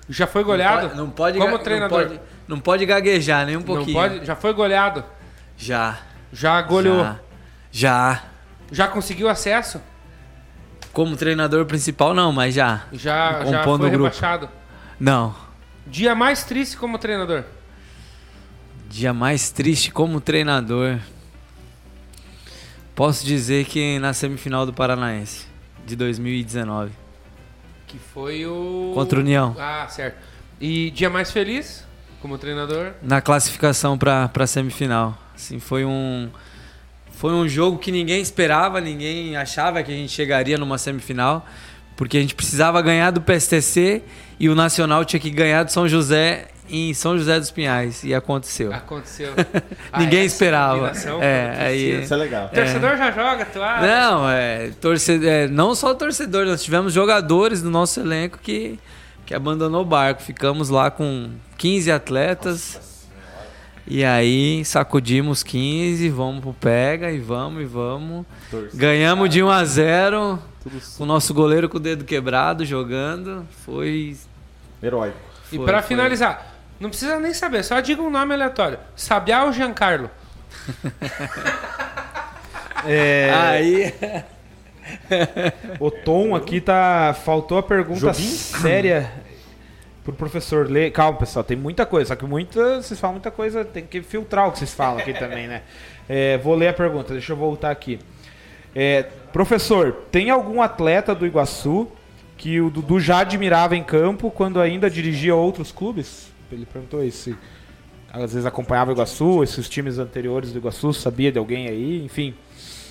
[0.09, 0.95] Já foi goleado?
[0.95, 2.07] Não pode, Como não treinador?
[2.07, 3.93] pode, não pode gaguejar nem um Não pouquinho.
[3.97, 4.25] pode?
[4.25, 5.03] Já foi goleado?
[5.55, 5.99] Já.
[6.31, 7.03] Já goleou?
[7.03, 7.19] Já.
[7.71, 8.23] Já.
[8.71, 9.81] Já conseguiu acesso?
[10.91, 12.85] Como treinador principal, não, mas já.
[12.91, 13.91] Já, já foi grupo.
[13.91, 14.49] rebaixado?
[14.99, 15.35] Não.
[15.85, 17.43] Dia mais triste como treinador?
[18.89, 20.99] Dia mais triste como treinador.
[22.95, 25.45] Posso dizer que na semifinal do Paranaense
[25.85, 26.91] de 2019.
[27.85, 28.91] Que foi o.
[28.93, 29.55] Contra o União.
[29.59, 30.17] Ah, certo.
[30.59, 31.85] E dia mais feliz
[32.21, 32.93] como treinador?
[33.01, 35.17] Na classificação para a semifinal.
[35.37, 36.29] Assim, foi um
[37.11, 41.45] foi um jogo que ninguém esperava, ninguém achava que a gente chegaria numa semifinal,
[41.95, 44.03] porque a gente precisava ganhar do PSTC
[44.39, 48.13] e o Nacional tinha que ganhar do São José em São José dos Pinhais e
[48.13, 48.73] aconteceu.
[48.73, 49.31] Aconteceu.
[49.97, 50.91] Ninguém Ah, esperava.
[51.21, 52.47] É, aí- Isso é legal.
[52.47, 53.87] O torcedor já joga, tu acha?
[53.87, 58.77] Não, é, torcedor, é, não só torcedor, nós tivemos jogadores do nosso elenco que,
[59.25, 60.21] que abandonou o barco.
[60.21, 62.96] Ficamos lá com 15 atletas.
[63.89, 68.25] E aí sacudimos 15, vamos pro pega e vamos e vamos.
[68.73, 73.47] Ganhamos de 1 a 0 Tudo com o nosso goleiro com o dedo quebrado jogando.
[73.65, 74.17] Foi.
[74.83, 75.17] heróico.
[75.51, 78.77] E foi- pra foi- finalizar, não precisa nem saber, só diga um nome aleatório.
[78.95, 80.09] Sabiá ou Giancarlo?
[82.85, 83.93] É, Aí.
[85.79, 87.13] o Tom aqui tá.
[87.25, 88.23] Faltou a pergunta Jobim?
[88.23, 89.11] séria
[90.13, 90.91] pro professor ler.
[90.91, 92.09] Calma, pessoal, tem muita coisa.
[92.09, 92.81] Só que muita.
[92.81, 95.61] Vocês falam muita coisa, tem que filtrar o que vocês falam aqui também, né?
[96.09, 97.99] É, vou ler a pergunta, deixa eu voltar aqui.
[98.73, 99.03] É,
[99.33, 101.89] professor, tem algum atleta do Iguaçu
[102.37, 106.31] que o Dudu já admirava em campo quando ainda dirigia outros clubes?
[106.49, 107.23] Ele perguntou isso.
[107.31, 107.37] se
[108.09, 112.33] Às vezes acompanhava o Iguaçu, esses times anteriores do Iguaçu, sabia de alguém aí, enfim.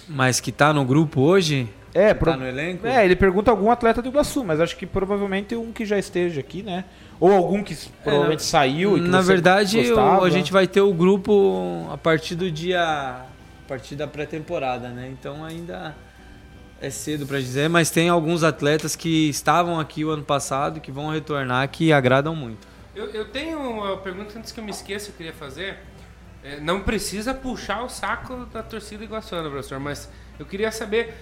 [0.07, 1.67] Mas que tá no grupo hoje?
[1.95, 2.87] É, Que pro- Tá no elenco?
[2.87, 6.39] é, ele pergunta algum atleta do Iguaçu, mas acho que provavelmente um que já esteja
[6.41, 6.85] aqui, né?
[7.19, 10.27] Ou algum que s- provavelmente saiu e que Na você verdade, gostava.
[10.27, 12.81] a gente vai ter o grupo a partir do dia.
[12.83, 13.25] a
[13.69, 15.09] partir da pré-temporada, né?
[15.13, 15.95] Então ainda
[16.81, 20.93] é cedo pra dizer, mas tem alguns atletas que estavam aqui o ano passado que
[20.93, 22.67] vão retornar que agradam muito.
[22.95, 25.79] Eu, eu tenho uma pergunta antes que eu me esqueça, eu queria fazer.
[26.45, 30.09] É, não precisa puxar o saco da torcida iguaçuana, professor, mas
[30.39, 31.13] eu queria saber,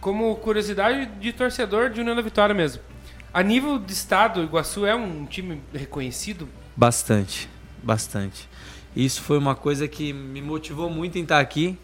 [0.00, 2.82] como curiosidade de torcedor de União da Vitória mesmo.
[3.32, 6.48] A nível de estado, o Iguaçu é um time reconhecido?
[6.74, 7.48] Bastante,
[7.82, 8.48] bastante.
[8.96, 11.78] Isso foi uma coisa que me motivou muito em estar aqui,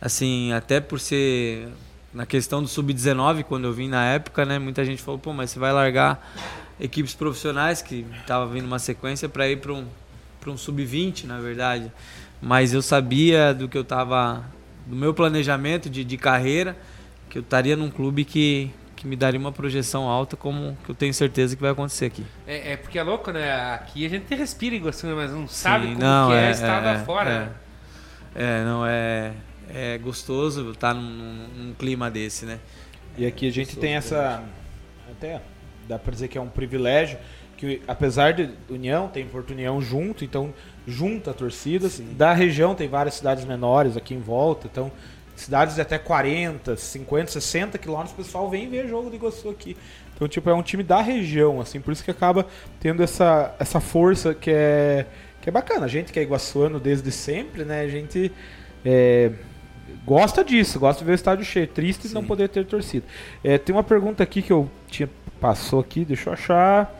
[0.00, 1.68] assim, até por ser
[2.12, 5.50] na questão do sub-19, quando eu vim na época, né, muita gente falou, pô, mas
[5.50, 6.30] você vai largar
[6.78, 9.86] equipes profissionais que tava vindo uma sequência para ir para um
[10.42, 11.90] para um sub-20, na verdade.
[12.40, 14.44] Mas eu sabia do que eu tava
[14.84, 16.76] do meu planejamento de, de carreira,
[17.30, 18.68] que eu estaria num clube que
[19.02, 22.24] que me daria uma projeção alta, como que eu tenho certeza que vai acontecer aqui.
[22.46, 23.52] É, é porque é louco, né?
[23.74, 25.12] Aqui a gente respira Iguaçu, né?
[25.12, 27.30] mas não sabe Sim, como não, que é, é, estado é, afora.
[27.30, 27.38] é.
[27.40, 27.50] né?
[28.34, 29.32] É, não, é,
[29.74, 32.60] é gostoso estar num, num- num clima desse, né?
[33.18, 34.40] E aqui a gente tem essa.
[35.10, 35.42] Até
[35.88, 37.18] dá pra dizer que é um privilégio.
[37.56, 40.54] Que apesar de União, tem Porto União junto, então
[40.86, 42.00] junta torcidas.
[42.16, 44.92] Da região tem várias cidades menores aqui em volta, então
[45.42, 49.76] cidades de até 40, 50, 60 quilômetros, o pessoal vem ver jogo do Iguaçu aqui.
[50.14, 52.46] Então, tipo, é um time da região, assim, por isso que acaba
[52.78, 55.06] tendo essa, essa força que é,
[55.40, 55.86] que é bacana.
[55.86, 57.80] A gente que é iguaçuano desde sempre, né?
[57.80, 58.30] A gente
[58.84, 59.32] é,
[60.04, 61.66] gosta disso, gosta de ver o estádio cheio.
[61.66, 62.28] Triste não Sim.
[62.28, 63.04] poder ter torcida.
[63.42, 65.08] É, tem uma pergunta aqui que eu tinha
[65.40, 66.94] passou aqui, deixa eu achar.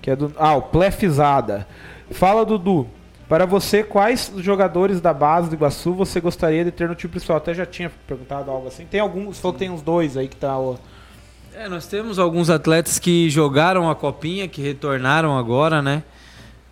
[0.00, 0.32] Que é do.
[0.36, 1.68] Ah, o Plefizada.
[2.10, 2.88] Fala, Dudu.
[3.32, 7.38] Para você, quais jogadores da base do Iguaçu você gostaria de ter no time principal?
[7.38, 8.84] Até já tinha perguntado algo assim.
[8.84, 10.58] Tem alguns, falou que tem uns dois aí que tá.
[10.58, 10.74] ó,
[11.54, 16.02] É, nós temos alguns atletas que jogaram a copinha, que retornaram agora, né?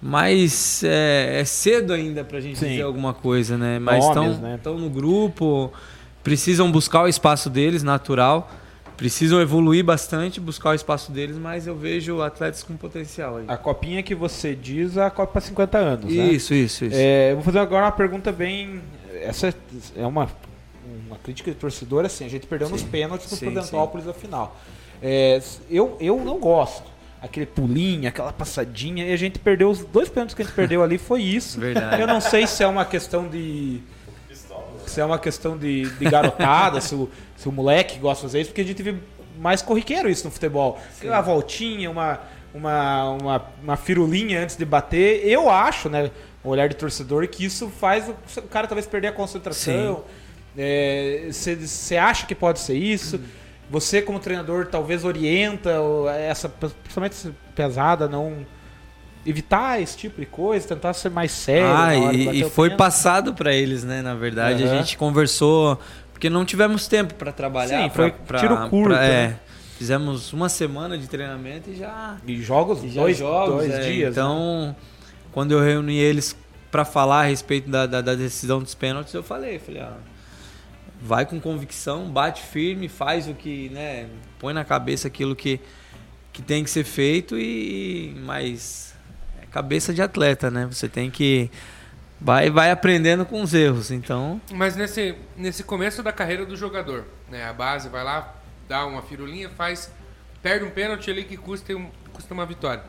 [0.03, 2.69] Mas é, é cedo ainda pra gente Sim.
[2.69, 3.79] dizer alguma coisa, né?
[3.79, 4.61] Mas estão né?
[4.63, 5.73] no grupo,
[6.23, 8.51] precisam buscar o espaço deles, natural.
[9.01, 13.47] Precisam evoluir bastante, buscar o espaço deles, mas eu vejo atletas com potencial aí.
[13.49, 16.27] A copinha que você diz, a Copa 50 anos, né?
[16.27, 16.97] Isso, isso, isso.
[16.99, 18.83] É, eu vou fazer agora uma pergunta bem.
[19.23, 19.55] Essa
[19.97, 20.29] é uma,
[21.07, 22.27] uma crítica de torcedor, assim.
[22.27, 22.89] A gente perdeu nos Sim.
[22.89, 24.55] pênaltis no Sim, Prudentópolis na final.
[25.01, 25.41] É,
[25.71, 26.91] eu, eu não gosto.
[27.23, 29.07] Aquele pulinho, aquela passadinha.
[29.07, 31.59] E a gente perdeu os dois pênaltis que a gente perdeu ali, foi isso.
[31.59, 32.03] Verdade.
[32.03, 33.81] Eu não sei se é uma questão de.
[34.87, 37.09] Se é uma questão de, de garotada, se, o,
[37.41, 38.95] se o moleque gosta de fazer isso, porque a gente vê
[39.39, 40.79] mais corriqueiro isso no futebol.
[41.03, 42.21] Uma voltinha, uma,
[42.53, 45.27] uma, uma, uma firulinha antes de bater.
[45.27, 46.11] Eu acho, né,
[46.45, 50.05] o olhar de torcedor, que isso faz o, cara talvez perder a concentração.
[51.35, 53.19] Você acha que pode ser isso?
[53.71, 55.71] Você, como treinador, talvez orienta
[56.19, 58.45] essa, principalmente essa pesada, não
[59.25, 61.75] evitar esse tipo de coisa, tentar ser mais sério.
[61.75, 64.03] Ah, e, e foi passado pra eles, né?
[64.03, 64.73] Na verdade, Aham.
[64.73, 65.79] a gente conversou
[66.21, 67.83] porque não tivemos tempo pra trabalhar.
[67.85, 69.41] Sim, pra- foi pra- tiro curto, pra- é, né?
[69.79, 73.81] fizemos uma semana de treinamento e já, E jogos, e já dois, jogos, dois é,
[73.91, 74.15] dias.
[74.15, 74.23] né?
[74.23, 74.77] Então,
[75.33, 76.37] quando eu reuni eles
[76.71, 79.93] pra falar a respeito da, da, da decisão dos pênaltis, eu falei, falei, ó,
[81.01, 84.07] vai com convicção, bate firme, faz o que, né,
[84.39, 85.59] põe na cabeça aquilo que,
[86.35, 88.95] que tem que ser feito e mas
[89.43, 90.69] é cabeça de atleta, né?
[90.71, 91.51] Você tem que
[92.21, 93.91] vai vai aprendendo com os erros.
[93.91, 97.45] Então, Mas nesse, nesse começo da carreira do jogador, né?
[97.45, 98.35] A base vai lá,
[98.69, 99.91] dá uma firulinha, faz.
[100.43, 102.83] Perde um pênalti ali que custa, um, custa uma vitória.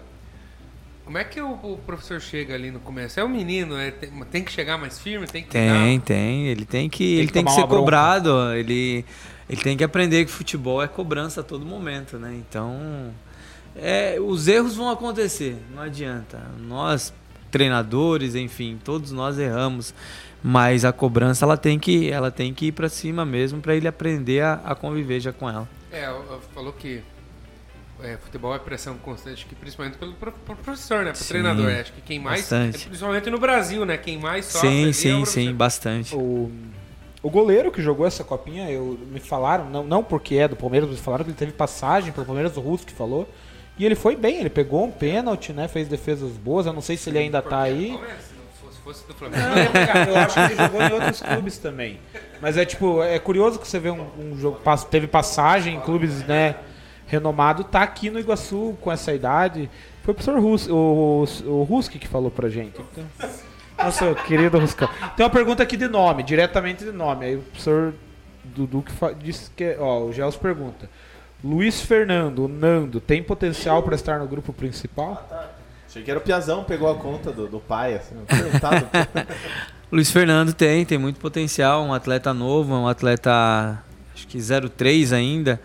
[1.03, 3.19] Como é que o, o professor chega ali no começo?
[3.19, 6.63] É o menino, é, tem, tem que chegar mais firme, tem que tem, tem, ele
[6.63, 9.03] tem que ele que tem que ser cobrado, ele
[9.49, 12.33] ele tem que aprender que futebol é cobrança a todo momento, né?
[12.33, 13.13] Então,
[13.75, 16.39] é, os erros vão acontecer, não adianta.
[16.57, 17.13] Nós
[17.51, 19.93] treinadores, enfim, todos nós erramos,
[20.43, 23.87] mas a cobrança ela tem que ela tem que ir pra cima mesmo para ele
[23.87, 25.67] aprender a, a conviver já com ela.
[25.91, 26.11] É,
[26.55, 27.01] falou que
[28.01, 31.11] é, futebol é pressão constante, que principalmente pelo pro- pro professor, né?
[31.11, 31.71] Pro Sim, treinador.
[31.71, 32.41] Acho que quem mais.
[32.41, 32.87] bastante.
[32.87, 33.97] Principalmente no Brasil, né?
[33.97, 34.69] Quem mais sofre.
[34.69, 35.25] Sim, é o sim, professor.
[35.33, 36.15] sim, bastante.
[36.15, 36.51] O,
[37.21, 40.89] o goleiro que jogou essa copinha, eu, me falaram, não, não porque é do Palmeiras,
[40.89, 43.29] me falaram que ele teve passagem pelo Palmeiras, o Russo que falou.
[43.81, 45.67] E ele foi bem, ele pegou um pênalti, né?
[45.67, 46.67] Fez defesas boas.
[46.67, 47.99] Eu não sei se ele ainda tá aí.
[48.69, 49.41] Se fosse, do Flamengo.
[49.43, 51.99] Não, cara, eu acho que ele jogou em outros clubes também.
[52.39, 54.59] Mas é tipo, é curioso que você vê um, um jogo,
[54.91, 56.57] teve passagem em clubes, né,
[57.07, 59.67] renomado, tá aqui no Iguaçu com essa idade.
[60.03, 62.79] Foi o professor Rus, o, o Ruski que falou pra gente.
[62.79, 63.03] Então,
[63.79, 64.89] nossa, querido Ruscão.
[65.17, 67.25] Tem uma pergunta aqui de nome, diretamente de nome.
[67.25, 67.95] Aí o professor
[68.43, 70.87] Dudu que disse que, é- ó, o Gels pergunta.
[71.43, 75.27] Luiz Fernando, o Nando, tem potencial pra estar no grupo principal?
[75.87, 78.15] Achei que era o Piazão, pegou a conta do, do pai, assim.
[78.27, 78.87] perguntado.
[79.91, 83.83] Luiz Fernando tem, tem muito potencial, um atleta novo, um atleta
[84.13, 85.59] acho que 03 ainda,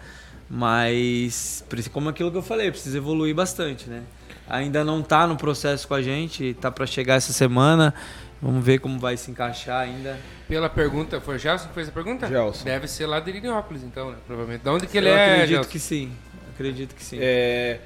[0.51, 4.03] mas como aquilo que eu falei, precisa evoluir bastante, né?
[4.49, 7.93] Ainda não tá no processo com a gente, tá para chegar essa semana.
[8.41, 10.19] Vamos ver como vai se encaixar ainda.
[10.47, 12.29] Pela pergunta, foi o Gelson que fez a pergunta?
[12.29, 12.65] Gelson.
[12.65, 14.17] Deve ser lá de Irinópolis, então, né?
[14.27, 14.63] Provavelmente.
[14.63, 15.71] De onde que ele eu é, acredito Gelson?
[15.71, 16.13] que sim.
[16.55, 17.19] Acredito que sim.
[17.21, 17.81] É,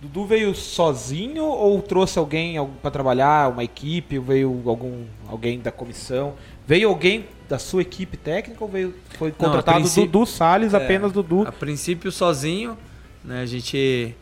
[0.00, 6.34] Dudu veio sozinho ou trouxe alguém para trabalhar, uma equipe, veio algum alguém da comissão?
[6.66, 11.12] Veio alguém da sua equipe técnica ou veio foi contratado princípio- Dudu Salles, É, apenas
[11.12, 11.46] Dudu?
[11.46, 12.76] A princípio sozinho,
[13.24, 13.40] né?
[13.42, 14.14] A gente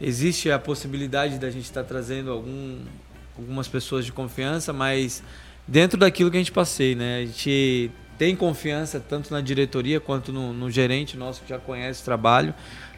[0.00, 2.78] existe a possibilidade da gente estar trazendo algum,
[3.36, 5.22] algumas pessoas de confiança, mas
[5.66, 7.18] dentro daquilo que a gente passei, né?
[7.18, 12.02] A gente tem confiança tanto na diretoria quanto no, no gerente nosso que já conhece
[12.02, 12.52] o trabalho.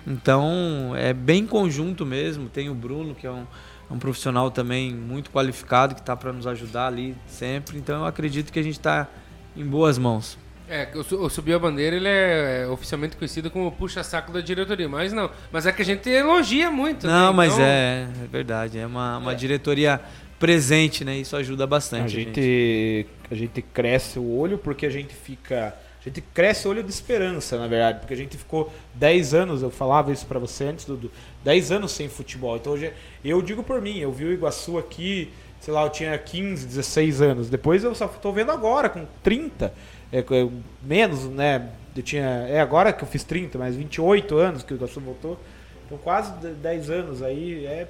[0.06, 2.48] Então é bem conjunto mesmo.
[2.48, 3.46] Tem o Bruno que é um,
[3.90, 7.76] é um profissional também muito qualificado que está para nos ajudar ali sempre.
[7.76, 9.08] Então eu acredito que a gente está
[9.54, 10.38] em boas mãos.
[10.70, 14.88] É, o, o Subiu a Bandeira, ele é, é oficialmente conhecido como puxa-saco da diretoria,
[14.88, 15.28] mas não.
[15.50, 17.12] Mas é que a gente elogia muito, né?
[17.12, 18.78] Não, mas Então, é, é verdade.
[18.78, 20.00] É uma, uma diretoria
[20.38, 21.16] presente, né?
[21.16, 22.04] Isso ajuda bastante.
[22.04, 25.74] A gente, a gente cresce o olho porque a gente fica.
[26.00, 29.62] A gente cresce o olho de esperança, na verdade, porque a gente ficou 10 anos,
[29.62, 31.10] eu falava isso pra você antes, Dudu,
[31.44, 32.56] 10 anos sem futebol.
[32.56, 32.90] Então hoje,
[33.22, 37.20] eu digo por mim, eu vi o Iguaçu aqui, sei lá, eu tinha 15, 16
[37.20, 37.50] anos.
[37.50, 39.74] Depois eu só tô vendo agora, com 30,
[40.12, 41.70] é, com- menos, né?
[41.96, 42.24] Eu tinha.
[42.48, 45.38] É agora que eu fiz 30, mas 28 anos que o Iguaçu voltou.
[45.86, 47.88] Então quase 10 anos aí é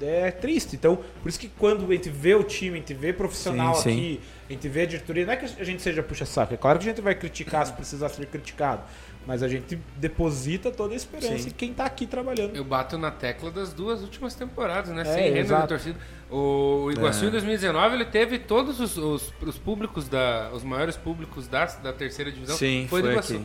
[0.00, 0.76] é triste.
[0.76, 3.82] Então, por isso que quando a gente vê o time, a gente vê profissional Sim,
[3.82, 3.90] sim.
[3.90, 6.78] aqui, a gente vê a diretoria, não é que a gente seja puxa-saco, é claro
[6.78, 8.82] que a gente vai criticar se precisar ser criticado,
[9.28, 11.48] mas a gente deposita toda a esperança Sim.
[11.50, 12.56] em quem tá aqui trabalhando.
[12.56, 15.02] Eu bato na tecla das duas últimas temporadas, né?
[15.02, 15.60] É, Sem renda exato.
[15.60, 15.98] da torcida.
[16.30, 17.28] O Iguaçu É.
[17.28, 20.48] em 2019 ele teve todos os, os, os públicos da.
[20.54, 22.56] os maiores públicos da, da terceira divisão.
[22.56, 23.34] Sim, foi, foi, do Iguaçu.
[23.34, 23.44] aqui.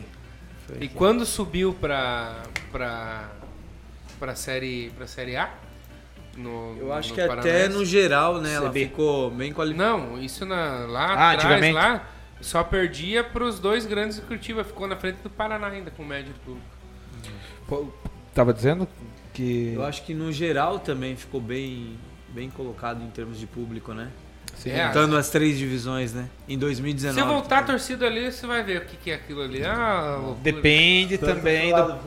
[0.66, 0.76] Foi.
[0.80, 3.28] E quando subiu pra, pra,
[4.18, 5.52] pra, série, pra série A?
[6.34, 8.54] No, Eu acho no que até no geral, né?
[8.54, 8.86] Ela CB.
[8.86, 9.98] ficou bem qualificada.
[9.98, 12.08] Não, isso na, lá Ah, atrás, lá,
[12.44, 14.62] só perdia pros dois grandes de Curitiba.
[14.62, 16.66] Ficou na frente do Paraná ainda, com média de público.
[17.66, 17.88] Pô,
[18.34, 18.88] Tava dizendo
[19.32, 19.72] que.
[19.74, 21.96] Eu acho que no geral também ficou bem,
[22.30, 24.10] bem colocado em termos de público, né?
[24.56, 24.70] Sim.
[24.70, 26.26] É, Juntando as três divisões, né?
[26.48, 27.20] Em 2019.
[27.20, 29.64] Se voltar a torcida ali, você vai ver o que, que é aquilo ali.
[29.64, 30.20] Ah.
[30.42, 31.76] Depende Tanto também do.
[31.76, 31.98] lado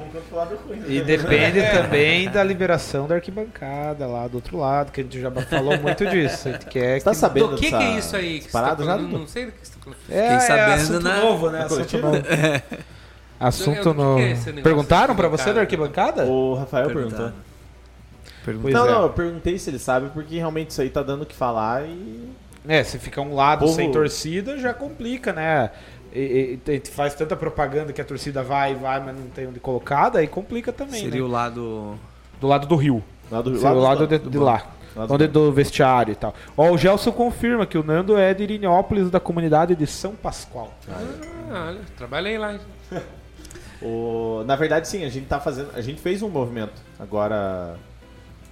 [0.70, 0.86] né?
[0.88, 5.30] E depende também da liberação da arquibancada lá do outro lado, que a gente já
[5.32, 6.48] falou muito disso.
[6.50, 8.40] A gente quer Você tá que- sabendo Do que, que é isso aí?
[8.40, 8.98] Que você tá já?
[8.98, 10.00] Não sei do que você tá falando.
[10.10, 11.64] É, Fiquei sabendo é assunto na- novo, né?
[11.68, 12.24] Assunto novo.
[13.40, 14.20] Assunto novo.
[14.22, 16.26] é Perguntaram pra você da arquibancada?
[16.26, 17.32] O Rafael perguntou.
[18.62, 18.92] Pois não, é.
[18.92, 21.84] não, eu perguntei se ele sabe, porque realmente isso aí tá dando o que falar
[21.86, 22.30] e.
[22.68, 25.72] É, se fica um lado Povo- sem torcida, já complica, né?
[26.14, 29.48] E, e- gente faz tanta propaganda que a torcida vai e vai, mas não tem
[29.48, 31.28] onde colocar, daí complica também, Seria né?
[31.28, 31.96] o lado.
[32.42, 33.04] Do lado do rio.
[33.32, 34.64] Lá do, Seria o do- lado de, do de lá.
[34.96, 36.34] Lá do Onde do vestiário e tal.
[36.58, 40.74] Ó, o Gelson confirma que o Nando é de Irinópolis, da comunidade de São Pascoal.
[40.90, 42.56] Ah, olha, trabalhei lá.
[43.82, 45.70] O- Na verdade, sim, a gente tá fazendo.
[45.76, 47.76] A gente fez um movimento agora.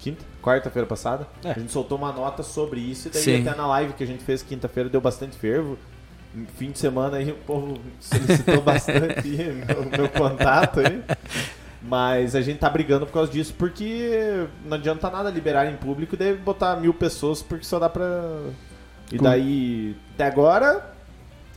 [0.06, 0.24] Quinta?
[0.40, 1.28] Quarta-feira passada.
[1.44, 1.50] É.
[1.50, 3.42] A gente soltou uma nota sobre isso e daí Sim.
[3.42, 5.80] até na live que a gente fez quinta-feira deu bastante fervo.
[6.58, 11.04] Fim de semana aí o povo solicitou bastante meu, meu contato aí.
[11.82, 16.14] Mas a gente tá brigando por causa disso, porque não adianta nada liberar em público
[16.14, 18.42] e daí botar mil pessoas, porque só dá pra.
[19.12, 20.94] E daí, até agora,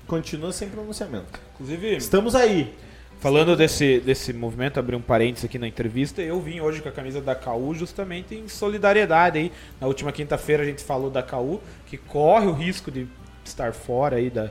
[0.06, 1.38] continua sem pronunciamento.
[1.54, 2.74] Inclusive, Estamos aí.
[3.20, 6.92] Falando desse, desse movimento, abrir um parênteses aqui na entrevista, eu vim hoje com a
[6.92, 9.52] camisa da KU justamente em solidariedade aí.
[9.80, 13.08] Na última quinta-feira a gente falou da KU, que corre o risco de
[13.44, 14.44] estar fora aí da,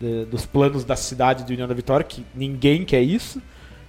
[0.00, 3.42] da- dos planos da cidade de União da Vitória, que ninguém quer isso.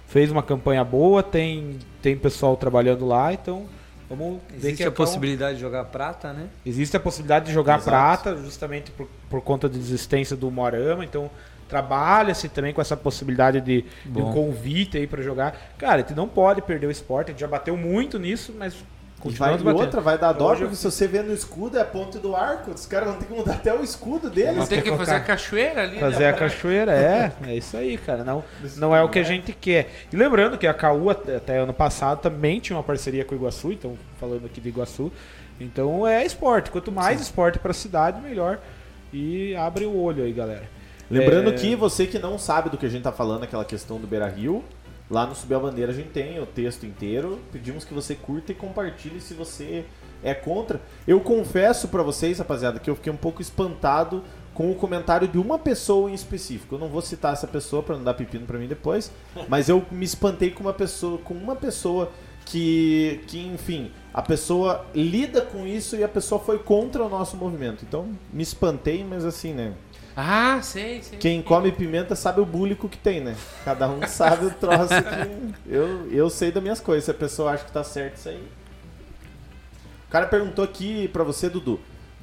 [0.08, 3.66] Fez uma campanha boa, tem, tem pessoal trabalhando lá, então
[4.08, 6.48] vamos ver Existe que a KU possibilidade de jogar prata, né?
[6.66, 7.90] Existe a possibilidade de jogar Exato.
[7.90, 11.30] prata, justamente por, por conta da desistência do Moarama, então
[11.70, 15.56] trabalha-se também com essa possibilidade de, de um convite aí pra jogar.
[15.78, 18.74] Cara, a gente não pode perder o esporte, a gente já bateu muito nisso, mas
[19.38, 19.76] vai, batendo.
[19.76, 22.18] outra, vai dar dó, Hoje eu- porque se você vê no escudo é a ponte
[22.18, 24.52] do arco, os caras vão ter que mudar até o escudo deles.
[24.54, 25.98] Vamos ter que colocar- fazer a cachoeira ali.
[26.00, 26.28] Fazer né?
[26.30, 28.24] a cachoeira, é, é isso aí, cara.
[28.24, 28.42] Não,
[28.76, 29.90] não é o que a gente quer.
[30.12, 33.38] E lembrando que a KU até, até ano passado também tinha uma parceria com o
[33.38, 35.12] Iguaçu, então falando aqui de Iguaçu.
[35.60, 36.70] Então é esporte.
[36.70, 38.58] Quanto mais esporte pra cidade, melhor.
[39.12, 40.62] E abre o olho aí, galera.
[41.10, 41.52] Lembrando É.
[41.54, 44.28] que você que não sabe do que a gente tá falando, aquela questão do Beira
[44.28, 44.62] Rio,
[45.10, 47.38] lá no Subir a Bandeira a gente tem o texto inteiro.
[47.52, 49.84] Pedimos que você curta e compartilhe se você
[50.22, 50.80] é contra.
[51.06, 54.22] Eu confesso pra vocês, rapaziada, que eu fiquei um pouco espantado
[54.54, 56.74] com o comentário de uma pessoa em específico.
[56.74, 59.10] Eu não vou citar essa pessoa pra não dar pepino pra mim depois,
[59.48, 62.10] mas eu me espantei com uma pessoa, com uma pessoa
[62.44, 67.36] que, que enfim, a pessoa lida com isso e a pessoa foi contra o nosso
[67.36, 67.84] movimento.
[67.88, 69.72] Então, me espantei, mas assim, né?
[70.22, 71.18] Ah, sei, sei.
[71.18, 73.34] Quem come pimenta sabe o búlico que tem, né?
[73.64, 75.50] Cada um sabe o troço que.
[75.72, 77.04] Eu, eu sei das minhas coisas.
[77.04, 78.42] Se a pessoa acha que tá certo, isso aí.
[80.08, 81.78] O cara perguntou aqui pra você, Dudu.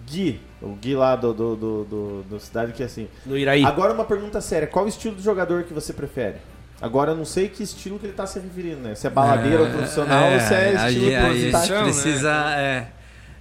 [0.06, 3.08] Gui, o Gui lá do, do, do, do, do cidade que é assim.
[3.26, 3.64] No Iraí.
[3.66, 6.36] Agora uma pergunta séria: qual o estilo de jogador que você prefere?
[6.82, 8.94] Agora eu não sei que estilo que ele tá se referindo, né?
[8.96, 11.76] Se é baladeiro ou profissional ou se é a estilo gente- a gente propositário.
[11.76, 11.84] né?
[11.84, 12.82] precisa, é, a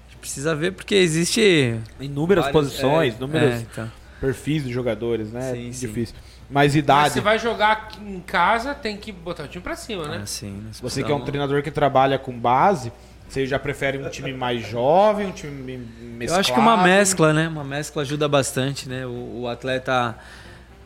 [0.08, 3.92] gente precisa ver porque existe Inúmeras vários- posições, é, inúmeros é, então.
[4.20, 5.52] Perfis de jogadores, né?
[5.52, 5.86] Sim, é sim.
[5.86, 6.14] difícil.
[6.48, 7.14] Mas Mas idade.
[7.14, 10.18] você vai jogar em casa, tem que botar o time pra cima, né?
[10.22, 10.70] Assim, né?
[10.80, 12.92] Você que é um treinador que trabalha com base,
[13.28, 16.32] você já prefere um time mais jovem, um time mesclado?
[16.32, 17.48] Eu acho que uma mescla, né?
[17.48, 19.04] Uma mescla ajuda bastante, né?
[19.04, 20.16] O, o atleta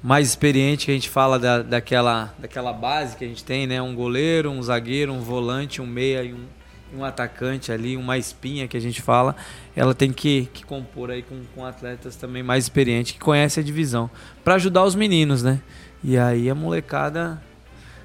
[0.03, 3.83] mais experiente que a gente fala da, daquela, daquela base que a gente tem, né?
[3.83, 6.47] Um goleiro, um zagueiro, um volante, um meia e um,
[6.95, 9.37] um atacante ali, uma espinha que a gente fala.
[9.75, 13.65] Ela tem que, que compor aí com, com atletas também mais experientes que conhecem a
[13.65, 14.11] divisão.
[14.45, 15.61] Pra ajudar os meninos, né?
[16.03, 17.41] E aí a molecada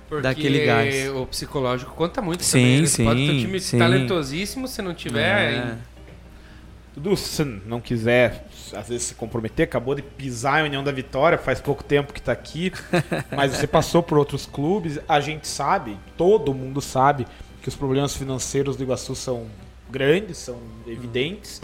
[0.09, 1.09] Porque Daquele gás.
[1.09, 2.81] o psicológico conta muito Sim, também.
[2.81, 2.88] né?
[2.88, 3.77] Você pode ter um sim, time sim.
[3.79, 5.53] talentosíssimo, se não tiver.
[5.53, 5.77] É.
[6.95, 11.38] Dudu, se não quiser, às vezes, se comprometer, acabou de pisar em União da Vitória,
[11.38, 12.71] faz pouco tempo que tá aqui,
[13.36, 17.27] mas você passou por outros clubes, a gente sabe, todo mundo sabe,
[17.66, 19.47] que os problemas financeiros do Iguaçu são
[19.89, 20.55] grandes, são
[20.86, 21.63] evidentes.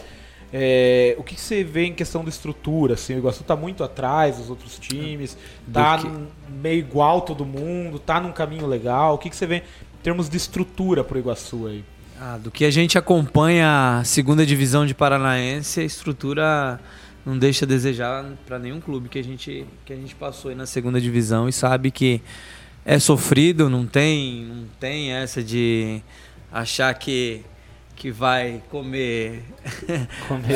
[0.51, 2.95] É, o que, que você vê em questão de estrutura?
[2.95, 5.37] Assim, o Iguaçu tá muito atrás dos outros times,
[5.71, 6.25] tá num-
[6.59, 9.13] meio igual todo mundo, tá num caminho legal.
[9.13, 11.83] O que, que você vê em termos de estrutura pro Iguaçu aí?
[12.19, 16.79] Ah, do que a gente acompanha a segunda divisão de Paranaense, a estrutura
[17.23, 20.55] não deixa a desejar para nenhum clube que a gente que a gente passou aí
[20.57, 22.21] na segunda divisão e sabe que
[22.85, 26.01] é sofrido, não tem, não tem essa de
[26.51, 27.43] achar que
[28.01, 29.43] que vai comer,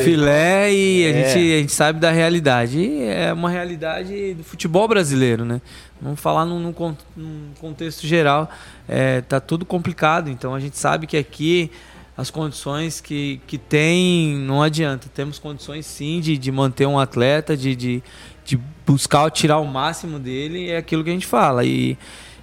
[0.04, 1.14] filé e a, É.
[1.14, 2.80] gente, a gente sabe da realidade.
[2.80, 5.62] E é uma realidade do futebol brasileiro, né?
[6.02, 8.50] Vamos falar num, num num contexto geral.
[8.88, 11.70] É, tá tudo complicado, então a gente sabe que aqui
[12.18, 15.08] as condições que, que tem não adianta.
[15.14, 18.04] Temos condições sim de, de manter um atleta, de, de,
[18.46, 21.66] de buscar tirar o máximo dele, é aquilo que a gente fala.
[21.66, 21.98] E,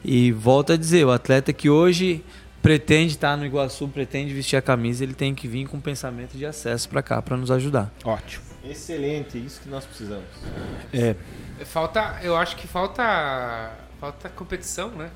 [0.05, 2.23] e volto a dizer, o atleta que hoje
[2.61, 6.45] pretende estar no Iguaçu, pretende vestir a camisa, ele tem que vir com pensamento de
[6.45, 7.91] acesso para cá, para nos ajudar.
[8.05, 8.45] Ótimo.
[8.65, 10.25] Excelente, isso que nós precisamos.
[10.93, 11.17] É,
[11.65, 15.11] Falta, eu acho que falta, falta competição, né?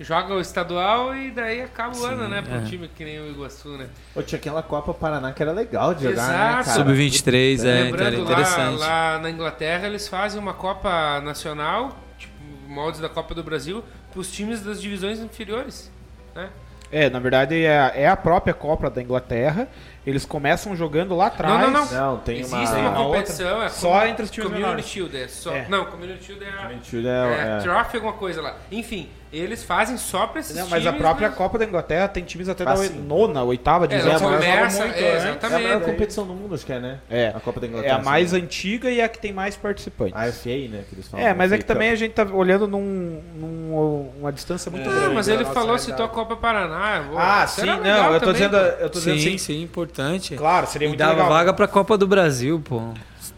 [0.00, 2.40] Joga o estadual e daí acaba o Sim, ano, né?
[2.40, 2.64] Para um é.
[2.64, 3.88] time que nem o Iguaçu, né?
[4.14, 6.32] Ô, tinha aquela Copa Paraná que era legal de jogar, Exato.
[6.32, 6.64] né, cara?
[6.64, 8.78] Sub-23 é, então era Lembrando, lá, interessante.
[8.78, 12.34] lá na Inglaterra eles fazem uma Copa Nacional, tipo,
[12.68, 13.82] moldes da Copa do Brasil,
[14.12, 15.90] para os times das divisões inferiores,
[16.34, 16.48] né?
[16.90, 19.68] é, na verdade é, é a própria Copa da Inglaterra.
[20.06, 21.60] Eles começam jogando lá atrás.
[21.60, 21.92] Não, não, não.
[22.12, 22.64] Não, tem Existe uma...
[22.64, 24.86] uma, uma outra- competição, é só entre os times Community menores.
[24.90, 25.54] Shield, é só...
[25.54, 25.66] É.
[25.68, 26.68] Não, Community Shield é a...
[26.68, 27.60] Mentira, É, é, é.
[27.60, 28.56] Trophy, alguma coisa lá.
[28.72, 32.24] Enfim, eles fazem só pra esses Não, mas a própria mas- Copa da Inglaterra tem
[32.24, 32.98] times até Ah, da sim.
[33.06, 35.24] nona, oitava É, ela mas jogavam começa, muito é, antes.
[35.44, 35.84] É a maior exatamente.
[35.84, 36.98] competição do mundo, acho que é, né?
[37.10, 37.28] É.
[37.36, 37.96] A Copa da É Inglaterra.
[37.98, 38.36] a mais sim.
[38.38, 40.14] antiga e a que tem mais participantes.
[40.16, 40.84] A FA, né?
[40.88, 41.26] Que eles falam.
[41.26, 45.06] É, mas é que também a gente tá olhando num, num- uma distância muito grande.
[45.06, 45.82] Não, mas ele falou, realidade.
[45.82, 47.04] citou a Copa Paraná.
[47.10, 48.64] pô, Ah, sim, não, eu tô dizendo, pô.
[48.80, 49.66] eu tô dizendo Sim, assim.
[49.92, 50.36] Importante.
[50.36, 51.28] Claro, seria E muito dava legal.
[51.28, 52.80] vaga pra Copa do Brasil, pô.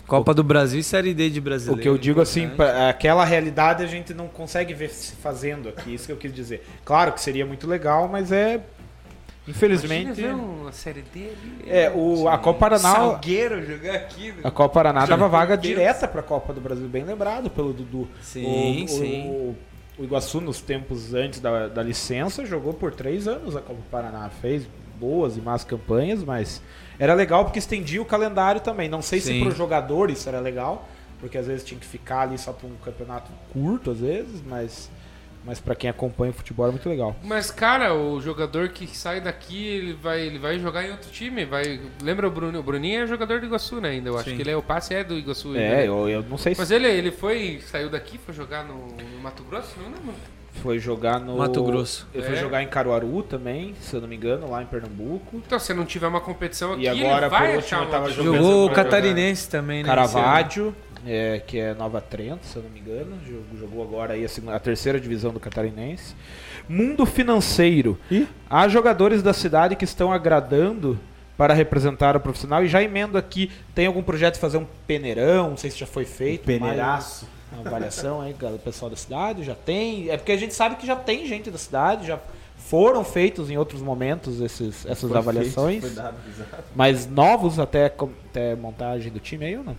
[0.07, 1.80] Copa do Brasil e Série D de O brasileiro.
[1.82, 5.94] que eu digo assim, pra- aquela realidade a gente não consegue ver se fazendo aqui,
[5.94, 6.66] isso que eu quis dizer.
[6.84, 8.61] Claro que seria muito legal, mas é
[9.46, 11.62] infelizmente uma série D ali.
[11.66, 14.34] é o a Copa Paraná, Salgueiro jogar aqui.
[14.42, 18.09] a Copa Paraná dava vaga direta para a Copa do Brasil, bem lembrado pelo Dudu.
[18.20, 19.28] Sim, o, sim.
[19.28, 19.57] O,
[19.98, 24.28] o Iguaçu nos tempos antes da, da licença jogou por três anos a Copa Paraná,
[24.40, 24.66] fez
[25.01, 26.62] boas e más campanhas, mas
[26.98, 28.88] era legal porque estendia o calendário também.
[28.88, 29.40] Não sei se Sim.
[29.40, 30.86] para os jogadores isso era legal,
[31.18, 34.90] porque às vezes tinha que ficar ali só para um campeonato curto, às vezes, mas,
[35.42, 37.16] mas para quem acompanha o futebol é muito legal.
[37.24, 41.46] Mas, cara, o jogador que sai daqui, ele vai, ele vai jogar em outro time.
[41.46, 41.80] Vai...
[42.03, 42.59] Lembra o Bruno?
[42.59, 43.90] O Bruninho é jogador do Iguaçu, né?
[43.90, 44.11] Ainda.
[44.11, 44.36] Eu acho Sim.
[44.36, 45.57] que ele é o passe é do Iguaçu.
[45.57, 45.88] É, né?
[45.88, 49.18] eu, eu não sei se Mas ele, ele foi, saiu daqui, foi jogar no, no
[49.22, 49.74] Mato Grosso?
[49.78, 50.14] Não lembro.
[50.62, 52.06] Foi jogar no Mato Grosso.
[52.14, 52.40] Ele foi É.
[52.40, 55.36] jogar em Caruaru também, se eu não me engano, lá em Pernambuco.
[55.46, 58.36] Então, se não tiver uma competição aqui, E agora, ele vai por último, tava jogando-
[58.36, 58.90] Jogou o pra jogar.
[58.90, 59.88] Catarinense também, né?
[59.88, 60.74] Caravaggio,
[61.06, 63.18] é, que é Nova Trento, se eu não me engano.
[63.26, 66.14] Jogou, jogou agora aí a, segunda- a terceira divisão do Catarinense.
[66.68, 67.98] Mundo financeiro.
[68.11, 68.28] Ih.
[68.48, 70.98] Há jogadores da cidade que estão agradando
[71.36, 72.62] para representar o profissional.
[72.62, 75.50] E já emendo aqui, tem algum projeto de fazer um peneirão?
[75.50, 76.44] Não sei se já foi feito.
[76.44, 77.24] Peneiraço.
[77.24, 79.42] mais Uma avaliação aí, do pessoal da cidade.
[79.44, 80.09] Já tem.
[80.11, 82.18] É porque a gente sabe que já tem gente da cidade, já
[82.57, 85.80] foram feitos em outros momentos esses, essas Foi avaliações.
[85.80, 86.16] feito, foi dado.
[86.76, 89.76] Mas novos até, com- até montagem do time aí ou não?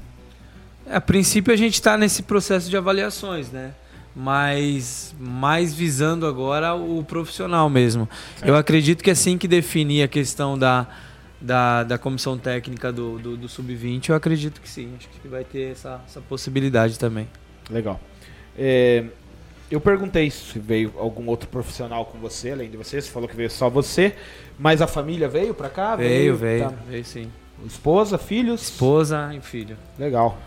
[0.90, 3.74] A princípio a gente está nesse processo de avaliações, né?
[4.14, 8.10] Mas mais visando agora o profissional mesmo.
[8.44, 10.86] Eu acredito que assim que definir a questão da,
[11.40, 14.92] da, da comissão técnica do, do, do Sub-20, eu acredito que sim.
[14.98, 17.28] Acho que vai ter essa, essa possibilidade também.
[17.70, 18.00] Legal.
[18.58, 19.04] É,
[19.70, 23.02] eu perguntei se veio algum outro profissional com você, além de você.
[23.02, 24.16] Você falou que veio só você,
[24.60, 25.96] mas a família veio pra cá?
[25.96, 26.74] Veio, veio, tá.
[26.88, 27.32] veio sim.
[27.66, 28.64] Esposa, filhos?
[28.64, 29.78] Esposa e filho.
[29.98, 30.38] Legal.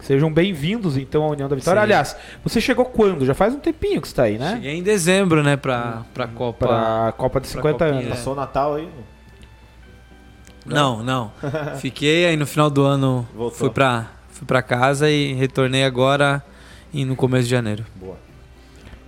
[0.00, 1.80] Sejam bem-vindos, então, à União da Vitória.
[1.80, 1.84] Sim.
[1.84, 3.24] Aliás, você chegou quando?
[3.24, 4.54] Já faz um tempinho que você tá aí, né?
[4.56, 6.66] Cheguei em dezembro, né, pra, pra Copa.
[6.66, 8.06] Pra Copa de pra 50 Copinha, anos.
[8.06, 8.10] é.
[8.10, 8.88] Passou o Natal aí?
[10.66, 11.32] Não, não.
[11.80, 13.58] Fiquei, aí no final do ano Voltou.
[13.58, 16.42] fui pra, fui pra casa e retornei agora
[16.94, 17.84] e no começo de janeiro.
[17.96, 18.16] Boa.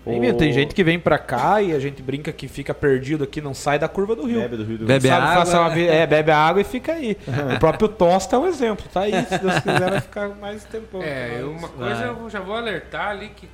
[0.04, 3.24] Tem, mesmo, tem gente que vem pra cá e a gente brinca que fica perdido
[3.24, 4.40] aqui, não sai da curva do rio.
[4.40, 5.44] Bebe do Rio do Bebe Sabe, água.
[5.44, 7.16] faça uma é, bebe água e fica aí.
[7.56, 9.10] o próprio Tosta é um exemplo, tá aí.
[9.26, 11.02] Se Deus quiser, vai ficar mais tempo.
[11.02, 12.08] É, eu- uma coisa Vai.
[12.08, 13.48] eu já vou alertar ali que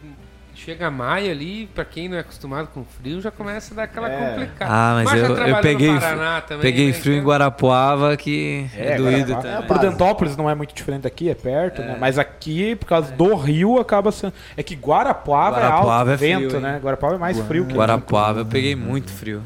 [0.54, 4.10] chega maio ali, pra quem não é acostumado com frio, já começa a dar aquela
[4.10, 4.16] É.
[4.30, 4.70] complicada.
[4.72, 8.92] Ah, mas já eu- eu peguei Paraná também, Peguei né, frio em Guarapuava que é,
[8.92, 9.66] É, doído Guarapá- também.
[9.68, 11.96] Prudentópolis não é muito diferente daqui, é perto, né?
[11.98, 14.32] Mas aqui, por causa do rio, acaba sendo.
[14.56, 16.60] É que Guarapuava, Guarapuava é é alto frio, vento, hein?
[16.62, 16.80] né?
[16.82, 19.42] Guarapuava é mais frio que Guarapuava eu peguei muito frio.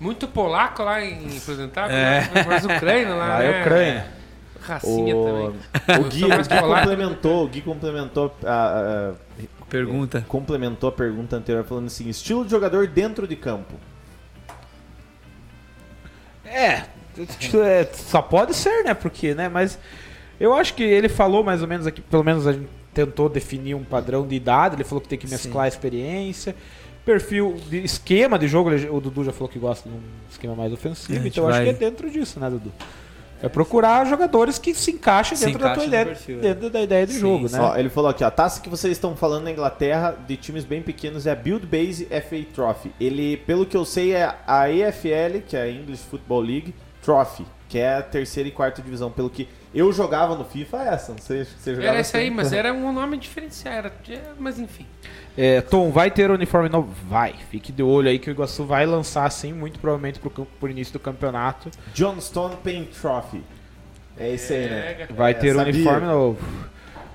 [0.00, 2.20] Muito polaco lá em Presentável, É.
[2.20, 2.44] né?
[2.46, 3.46] mas ucraniano lá, Lá né?
[3.58, 4.06] é Ucrânia.
[4.60, 6.00] Racinha O, também.
[6.00, 9.12] o Gui, o Gui complementou, o Gui complementou a, a-
[9.68, 10.24] Pergunta.
[10.28, 13.74] complementou a pergunta anterior falando assim: estilo de jogador dentro de campo.
[16.44, 16.84] É,
[17.56, 18.94] é, só pode ser, né?
[18.94, 19.48] Porque, né?
[19.48, 19.78] Mas
[20.40, 23.74] eu acho que ele falou mais ou menos aqui, pelo menos a gente tentou definir
[23.74, 26.54] um padrão de idade, ele falou que tem que mesclar a experiência.
[27.04, 30.00] Perfil de esquema de jogo, o Dudu já falou que gosta de um
[30.30, 32.72] esquema mais É, ofensivo, então eu acho vai- que é dentro disso, né, Dudu?
[33.42, 36.40] É procurar jogadores que se encaixem Se dentro da tua encaixem no ideia, perfil, é.
[36.40, 37.56] dentro da ideia de Sim, jogo, sim.
[37.56, 37.62] né?
[37.62, 40.64] Ó, ele falou aqui, ó, a taça que vocês estão falando na Inglaterra de times
[40.64, 42.92] bem pequenos é a Build Base FA Trophy.
[43.00, 47.46] Ele, pelo que eu sei, é a EFL, que é a English Football League Trophy,
[47.68, 49.10] que é a terceira e quarta divisão.
[49.10, 51.12] Pelo que eu jogava no FIFA, é essa.
[51.12, 52.34] Não sei se você jogava Era esse aí, assim.
[52.34, 53.90] mas era um nome diferenciado.
[54.08, 54.86] Era, mas enfim.
[55.40, 56.92] É, Tom, vai ter uniforme novo?
[57.08, 57.32] Vai.
[57.48, 60.92] Fique de olho aí que o Iguaçu vai lançar, sim, muito provavelmente pro, pro início
[60.92, 61.70] do campeonato.
[61.94, 63.44] Johnstone Paint Trophy.
[64.18, 64.82] É esse aí, né?
[64.82, 65.14] Pega.
[65.14, 65.72] Vai É, ter sabia.
[65.72, 66.38] uniforme novo.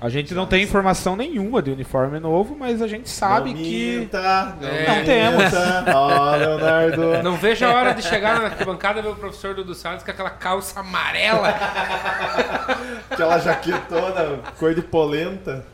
[0.00, 3.96] A gente não tem informação nenhuma de uniforme novo, mas a gente sabe não que.
[4.00, 4.86] Minta, não, É.
[4.86, 5.44] Não temos.
[5.94, 7.02] Ó, Leonardo.
[7.24, 10.10] Não vejo a hora de chegar na arquibancada e ver o professor Dudu Santos com
[10.10, 11.48] aquela calça amarela.
[13.10, 15.64] Aquela jaquetona, cor de polenta.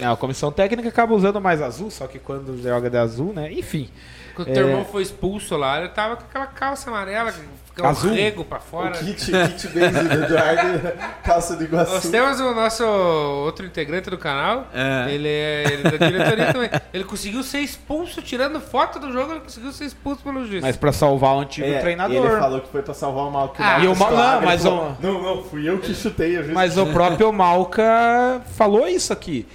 [0.00, 3.52] Não, a comissão técnica acaba usando mais azul, só que quando joga de azul, né?
[3.52, 3.88] Enfim.
[4.34, 4.54] Quando o É.
[4.54, 7.32] teu irmão foi expulso lá, ele tava com aquela calça amarela,
[7.76, 8.12] com o Azul?
[8.12, 8.92] rego pra O fora.
[8.92, 10.92] kit, kit base do Eduardo,
[11.24, 12.10] calça de Nós Iguaçu.
[12.12, 14.68] temos o nosso outro integrante do canal.
[14.72, 15.06] É.
[15.12, 16.70] Ele é ele é da diretoria também.
[16.94, 20.62] Ele conseguiu ser expulso, tirando foto do jogo, ele conseguiu ser expulso pelo juiz.
[20.62, 22.26] Mas pra salvar o antigo É, treinador.
[22.30, 23.60] Ele falou que foi pra salvar o Malca.
[23.62, 25.94] Ah, Malca e o Mal- Schlager não, mas falou, o- Não, não, fui eu que
[25.94, 26.40] chutei.
[26.52, 29.46] Mas o próprio Malca falou isso aqui.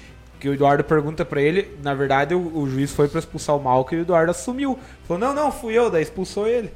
[0.44, 3.64] Que o Eduardo pergunta pra ele, na verdade o, o juiz foi pra expulsar o
[3.64, 4.78] Malca e o Eduardo assumiu.
[5.08, 6.70] Falou, não, não, fui eu, daí expulsou ele.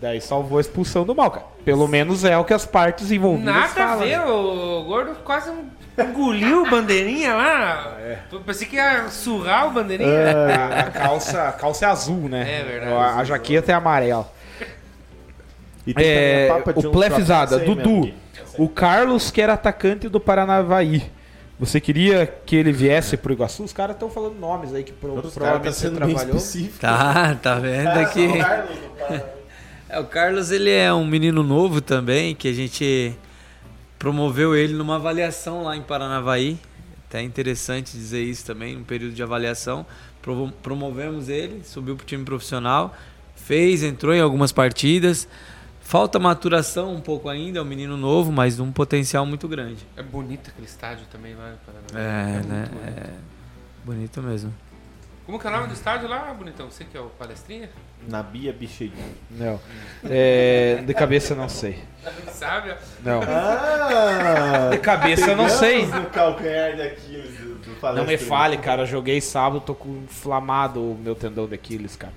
[0.00, 1.42] Daí salvou a expulsão do Malca.
[1.64, 3.98] Pelo menos é o que as partes envolvidas Nada a falam.
[4.00, 4.24] ver, né?
[4.26, 5.52] o gordo quase
[5.96, 7.96] engoliu o bandeirinha lá.
[8.32, 10.10] Eu pensei que ia surrar o bandeirinha.
[10.10, 12.60] A, a calça, a calça é azul, né?
[12.60, 12.92] É verdade.
[12.92, 14.28] A, a jaqueta é amarela.
[15.86, 16.56] E tem também É, a
[16.88, 18.12] o Plefizada, Dudu.
[18.58, 21.14] O Carlos, que era atacante do Paranavaí.
[21.58, 23.64] Você queria que ele viesse pro Iguaçu?
[23.64, 26.36] Os caras estão falando nomes aí que pro, Os tá provavelmente você sendo bem trabalhou.
[26.36, 26.78] específico.
[26.80, 28.26] Tá, tá vendo Ah, aqui.
[29.88, 33.14] É, o Carlos ele é um menino novo também, que a gente
[33.98, 36.58] promoveu ele numa avaliação lá em Paranavaí.
[37.08, 39.86] Até interessante dizer isso também, um período de avaliação.
[40.62, 42.94] Promovemos ele, subiu pro time profissional,
[43.36, 45.28] fez, entrou em algumas partidas.
[45.86, 49.86] Falta maturação um pouco ainda, é um menino novo, mas de um potencial muito grande.
[49.96, 52.10] É bonito aquele estádio também lá no Paraná.
[52.10, 52.68] É, muito né?
[52.68, 52.88] bonito.
[52.88, 53.10] É
[53.84, 54.54] bonito mesmo.
[55.24, 56.68] Como que é o nome do estádio lá, bonitão?
[56.68, 57.70] Você que é o palestrinha?
[58.08, 59.14] Na Bia Bicheirinho.
[59.30, 59.60] Não.
[60.02, 61.84] É, de cabeça eu não sei.
[62.34, 62.74] Sabe?
[63.04, 63.20] Não.
[63.22, 64.70] Ah!
[64.72, 65.86] De cabeça eu não sei.
[65.86, 68.82] no calcanhar de Aquiles do, do Não me fale, cara.
[68.82, 72.12] Eu joguei sábado, tô com inflamado o meu tendão de Aquiles, cara.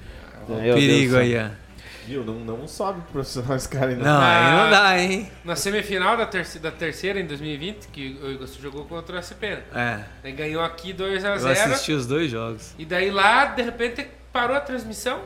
[0.48, 1.52] Meu Perigo Deus do aí, céu.
[1.66, 1.69] ó.
[2.10, 2.24] Viu?
[2.26, 4.04] Não, não sobe pro profissional esse cara ainda.
[4.04, 5.32] Não, aí não dá, hein?
[5.46, 9.44] Na semifinal da, terci- da terceira em 2020, que o Iguaçu jogou contra o SP.
[9.54, 9.64] né?
[9.76, 12.74] É, Daí ganhou aqui 2 a eu 0 assisti os dois jogos.
[12.80, 15.22] E daí lá, de repente, parou a transmissão.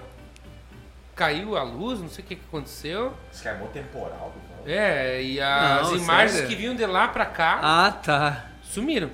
[1.15, 3.13] Caiu a luz, não sei o que, que aconteceu.
[3.31, 4.33] Escarmou temporal.
[4.65, 6.49] É, e as Não, imagens sério?
[6.49, 8.45] que vinham de lá pra cá Ah, tá.
[8.63, 9.09] sumiram.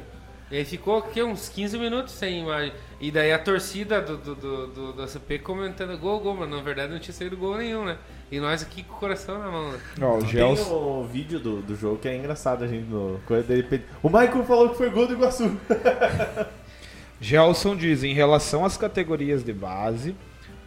[0.49, 2.71] E aí ficou aqui uns 15 minutos sem imagem.
[3.01, 6.61] E daí a torcida do, do, do, do, do ACP comentando gol, gol, mas na
[6.61, 7.97] verdade não tinha saído gol nenhum, né?
[8.29, 9.79] E nós aqui com o coração na mão, né?
[10.01, 10.59] Ó, o Tem Gels.
[10.67, 13.19] o vídeo do, do jogo que é engraçado a gente no.
[13.47, 15.49] Dele O Michael falou que foi gol do Iguaçu.
[17.21, 20.15] Gelson diz, em relação às categorias de base,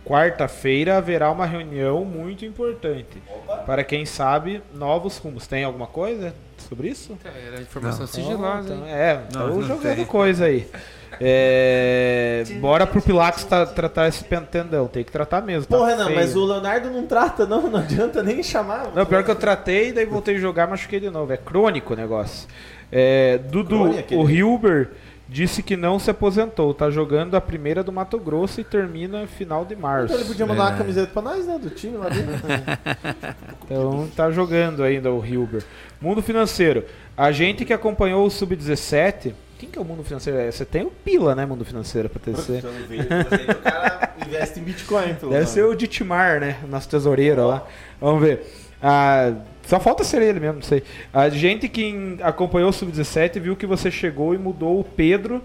[0.05, 3.23] quarta-feira haverá uma reunião muito importante.
[3.67, 5.47] Para quem sabe, novos rumos.
[5.47, 6.35] Tem alguma coisa
[6.69, 7.13] sobre isso?
[7.21, 8.07] Então, Era informação Não.
[8.07, 10.05] sigilosa, Então, é, Não, tô não jogando tem.
[10.07, 10.67] coisa aí.
[11.21, 14.87] É, bora pro Pilates tá- tratar esse tendão.
[14.87, 15.67] Tem que tratar mesmo.
[15.67, 16.17] tá Porra, Renan, feio.
[16.19, 17.69] mas o Leonardo não trata, não.
[17.71, 18.91] Não adianta nem chamar.
[18.95, 21.33] Não, pior que eu tratei, daí voltei a jogar, machuquei de novo.
[21.33, 22.49] É crônico o negócio.
[22.91, 24.91] É, Dudu, Crônico, aquele- o Hilber
[25.29, 26.75] disse que não se aposentou.
[26.75, 30.07] Tá jogando a primeira do Mato Grosso e termina final de março.
[30.13, 30.79] Então ele podia mandar uma É.
[30.79, 31.59] camiseta pra nós, né?
[31.59, 32.43] Do time lá dentro.
[33.65, 35.63] Então tá jogando ainda o Hilber.
[36.01, 36.85] Mundo financeiro.
[37.17, 39.33] A gente que acompanhou o Sub-17.
[39.63, 40.41] Quem que é o mundo financeiro?
[40.41, 41.47] É, Você tem o Pila, né?
[41.47, 42.59] Mundo financeiro pra TC.
[42.59, 46.59] O cara investe em Bitcoin, pelo Deve ser o Ditmar, né?
[46.69, 47.65] Nosso tesoureiro lá.
[48.01, 48.45] Vamos ver.
[48.83, 49.33] Ah,
[49.65, 50.83] só falta ser ele mesmo, não sei.
[51.13, 55.41] A gente que acompanhou o Sub-17 viu que você chegou e mudou o Pedro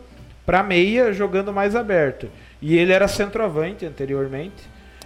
[0.47, 2.27] pra meia, jogando mais aberto.
[2.59, 4.63] E ele era centroavante anteriormente.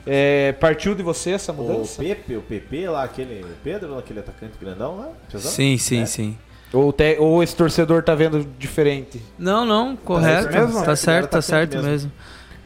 [0.08, 2.02] É, partiu de você essa O mudança?
[2.02, 5.10] Pepe, o PP lá, aquele o Pedro, aquele atacante grandão lá?
[5.38, 6.06] Sim, sim, É?
[6.06, 6.38] sim.
[6.74, 9.22] Ou, te- ou esse torcedor tá vendo diferente?
[9.38, 10.44] Não, não, correto.
[10.52, 10.84] certo mesmo?
[10.86, 11.90] Tá certo, tá Certo certo mesmo.
[11.92, 12.12] mesmo.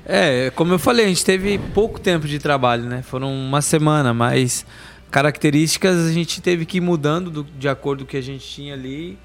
[0.06, 3.02] É, como eu falei, a gente teve pouco tempo de trabalho, né?
[3.02, 4.64] Foram uma semana, mas
[5.10, 8.46] características a gente teve que ir mudando do- de acordo com o que a gente
[8.46, 9.18] tinha ali.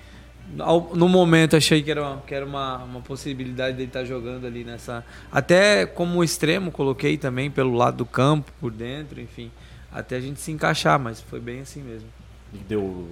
[0.59, 4.47] ao- no momento achei que era, uma, que era uma, uma possibilidade dele estar jogando
[4.49, 5.05] ali nessa.
[5.31, 9.49] Até como extremo, coloquei também pelo lado do campo, por dentro, enfim.
[9.93, 12.09] Até a gente se encaixar, mas foi bem assim mesmo.
[12.53, 13.07] E Deu,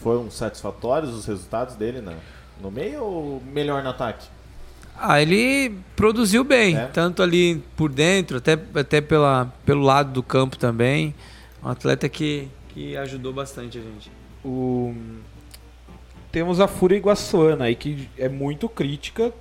[0.00, 2.14] foram satisfatórios os resultados dele na,
[2.60, 4.26] no meio ou melhor no ataque?
[5.00, 6.86] Ah, ele produziu bem, É?
[6.86, 11.14] tanto ali por dentro, até, até pela, pelo lado do campo também.
[11.62, 14.10] Um atleta que, que ajudou bastante a gente.
[14.44, 14.94] O...
[16.30, 19.32] Temos a Fúria Iguaçuana aí, que é muito crítica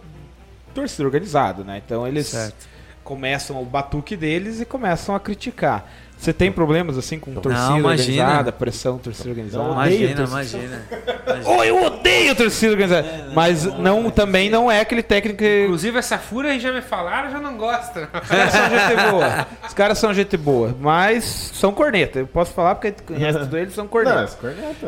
[0.73, 1.81] torcida organizada, né?
[1.83, 2.67] Então eles Certo.
[3.03, 5.91] começam o batuque deles e começam a criticar.
[6.17, 8.23] Você tem problemas assim com torcida Não, imagina.
[8.23, 9.63] organizada, pressão torcida organizada?
[9.63, 10.63] Não, Imagina, torcida.
[10.63, 10.81] imagina.
[11.45, 13.27] Oh, eu odeio torcida organizada.
[13.35, 17.29] Mas não, também não é aquele técnico que Inclusive, essa fúria aí já me falaram,
[17.29, 18.09] já não gosta.
[18.13, 19.47] Os caras são gente boa.
[19.67, 21.23] Os caras são gente boa, mas
[21.53, 22.19] são corneta.
[22.19, 24.37] Eu posso falar porque o resto deles são Não, corneta.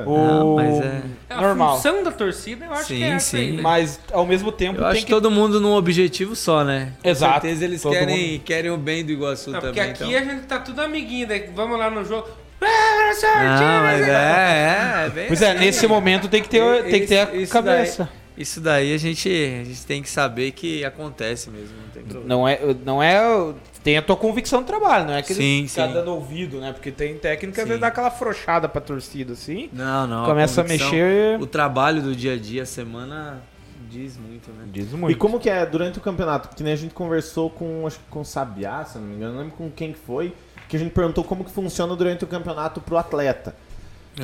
[0.06, 0.18] O...
[0.18, 1.76] Não, mas é- É a Normal.
[1.76, 3.38] função da torcida, eu acho Sim, que é essa sim.
[3.38, 3.61] aí, né?
[3.61, 5.11] Mas ao mesmo tempo Eu tem acho que.
[5.11, 6.93] todo mundo num objetivo só, né?
[7.03, 7.34] Com Exato.
[7.41, 9.91] certeza eles Todo querem, querem o bem do Iguaçu Não, porque também.
[9.93, 10.18] aqui então.
[10.18, 12.28] a gente tá tudo amiguinho, daí vamos lá no jogo.
[12.62, 15.60] Não, mas é, é, é bem Pois é, assim.
[15.60, 18.04] nesse momento tem que ter, tem que ter a Isso cabeça.
[18.04, 21.76] daí- isso daí a gente, a gente tem que saber que acontece mesmo,
[22.14, 22.22] não.
[22.24, 23.54] Não é, não é.
[23.84, 25.94] Tem a tua convicção do trabalho, não é que Sim, ficar sim.
[25.94, 26.72] dando ouvido, né?
[26.74, 27.70] Porque tem técnico que às Sim.
[27.70, 29.70] vezes dá aquela afrouxada pra torcida assim.
[29.74, 30.26] Não, não.
[30.26, 31.41] começa a convicção- mexer.
[31.41, 33.41] O trabalho do dia a dia, a semana,
[33.90, 34.66] diz muito, né?
[34.72, 35.18] Diz E muito.
[35.18, 36.56] como que é durante o campeonato?
[36.56, 39.34] Que nem a gente conversou com, acho que com o Sabiá, se não me engano,
[39.34, 40.34] não lembro com quem que foi,
[40.70, 43.56] que a gente perguntou como que funciona durante o campeonato pro atleta.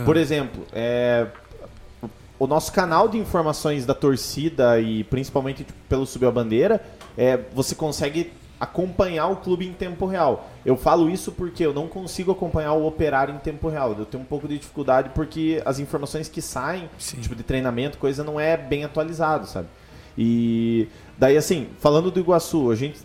[0.03, 1.27] Por exemplo, é,
[2.37, 6.83] o nosso canal de informações da torcida e principalmente tipo, pelo Subiu a Bandeira,
[7.17, 10.49] é, você consegue acompanhar o clube em tempo real.
[10.65, 13.95] Eu falo isso porque eu não consigo acompanhar o operário em tempo real.
[13.97, 17.21] Eu tenho um pouco de dificuldade porque as informações que saem, Sim.
[17.21, 19.67] tipo de treinamento, coisa não é bem atualizado, sabe?
[20.17, 22.99] E daí assim, falando do Iguaçu, a gente,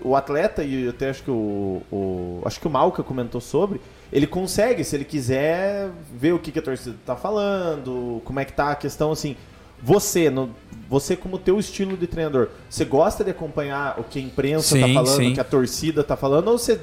[0.00, 3.80] o atleta e até acho que o, o- acho que o Malca comentou sobre,
[4.12, 8.44] ele consegue, se ele quiser ver o que, que a torcida tá falando, como é
[8.44, 9.36] que tá a questão assim.
[9.82, 10.50] Você, no,
[10.88, 14.86] você como teu estilo de treinador, você gosta de acompanhar o que a imprensa tá
[14.86, 15.30] Sim, falando, sim.
[15.32, 16.80] o que a torcida tá falando, ou você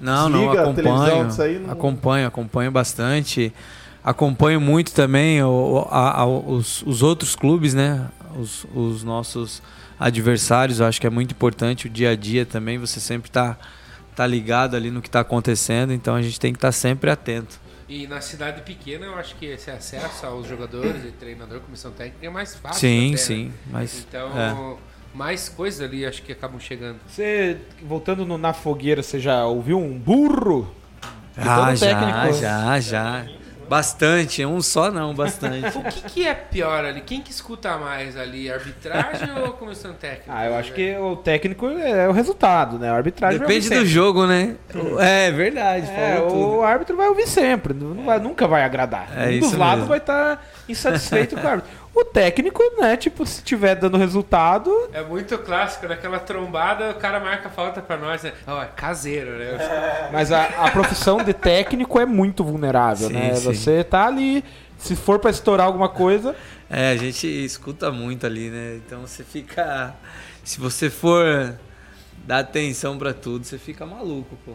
[0.00, 1.28] Não, não, Desliga a televisão acompanho.
[1.28, 3.52] disso aí, não- Acompanho, acompanho bastante.
[4.02, 8.08] Acompanho muito também o- a- a- os, os outros clubes, né?
[8.36, 9.62] Os, os nossos
[10.06, 10.80] adversários.
[10.80, 12.78] Eu acho que é muito importante o dia a dia também.
[12.78, 13.56] Você sempre tá,
[14.14, 15.92] tá ligado ali no que tá acontecendo.
[15.92, 17.60] Então a gente tem que estar sempre atento.
[17.88, 22.26] E na cidade pequena, eu acho que esse acesso aos jogadores e treinador, comissão técnica,
[22.26, 22.80] é mais fácil.
[22.80, 23.16] sim, até, né?
[23.18, 23.52] sim.
[23.66, 24.76] Mas Então, é.
[25.14, 26.98] mais coisas ali acho que acabam chegando.
[27.06, 30.74] Você, voltando no, na fogueira, você já ouviu um burro?
[31.36, 32.40] Ah, já, técnico.
[32.40, 33.26] já, já.
[33.68, 34.44] Bastante.
[34.44, 35.76] Um só não, bastante.
[35.78, 37.00] O que, que é pior ali?
[37.00, 38.50] Quem que escuta mais ali?
[38.50, 40.24] Arbitragem ou comissão técnica?
[40.28, 42.90] Ah, eu acho que o técnico é o resultado, né?
[42.90, 43.86] A arbitragem Depende do sempre.
[43.86, 44.54] jogo, né?
[45.00, 46.46] É verdade, É, falou tudo.
[46.58, 49.08] o árbitro vai ouvir sempre, não vai- nunca vai agradar.
[49.16, 51.70] É um dos lados vai estar insatisfeito com o árbitro.
[51.94, 57.20] O técnico, né, tipo, se tiver dando resultado, É muito clássico, naquela trombada o cara
[57.20, 58.32] marca falta pra nós, né?
[58.46, 59.58] Ó, é caseiro, né?
[60.10, 63.34] mas a, a profissão de técnico é muito vulnerável, Sim, né?
[63.34, 63.42] sim.
[63.44, 64.42] Você tá ali,
[64.78, 66.34] se for pra estourar alguma coisa,
[66.70, 68.76] É, a gente escuta muito ali, né?
[68.86, 69.94] Então você fica.
[70.42, 71.54] Se você for
[72.24, 74.54] dar atenção pra tudo, você fica maluco, pô.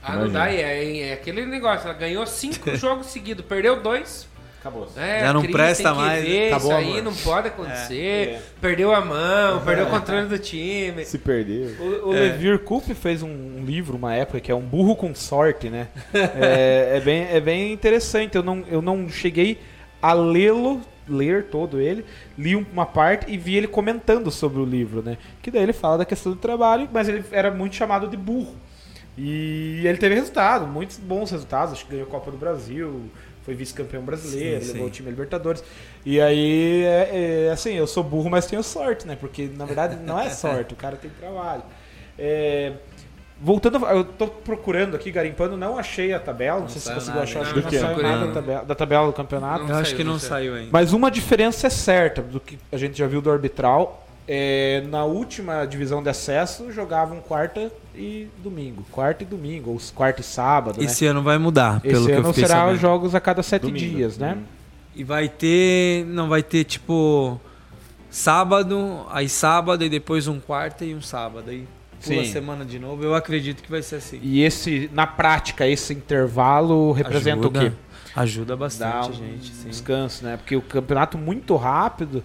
[0.00, 4.27] Ah, não dá, é, é aquele negócio, ela ganhou cinco jogos seguidos, perdeu dois.
[4.60, 4.88] Acabou.
[4.96, 7.02] É, Já não crise, presta tem que mais, ver, Acabou, isso aí amor.
[7.02, 8.28] não pode acontecer.
[8.28, 8.42] É.
[8.60, 11.04] Perdeu a mão, perdeu o controle do time.
[11.04, 11.76] Se perder.
[11.80, 15.14] O, o Levir Coupe fez um, um livro uma época que é um burro com
[15.14, 15.88] sorte, né?
[16.12, 18.36] é, é bem, é bem interessante.
[18.36, 19.58] Eu não, eu não cheguei
[20.00, 22.04] a lê-lo, ler todo ele,
[22.36, 25.18] li uma parte e vi ele comentando sobre o livro, né?
[25.42, 28.54] Que daí ele fala da questão do trabalho, mas ele era muito chamado de burro.
[29.20, 31.72] E ele teve resultado, muitos bons resultados.
[31.72, 33.10] Acho que ganhou a Copa do Brasil,
[33.48, 34.88] foi vice-campeão brasileiro, Sim, levou sim.
[34.88, 35.64] o time a Libertadores.
[36.04, 39.16] E aí, é, é, assim, eu sou burro, mas tenho sorte, né?
[39.18, 41.62] Porque na verdade não é sorte, o cara tem trabalho.
[42.18, 42.74] É,
[43.40, 47.22] voltando, eu tô procurando aqui, garimpando, não achei a tabela, não, Não sei se conseguiu
[47.22, 47.78] achar, acho que não Do quê?
[47.78, 49.64] saiu nada da tabela, da tabela do campeonato.
[49.64, 50.68] Não Eu acho saiu, que não não saiu ainda.
[50.70, 54.06] Mas uma diferença é certa do que a gente já viu do arbitral.
[54.30, 58.84] É, na última divisão de acesso jogavam quarta e domingo.
[58.92, 60.82] Quarta e domingo, ou quarta e sábado.
[60.84, 61.80] Esse ano vai mudar, né?
[61.80, 62.74] pelo Esse que eu ano fiquei será sabendo.
[62.74, 63.78] os jogos a cada sete Domingo.
[63.96, 64.36] dias, né?
[64.94, 66.04] E vai ter.
[66.04, 67.40] Não vai ter tipo.
[68.10, 71.50] Sábado, aí sábado, e depois um quarta e um sábado.
[71.50, 71.66] Aí
[72.04, 72.32] pula Sim.
[72.32, 73.02] semana de novo.
[73.04, 74.18] Eu acredito que vai ser assim.
[74.22, 77.58] E esse, na prática, esse intervalo representa Ajuda.
[77.60, 77.76] o quê?
[78.16, 79.52] Ajuda Dá bastante, um gente.
[79.54, 79.68] Sim.
[79.68, 80.36] descanso, né?
[80.36, 82.22] Porque o campeonato muito rápido.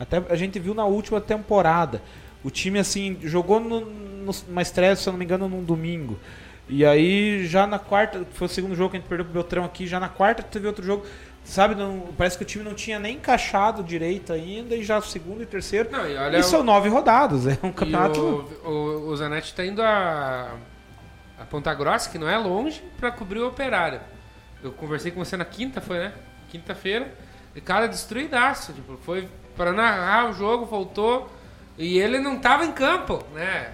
[0.00, 2.02] Até a gente viu na última temporada.
[2.42, 6.18] O time, assim, jogou no, no, numa estreia, se eu não me engano, num domingo.
[6.68, 9.64] E aí, já na quarta, foi o segundo jogo que a gente perdeu pro Beltrão
[9.64, 11.04] aqui, já na quarta teve outro jogo.
[11.44, 15.02] Sabe, não- parece que o time não tinha nem encaixado direito ainda, e já o
[15.02, 15.90] segundo e terceiro.
[15.90, 18.20] Não, e olha e são nove rodadas, é um E campeonato.
[18.64, 20.54] o, o, o Zanetti tá indo a,
[21.38, 24.00] a Ponta Grossa, que não é longe, pra cobrir o operário.
[24.62, 26.12] Eu conversei com você na quinta, foi, né?
[26.50, 27.12] Quinta-feira.
[27.56, 28.72] E cara, destruidaço.
[28.74, 29.26] Tipo, foi
[29.60, 31.28] pra narrar o jogo, voltou.
[31.76, 33.70] E ele não tava em campo, né?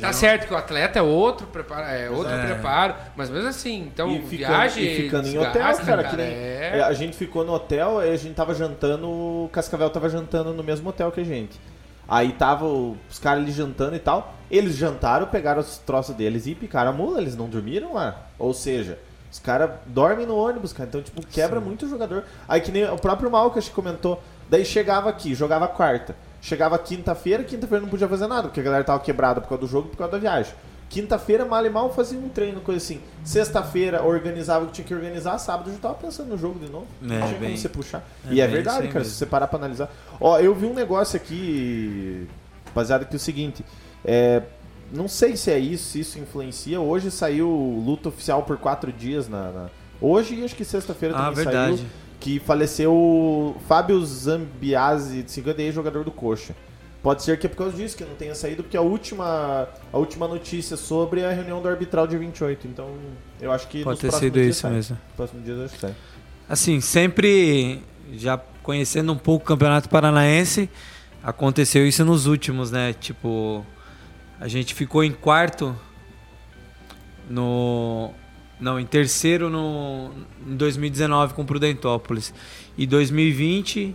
[0.00, 2.46] tá certo que o atleta é outro preparo, é outro É.
[2.46, 6.26] preparo, mas mesmo assim, então e, ficando, viagem e ficando em hotel, cara, que nem,
[6.26, 6.82] é.
[6.86, 10.62] a gente ficou no hotel, aí a gente tava jantando, o Cascavel tava jantando no
[10.62, 11.58] mesmo hotel que a gente.
[12.06, 14.34] Aí tava os caras ali jantando e tal.
[14.50, 18.28] Eles jantaram, pegaram os troços deles e picaram a mula, eles não dormiram lá.
[18.38, 18.98] Ou seja,
[19.30, 20.88] os caras dormem no ônibus, cara.
[20.88, 22.24] Então, tipo, quebra muito o jogador.
[22.48, 24.22] Aí que nem o próprio Malcas comentou.
[24.48, 26.16] Daí chegava aqui, jogava quarta.
[26.40, 29.66] Chegava quinta-feira, quinta-feira não podia fazer nada, porque a galera tava quebrada por causa do
[29.68, 30.54] jogo e por causa da viagem.
[30.88, 33.00] Quinta-feira, mal e mal, fazia um treino, coisa assim.
[33.22, 35.36] Sexta-feira, organizava o que tinha que organizar.
[35.38, 36.86] Sábado, eu já tava pensando no jogo de novo.
[37.02, 38.02] É, não tinha bem- como você puxar.
[38.26, 39.04] é e é verdade, cara, mesmo.
[39.12, 39.90] se você parar pra analisar.
[40.18, 42.26] Ó, eu vi um negócio aqui,
[42.66, 43.62] rapaziada, que é o seguinte.
[44.04, 44.42] É,
[44.90, 46.80] não sei se é isso, se isso influencia.
[46.80, 47.48] Hoje saiu
[47.84, 49.50] luta oficial por quatro dias na.
[49.50, 49.66] na-
[50.00, 51.76] Hoje e acho que sexta-feira Ah, também verdade.
[51.78, 51.88] saiu.
[52.20, 56.54] Que faleceu o Fábio Zambiase, de 50 jogador do Coxa.
[57.02, 59.96] Pode ser que é por causa disso que não tenha saído, porque a última, a
[59.96, 62.66] última notícia sobre a reunião do arbitral dia 28.
[62.66, 62.92] Então,
[63.40, 64.72] eu acho que Pode ter sido isso sai.
[64.72, 64.96] mesmo.
[65.06, 65.94] Nos próximos dias eu acho que sai.
[66.48, 67.82] Assim, sempre
[68.14, 70.68] já conhecendo um pouco o Campeonato Paranaense,
[71.22, 72.92] aconteceu isso nos últimos, né?
[72.92, 73.64] Tipo,
[74.40, 75.74] a gente ficou em quarto
[77.30, 78.10] no
[78.60, 80.10] não, em terceiro no
[80.46, 82.32] em 2019 com o Prudentópolis.
[82.76, 83.94] E 2020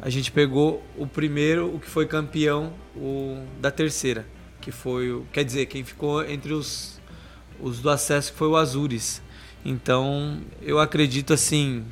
[0.00, 4.26] a gente pegou o primeiro, o que foi campeão o da terceira,
[4.60, 7.00] que foi o, quer dizer, quem ficou entre os
[7.62, 9.22] os do acesso que foi o Azures.
[9.64, 11.84] Então, eu acredito assim,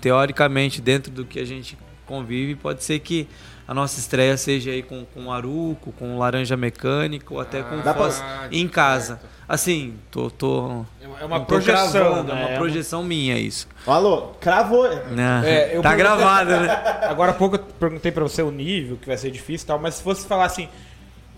[0.00, 1.76] teoricamente, dentro do que a gente
[2.06, 3.28] convive, pode ser que
[3.66, 7.94] a nossa estreia seja aí com, com Aruco, com Laranja Mecânica ou até com Dá
[7.94, 9.20] pra- Foz em casa.
[9.46, 10.86] Assim, tô, tô,
[11.20, 12.46] É uma tô projeção, gravando, é né?
[12.46, 13.68] uma projeção minha isso.
[13.86, 14.88] Alô, cravou.
[14.88, 15.42] Né?
[15.44, 16.82] É, tá perguntei- gravado, né?
[17.08, 19.78] Agora há pouco eu perguntei pra você o nível, que vai ser difícil e tal,
[19.78, 20.68] mas se fosse falar assim,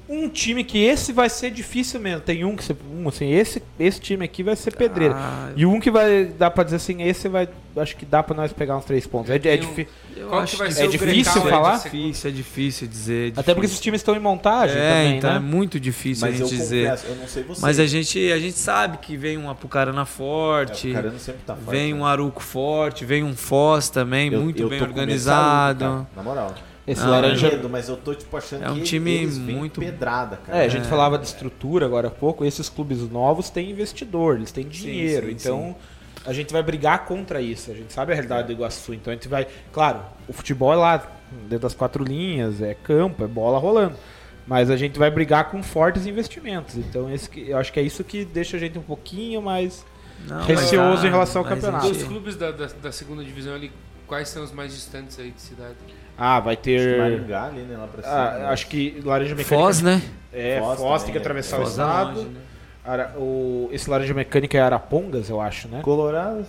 [0.09, 3.63] um time que esse vai ser difícil mesmo, tem um que você, um assim, esse
[3.79, 5.15] esse time aqui vai ser pedreira.
[5.17, 8.35] Ah, E um que vai dá pra dizer assim, esse vai, acho que dá pra
[8.37, 9.31] nós pegar uns três pontos.
[9.31, 9.89] É, é difícil.
[10.17, 11.73] eu Qual que acho vai que ser é o difícil Grecal, falar?
[11.73, 13.33] é É difícil, é difícil dizer.
[13.37, 13.83] Até porque esses difícil.
[13.83, 15.37] times estão em montagem é, também, então né?
[15.37, 16.85] é muito difícil Mas a eu gente dizer.
[16.91, 17.61] confesso, eu não sei você.
[17.61, 21.41] Mas a gente, a gente sabe que vem um Apucarana É, forte, o Carano sempre
[21.45, 21.71] tá forte.
[21.71, 22.01] vem né?
[22.01, 25.81] um Aruco forte, vem um Foz também, Eu- muito eu bem organizado.
[25.81, 26.55] cara, na moral.
[26.87, 27.49] Esse Não, laranja.
[27.51, 30.59] Medo, mas eu tô tipo achando É um que time muito- pedrada, cara.
[30.59, 30.89] É, a gente É.
[30.89, 32.45] falava de estrutura agora há pouco.
[32.45, 35.27] Esses clubes novos têm investidor, eles têm dinheiro.
[35.27, 35.77] sim, então
[36.25, 37.71] a gente vai brigar contra isso.
[37.71, 38.95] A gente sabe a realidade do Iguaçu.
[38.95, 39.47] Então a gente vai.
[39.73, 41.07] Claro, o futebol é lá,
[41.49, 43.97] dentro das quatro linhas, é campo, é bola rolando.
[44.47, 46.77] Mas a gente vai brigar com fortes investimentos.
[46.77, 49.85] Então esse que, eu acho que é isso que deixa a gente um pouquinho mais.
[50.29, 51.89] Não, Receoso mas tá, em relação ao campeonato.
[51.89, 53.73] Dos gente- clubes da, da, da segunda divisão ali,
[54.07, 55.75] quais são os mais distantes aí de cidade?
[56.19, 56.99] Ah, vai Acho que ter.
[56.99, 58.15] Maringá ali, né, lá pra cima.
[58.15, 58.47] Ah, né?
[58.47, 59.63] acho que Laranja Mecânica.
[59.65, 60.03] Foz, né?
[60.33, 61.21] É, Foz Foz, tem que é.
[61.21, 62.17] atravessar Foz o é estado.
[62.19, 62.41] longe, né?
[62.85, 65.81] Ara- o, esse Laranja Mecânica é Arapongas, eu acho, né?
[65.83, 66.47] Colorado.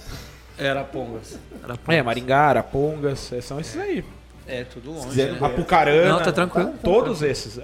[0.57, 1.37] Era Pongas.
[1.63, 2.01] Era É.
[2.03, 4.03] Maringá, Arapongas, é, são esses aí.
[4.47, 5.21] É, tudo longe.
[5.21, 5.37] né?
[5.41, 6.09] Apucarana.
[6.09, 6.73] Não, tá tranquilo.
[6.81, 7.59] Todos esses.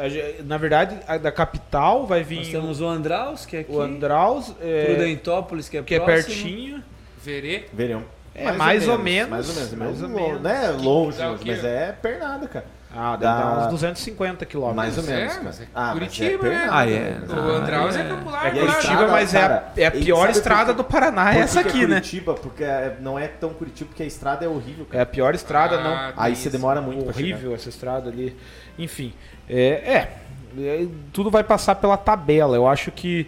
[0.45, 3.71] Na verdade, a da capital vai vir Nós temos o Andraus, que é aqui.
[3.71, 6.25] o Andraus, é, Prudentópolis, que é que é próximo.
[6.35, 6.83] pertinho.
[7.23, 7.63] Verê?
[7.71, 8.03] Verão.
[8.35, 9.71] É, mais ou menos, Mais ou menos.
[9.73, 10.41] mais Mais ou ou menos.
[10.41, 11.51] Não é longe, Dá o quê?
[11.51, 12.65] mas é pernada, cara.
[12.95, 14.75] Ah, deve uns 250 quilômetros.
[14.75, 15.63] Mais ou é, menos, mas cara.
[15.63, 16.67] é Ah, mas Curitiba, né?
[16.69, 16.89] Ah, é.
[16.89, 17.21] né?
[17.27, 18.03] O Andraus é, é.
[18.03, 21.39] popular, É Curitiba, mas é a, cara, é a pior estrada do Paraná, é que
[21.41, 21.95] essa que aqui, é né?
[21.95, 25.03] Curitiba, porque é- não é tão Curitiba, porque a estrada é horrível, É cara.
[25.03, 26.23] a pior estrada, Ah, não.
[26.23, 28.35] Aí você demora muito horrível essa estrada ali.
[28.77, 29.11] Enfim,
[29.49, 30.17] é, é,
[30.59, 32.55] é, tudo vai passar pela tabela.
[32.55, 33.27] Eu acho que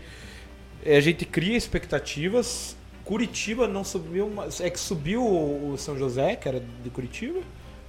[0.86, 2.76] é, a gente cria expectativas.
[3.06, 7.40] Curitiba não subiu, é que subiu o São José, que era de Curitiba.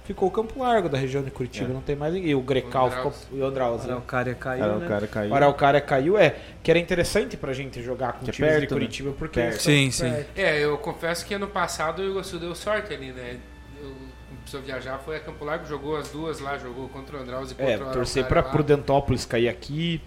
[0.05, 1.73] Ficou o Campo Largo da região de Curitiba, É.
[1.73, 2.29] não tem mais ninguém.
[2.29, 3.11] E o Grecal ficou.
[3.33, 3.91] E o Andraus, né?
[3.91, 5.07] Araucária caiu, Cara, né?
[5.11, 5.31] caiu.
[5.31, 6.35] O Araucária caiu, é.
[6.63, 8.79] Que era interessante pra gente jogar com Que é times de perto, né?
[8.79, 9.39] Curitiba, porque.
[9.41, 9.61] Perto.
[9.61, 10.09] Sim, sim.
[10.09, 10.29] perto.
[10.37, 13.37] É, eu confesso que ano passado o Iguaçu deu sorte ali, né?
[14.43, 17.55] Precisou viajar, foi a Campo Largo, jogou as duas lá, jogou contra o Andraus e
[17.55, 18.51] contra É, o torcer pra Araucária lá.
[18.51, 19.99] Prudentópolis cair aqui.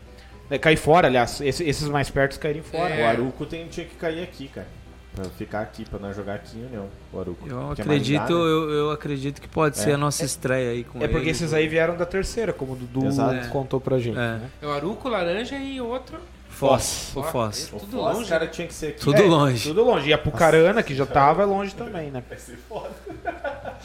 [0.49, 1.43] É, cair fora, aliás.
[1.43, 2.95] Esse- esses mais perto caírem fora.
[2.95, 3.05] É.
[3.05, 4.67] O Aruco tem, tinha que cair aqui, cara.
[5.15, 7.45] Pra ficar aqui, pra nós jogar aqui em União, o Aruco.
[7.49, 8.41] Eu Que é acredito, Maringá, né?
[8.41, 9.95] eu, eu acredito que pode ser É.
[9.95, 13.07] a nossa estreia aí com É porque esses aí vieram da terceira, como o Dudu
[13.07, 13.49] Exato.
[13.49, 14.17] contou pra gente.
[14.17, 14.37] É.
[14.39, 14.51] né?
[14.63, 16.17] É o Aruco, Laranja e outro.
[16.49, 17.13] Foz.
[17.17, 17.69] O Foz.
[17.71, 18.51] Tudo Foz, longe, cara, né?
[18.51, 19.01] tinha que ser aqui.
[19.01, 19.69] Tudo É, longe.
[19.69, 20.11] Tudo longe.
[20.11, 22.23] E a Pucarana, que já tava, é longe também, né?
[22.29, 22.91] Vai ser foda.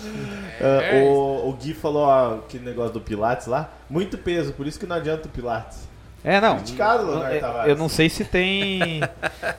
[0.60, 3.72] É, Ah, o, o Gui falou ó, que negócio do Pilates lá.
[3.90, 5.88] Muito peso, por isso que não adianta o Pilates.
[6.26, 6.56] É, não.
[6.58, 7.70] Criticado, Eu- Leonardo Tavares.
[7.70, 9.00] eu não sei se tem.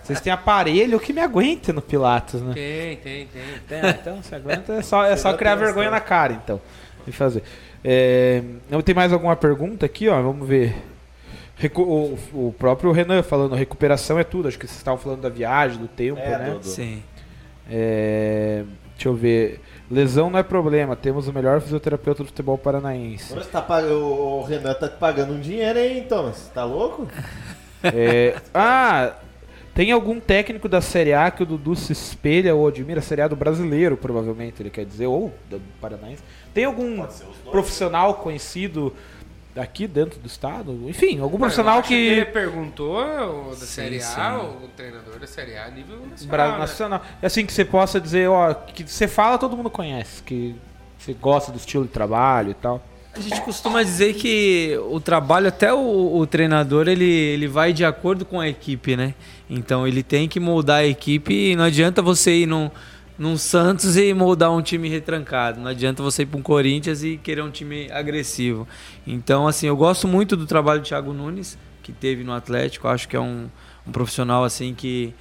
[0.02, 2.52] Vocês têm aparelho que me aguente no Pilates, né?
[2.54, 3.42] Tem, tem, tem.
[3.68, 6.60] Tem, ah, então se aguenta é só, é só criar vergonha na cara, então.
[7.06, 7.44] E fazer.
[7.84, 10.20] É, não tem mais alguma pergunta aqui, ó?
[10.20, 10.74] Vamos ver.
[11.58, 14.48] Recu- o, o próprio Renan falando, recuperação é tudo.
[14.48, 16.50] Acho que vocês estavam falando da viagem, do tempo, É, né?
[16.50, 17.00] do- do- Sim.
[17.70, 18.64] É,
[18.94, 19.60] deixa eu ver.
[19.90, 23.32] Lesão não é problema, temos o melhor fisioterapeuta do futebol paranaense.
[23.32, 23.86] Você tá pag...
[23.86, 26.24] O Renan tá te pagando um dinheiro aí, então.
[26.32, 27.06] Você tá louco?
[27.94, 29.12] É, ah,
[29.76, 33.02] tem algum técnico da Série A que o Dudu se espelha ou admira?
[33.02, 36.22] Série A do brasileiro, provavelmente, ele quer dizer, ou do Paranaense.
[36.54, 37.06] Tem algum
[37.50, 38.92] profissional conhecido
[39.56, 40.78] aqui dentro do estado?
[40.88, 42.30] Enfim, algum profissional Ele que.
[42.32, 44.64] perguntou o da Sim, Série A, sim.
[44.64, 46.28] o treinador da Série A a nível nacional.
[46.30, 46.58] Bra- né?
[46.58, 47.02] nacional.
[47.22, 50.54] É assim que você possa dizer, ó, que você fala, todo mundo conhece, que
[50.98, 52.82] você gosta do estilo de trabalho e tal.
[53.14, 57.82] A gente costuma dizer que o trabalho, até o, o treinador, ele, ele vai de
[57.82, 59.14] acordo com a equipe, né?
[59.48, 62.70] Então ele tem que moldar a equipe e não adianta você ir num,
[63.18, 65.60] num Santos e moldar um time retrancado.
[65.60, 68.68] Não adianta você ir para um Corinthians e querer um time agressivo.
[69.06, 72.88] Então, assim, eu gosto muito do trabalho do Thiago Nunes, que teve no Atlético.
[72.88, 73.48] Acho que é um,
[73.86, 75.14] um profissional, assim, que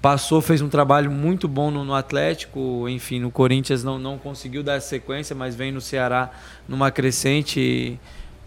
[0.00, 4.62] passou, fez um trabalho muito bom no, no Atlético, enfim, no Corinthians não, não conseguiu
[4.62, 6.30] dar sequência, mas vem no Ceará
[6.68, 7.98] numa crescente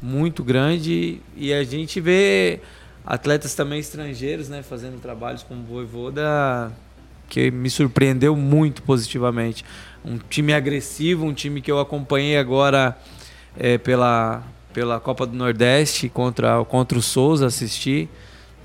[0.01, 2.61] muito grande e a gente vê
[3.05, 6.71] atletas também estrangeiros, né, fazendo trabalhos como o Voivoda,
[7.31, 9.63] que me surpreendeu muito positivamente.
[10.03, 12.97] Um time agressivo, um time que eu acompanhei agora
[13.57, 14.43] eh, pela,
[14.73, 18.09] pela Copa do Nordeste contra, contra o Souza, assisti.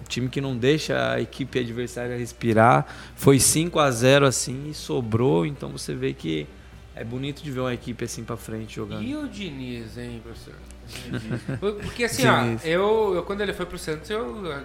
[0.02, 2.84] Um time que não deixa a equipe adversária respirar.
[3.14, 5.46] Foi 5 a 0 assim e sobrou.
[5.46, 6.48] Então você vê que
[6.96, 9.04] é bonito de ver uma equipe assim pra frente jogando.
[9.04, 10.54] E o Diniz, hein, professor?
[11.82, 14.64] Porque assim, ó, eu, eu quando ele foi pro Santos, eu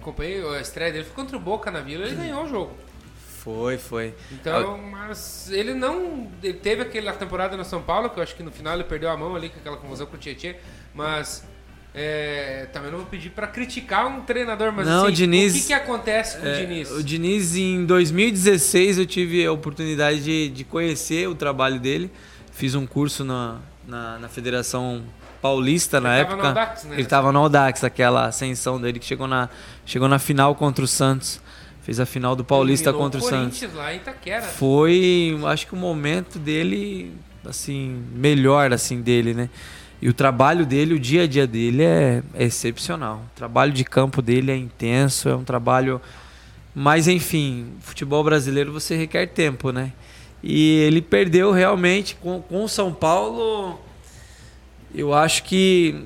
[0.00, 2.89] acompanhei a estreia dele, foi contra o Boca na Vila, ele ganhou o jogo.
[3.42, 4.14] Foi, foi.
[4.32, 6.28] Então, mas ele não.
[6.42, 9.10] Ele teve aquela temporada no São Paulo, que eu acho que no final ele perdeu
[9.10, 10.54] a mão ali com aquela confusão com o Tietchan,
[10.94, 11.42] mas.
[11.94, 15.58] é, também não vou pedir pra criticar um treinador, mas Não, assim, o Diniz- o
[15.60, 16.90] que, que acontece com o É, Diniz?
[16.90, 22.10] O Diniz, em 2016, eu tive a oportunidade de, de conhecer o trabalho dele.
[22.52, 23.56] Fiz um curso na,
[23.88, 25.02] na, na Federação
[25.42, 26.42] Paulista na Ele tava época.
[26.42, 26.94] no Audax, né?
[26.94, 29.48] Ele estava no Audax, aquela ascensão dele que chegou na,
[29.86, 31.40] chegou na final contra o Santos.
[31.90, 33.58] Fez a final do Paulista Eliminou contra o Santos.
[33.58, 34.42] Corinthians lá em Itaquera.
[34.42, 37.12] Foi, acho que o momento dele,
[37.44, 39.50] assim, melhor, assim, dele, né?
[40.00, 43.24] E o trabalho dele, o dia a dia dele é, é excepcional.
[43.32, 46.00] O trabalho de campo dele é intenso, é um trabalho...
[46.72, 49.92] Mas, enfim, futebol brasileiro você requer tempo, né?
[50.44, 53.80] E ele perdeu realmente com, com o São Paulo.
[54.94, 56.04] Eu acho que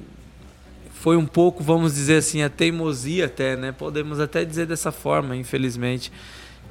[1.05, 3.73] foi um pouco, vamos dizer assim, a teimosia até, né?
[3.73, 6.11] Podemos até dizer dessa forma, infelizmente,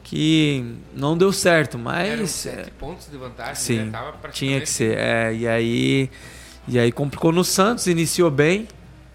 [0.04, 4.14] que não deu certo, Eram mas sete pontos de vantagem, sim, né?
[4.32, 4.98] Tinha que ser.
[4.98, 6.10] É, e aí
[6.68, 8.68] e aí complicou no Santos, iniciou bem,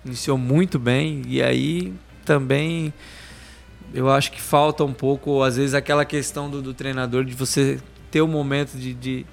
[0.07, 1.93] iniciou muito bem e aí
[2.25, 2.95] também
[3.93, 7.81] eu acho que falta um pouco, às vezes, aquela questão do, do treinador de você
[8.09, 9.27] ter o momento de, de,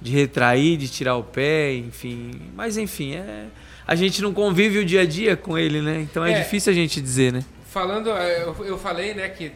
[0.00, 2.30] de retrair, de tirar o pé, enfim.
[2.54, 3.48] Mas enfim, é,
[3.86, 6.00] a gente não convive o dia a dia com ele, né?
[6.00, 6.40] Então é, É.
[6.40, 7.44] difícil a gente dizer, né?
[7.70, 9.52] Falando, eh, eu, eu falei, né, que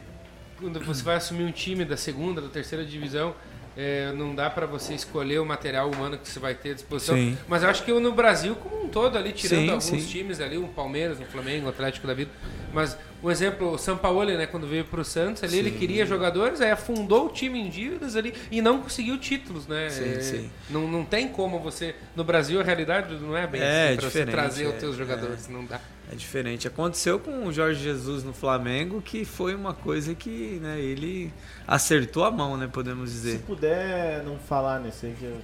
[0.61, 3.35] quando você vai assumir um time da segunda, da terceira divisão,
[3.77, 7.15] eh, não dá pra você escolher o material humano que você vai ter à disposição.
[7.15, 7.39] Sim.
[7.47, 9.99] Mas eu acho que no Brasil como um todo ali, tirando Sim, alguns sim.
[10.01, 12.31] times ali, o Palmeiras, o Flamengo, o Atlético da Vida.
[12.73, 16.71] Mas um exemplo, o Sampaoli, né, quando veio pro Santos ali, ele queria jogadores, aí
[16.71, 19.89] afundou o time em dívidas ali e não conseguiu títulos, né?
[19.91, 20.51] Sim, Eh, sim.
[20.71, 21.95] Não, não tem como você.
[22.15, 24.97] No Brasil a realidade não é bem É, assim, pra você trazer é, os teus
[24.97, 25.81] jogadores, não dá.
[26.11, 26.67] É diferente.
[26.67, 31.31] Aconteceu com o Jorge Jesus no Flamengo, que foi uma coisa que né, ele
[31.67, 32.67] acertou a mão, né?
[32.73, 33.39] Podemos Se dizer.
[33.41, 35.37] puder não falar nesse aí, que eu,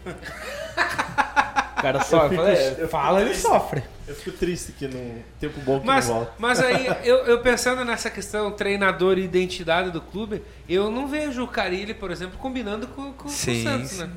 [1.77, 3.47] O cara só Eu fico- fala, é, eu fico fala, ele triste.
[3.49, 3.83] sofre.
[4.07, 6.33] eu fico triste que no tempo bom que Mas, não volta.
[6.39, 11.43] mas aí, eu, eu pensando nessa questão treinador e identidade do clube, eu não vejo
[11.43, 13.99] o Carilli, por exemplo, combinando com, com, com o Sim, Santos, sim.
[14.05, 14.11] né?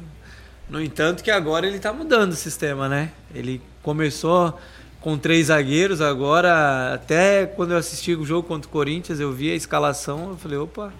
[0.69, 3.11] No entanto, que agora ele tá mudando o sistema, né?
[3.33, 4.59] Ele começou
[4.99, 9.49] com três zagueiros, agora, até quando eu assisti o jogo contra o Corinthians, eu vi
[9.51, 10.91] a escalação, eu falei, opa,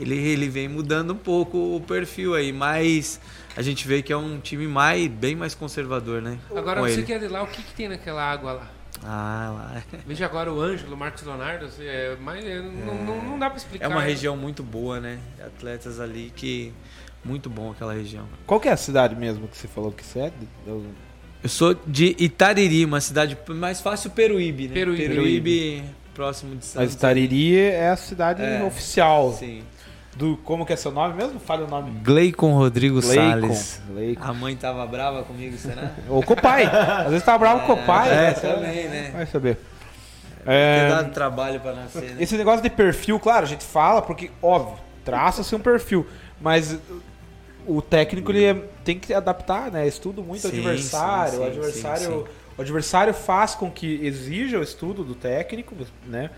[0.00, 3.20] ele, ele vem mudando um pouco o perfil aí, mas
[3.56, 6.38] a gente vê que é um time mais, bem mais conservador, né?
[6.54, 7.02] Agora, você ele.
[7.04, 8.70] que é de lá, o que, que tem naquela água lá?
[9.04, 9.82] Ah, lá.
[10.06, 13.48] Veja agora o Ângelo, o Marcos Leonardo, assim, é, mas é, não, não, não dá
[13.50, 13.84] pra explicar.
[13.84, 15.18] É uma região muito boa, né?
[15.44, 16.72] Atletas ali que.
[17.24, 18.24] Muito bom aquela região.
[18.46, 20.32] Qual que é a cidade mesmo que você falou que você é?
[20.64, 20.86] Eu-
[21.42, 24.74] Eu sou de Itariri, uma cidade mais fácil, Peruíbe, né?
[24.74, 25.82] Peruíbe.
[26.14, 26.92] próximo de Santos.
[26.92, 28.62] Mas Tariri é a cidade É.
[28.62, 29.32] oficial.
[29.32, 29.62] Sim.
[30.16, 31.38] Do, como que é seu nome mesmo?
[31.38, 31.90] Fale o nome.
[32.02, 33.14] Gleicon Rodrigo Leicon.
[33.14, 33.82] Salles.
[33.94, 34.24] Leicon.
[34.24, 35.92] A mãe tava brava comigo, será?
[36.08, 36.64] Ou com o pai.
[36.64, 38.08] Às vezes tá bravo com o pai.
[38.28, 39.10] É, também, né?
[39.12, 39.56] Vai saber.
[39.56, 42.16] Ter É, dado trabalho pra nascer, né?
[42.22, 46.06] esse negócio de perfil, claro, a gente fala porque, óbvio, traça-se um perfil.
[46.40, 46.78] Mas
[47.66, 49.86] o técnico ele é- tem que adaptar, né?
[49.86, 51.32] Estudo muito o Sim, adversário.
[51.32, 51.98] sim, o sim, adversário.
[51.98, 52.24] sim, sim.
[52.56, 55.74] O adversário faz com que exija o estudo do técnico,
[56.06, 56.30] né?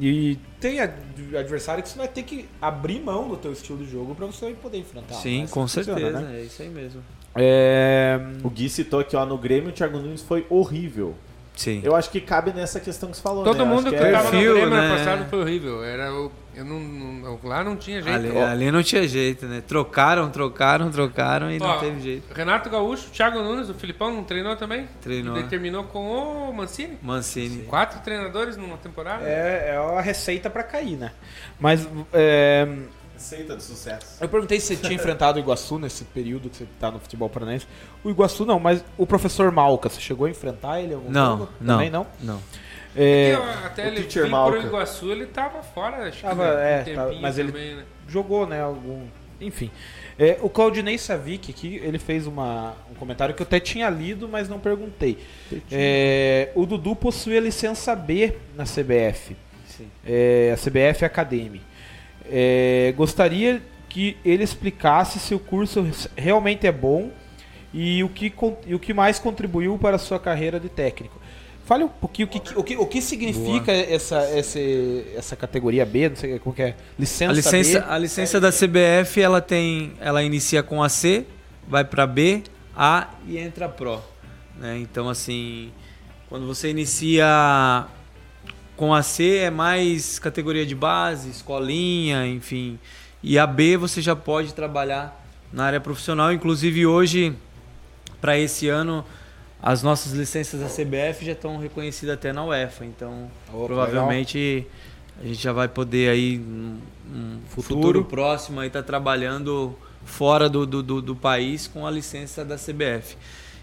[0.00, 0.94] E tem ad-
[1.36, 4.50] adversário que você vai ter que abrir mão do teu estilo de jogo para você
[4.60, 5.14] poder enfrentar.
[5.14, 6.20] Sim, com funciona, certeza.
[6.20, 6.40] né?
[6.40, 7.02] É isso aí mesmo.
[7.34, 11.14] É, O Gui citou aqui, ó, no Grêmio o Thiago Nunes foi horrível.
[11.58, 11.80] Sim.
[11.82, 13.64] Eu acho que cabe nessa questão que você falou, Todo né?
[13.64, 14.96] Mundo que é- tava no Grêmio ano né?
[14.96, 15.82] passado foi horrível.
[15.82, 18.14] Era o, eu não, não- lá não tinha jeito.
[18.14, 19.60] Ali, ali não tinha jeito, né?
[19.66, 22.32] Trocaram, trocaram, trocaram e Ó, não teve jeito.
[22.32, 24.86] Renato Gaúcho, Thiago Nunes, o Filipão não treinou também?
[25.02, 25.36] Treinou.
[25.36, 26.96] E determinou com o Mancini.
[27.02, 27.64] Mancini.
[27.64, 29.24] Quatro treinadores numa temporada.
[29.24, 31.10] é, é a receita para cair, né?
[31.58, 32.68] Mas é,
[33.18, 34.16] Receita de sucesso.
[34.22, 37.28] eu perguntei se você tinha enfrentado o Iguaçu nesse período que você tá no futebol
[37.28, 37.66] paranaense.
[38.04, 41.52] O Iguaçu não, mas o professor Malca, você chegou a enfrentar ele algum Não, jogo?
[41.60, 41.74] não.
[41.76, 42.06] Também não?
[42.20, 42.40] Não.
[42.96, 44.58] É, Eu- até o ele vir Malca.
[44.58, 47.52] pro Iguaçu, ele tava fora, acho Tava, que né, é, um tava- tempinho mas ele-
[47.52, 47.84] também, né?
[48.08, 48.62] jogou, né?
[48.62, 49.02] Algum.
[49.40, 49.70] Enfim.
[50.18, 54.28] É, o Claudinei Savic aqui, ele fez uma, um comentário que eu até tinha lido,
[54.28, 55.18] mas não perguntei.
[55.70, 59.36] É, o Dudu possui a licença B na CBF.
[59.68, 59.88] Sim.
[60.04, 61.60] É, a CBF Academy.
[62.30, 65.86] É, gostaria que ele explicasse se o curso
[66.16, 67.10] realmente é bom
[67.72, 68.32] e o que,
[68.66, 71.18] e o que mais contribuiu para a sua carreira de técnico.
[71.64, 74.58] Fale um pouquinho o que, o que, o que significa essa, essa,
[75.14, 77.86] essa categoria B, não sei como que é, licença, A licença, B.
[77.86, 81.26] a licença da CBF, ela tem, ela inicia com a C,
[81.68, 82.42] vai para B,
[82.74, 84.00] A e entra Pro,
[84.58, 84.78] né?
[84.78, 85.70] Então assim,
[86.30, 87.86] quando você inicia
[88.78, 92.78] com a C é mais categoria de base, escolinha, enfim.
[93.20, 95.20] E a B você já pode trabalhar
[95.52, 97.34] na área profissional, inclusive hoje
[98.20, 99.04] para esse ano
[99.60, 104.64] as nossas licenças da CBF já estão reconhecidas até na UEFA, então Opa, provavelmente
[105.20, 106.78] a gente já vai poder aí num
[107.12, 107.74] num Futuro.
[107.74, 112.56] futuro, próximo aí estar trabalhando fora do, do, do, do país com a licença da
[112.56, 113.16] CBF.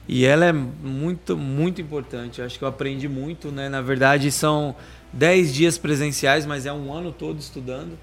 [0.08, 2.42] E ela é muito, muito importante.
[2.42, 3.70] Acho que eu aprendi muito, né?
[3.70, 4.76] Na verdade, são
[5.16, 7.98] 10 dias presenciais, mas é um ano todo estudando.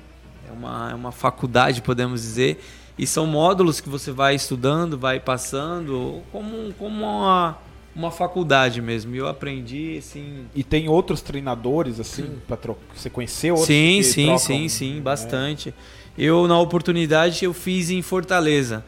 [0.48, 2.60] É uma, é uma faculdade, podemos dizer.
[2.98, 7.56] E são módulos que você vai estudando, vai passando, como, como uma,
[7.94, 9.14] uma faculdade mesmo.
[9.14, 14.02] E eu aprendi, assim, E tem outros treinadores, assim, pra tro- você conheceu outros Sim,
[14.02, 15.72] sim, trocam- sim, sim, bastante.
[16.18, 18.84] Eu, na oportunidade, eu fiz em Fortaleza,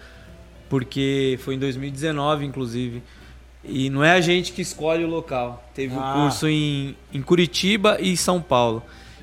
[0.69, 3.03] porque foi em 2019, inclusive.
[3.67, 5.63] E não é a gente que escolhe o local.
[5.75, 6.13] Teve o Ah.
[6.15, 8.83] curso em, em Curitiba e São Paulo.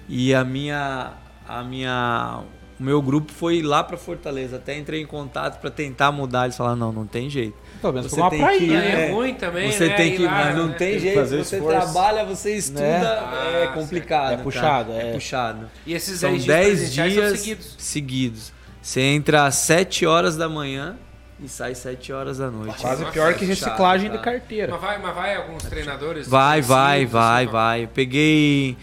[0.10, 1.12] E a minha,
[1.48, 2.40] a minha,
[2.80, 4.56] o meu grupo foi lá para Fortaleza.
[4.58, 6.46] Até entrei em contato para tentar mudar.
[6.46, 7.56] Eles falaram: não, não tem jeito.
[7.80, 8.92] Pelo menos Você uma tem praia, que- né?
[9.04, 9.96] é, É, ruim também, você né?
[9.96, 10.76] tem que, lá, mas não né?
[10.76, 11.20] tem jeito.
[11.26, 11.68] Você esforço.
[11.68, 13.64] trabalha, você estuda, Né?
[13.64, 14.26] é complicado.
[14.28, 14.44] É cara.
[14.44, 15.10] puxado, é.
[15.10, 15.70] é puxado.
[15.86, 17.76] E esses São 10 10 presenciais são dias seguidos.
[17.78, 18.54] seguidos.
[18.82, 20.96] Você entra às 7 horas da manhã
[21.44, 22.80] e sai 7 horas da noite.
[22.82, 24.32] Quase Nossa, pior que é reciclagem chato, de tá?
[24.32, 24.72] carteira.
[24.72, 26.28] Mas vai, mas vai alguns treinadores.
[26.28, 27.84] Vai, vai, vai, vai.
[27.84, 28.78] Eu peguei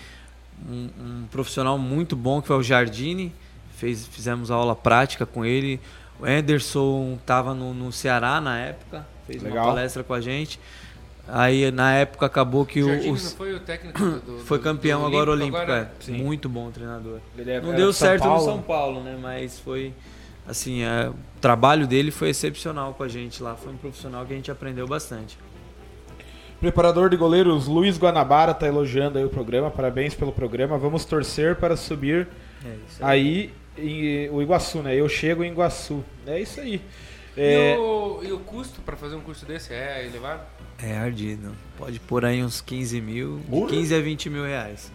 [0.68, 3.32] um, um profissional muito bom que foi o Jardine.
[3.76, 5.80] Fez, fizemos aula prática com ele.
[6.20, 9.06] O Anderson estava no, no Ceará na época.
[9.26, 9.64] Fez Legal.
[9.66, 10.58] uma palestra com a gente.
[11.28, 15.02] Aí na época acabou que O o, o- não foi o técnico do, foi campeão
[15.02, 15.92] do agora olímpico, agora?
[16.00, 16.02] é.
[16.04, 16.12] Sim.
[16.14, 17.20] Muito bom treinador.
[17.36, 18.38] Ele é- Não era deu de certo Paulo.
[18.38, 19.16] no São Paulo, né?
[19.20, 19.92] Mas foi
[20.48, 23.54] assim, é, o trabalho dele foi excepcional com a gente lá.
[23.54, 25.38] Foi um profissional que a gente aprendeu bastante.
[26.60, 29.70] Preparador de goleiros Luiz Guanabara tá elogiando aí o programa.
[29.70, 30.76] Parabéns pelo programa.
[30.76, 32.26] Vamos torcer para subir
[32.64, 33.04] É isso.
[33.04, 34.96] aí em, o Iguaçu, né?
[34.96, 36.02] Eu chego em Iguaçu.
[36.26, 36.80] É isso aí.
[37.36, 40.42] E, É, o, e o custo pra fazer um curso desse é elevado?
[40.82, 41.54] É ardido.
[41.76, 43.68] Pode pôr aí uns 15 mil, de Por?
[43.68, 44.90] 15 a 20 mil reais.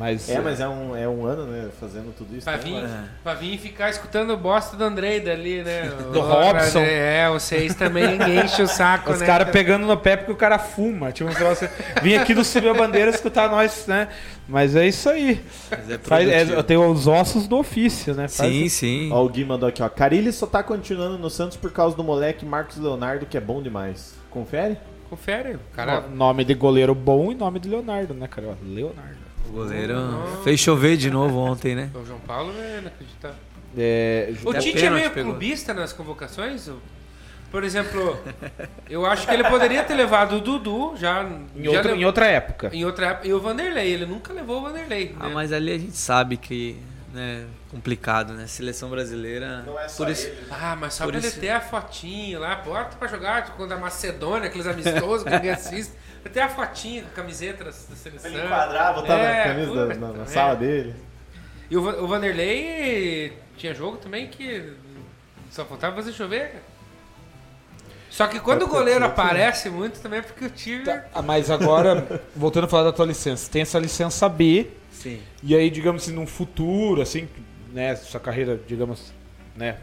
[0.00, 1.68] Mas, É, mas é um, é um ano, né?
[1.78, 2.44] Fazendo tudo isso.
[2.44, 2.62] Pra né?
[2.64, 3.04] vir, É.
[3.22, 5.90] pra vir e ficar escutando o bosta do Andrei dali, né?
[6.10, 6.80] Do O- Robson.
[6.80, 9.26] É, vocês também enchem o saco, Os né?
[9.26, 11.12] caras pegando no pé porque o cara fuma.
[11.12, 11.68] Tipo, um troço-
[12.02, 14.08] Vim aqui do Subir a Bandeira escutar nós, né?
[14.48, 15.40] Mas é isso aí.
[15.70, 18.26] Mas é Faz, é, tenho os ossos do ofício, né?
[18.26, 19.10] Faz- Sim, sim.
[19.12, 19.88] Ó, o Gui mandou aqui, ó.
[19.90, 23.60] Carilli só tá continuando no Santos por causa do moleque Marcos Leonardo, que é bom
[23.62, 24.14] demais.
[24.30, 24.78] Confere?
[25.10, 26.00] Confere, o cara...
[26.02, 28.56] No- Nome de goleiro bom e nome de Leonardo, né, cara?
[28.62, 29.19] Leonardo.
[29.48, 29.96] O goleiro
[30.44, 31.90] fez chover de novo ontem, né?
[31.94, 33.36] O João Paulo é inacreditável.
[33.76, 35.32] É, O Até Tite é meio pegou.
[35.32, 36.68] clubista nas convocações?
[37.50, 38.16] Por exemplo,
[38.88, 41.24] eu acho que ele poderia ter levado o Dudu já...
[41.24, 42.70] em, já outra, lev- em outra época.
[42.72, 43.26] em outra época.
[43.28, 45.16] E o Vanderlei, ele nunca levou o Vanderlei.
[45.18, 45.34] Ah, né?
[45.34, 46.76] mas ali a gente sabe que
[47.12, 48.46] né, complicado, né?
[48.46, 49.62] Seleção brasileira.
[49.66, 50.38] Não é só por isso, ele.
[50.48, 53.56] Ah, mas só Por pra ele isso- ter a fotinha lá, bota pra jogar tipo,
[53.56, 55.92] contra a Macedônia, aqueles amistosos que ninguém assiste.
[56.28, 58.20] Ter a fotinha com a camiseta da, seleção.
[58.20, 60.26] Pra ele enquadrar, botar É, na camisa da- na, na é.
[60.26, 60.94] sala dele.
[61.70, 64.72] E o, o Vanderlei tinha jogo também que
[65.50, 66.62] só faltava fazer chover.
[68.10, 70.84] Só que quando o goleiro aparece muito também é porque o time.
[70.84, 75.20] Tá, ah, mas agora, voltando a falar da tua licença, tem essa licença B, sim.
[75.42, 77.28] e aí, digamos assim, num futuro, assim,
[77.72, 79.12] né, sua carreira, digamos,
[79.56, 79.76] né,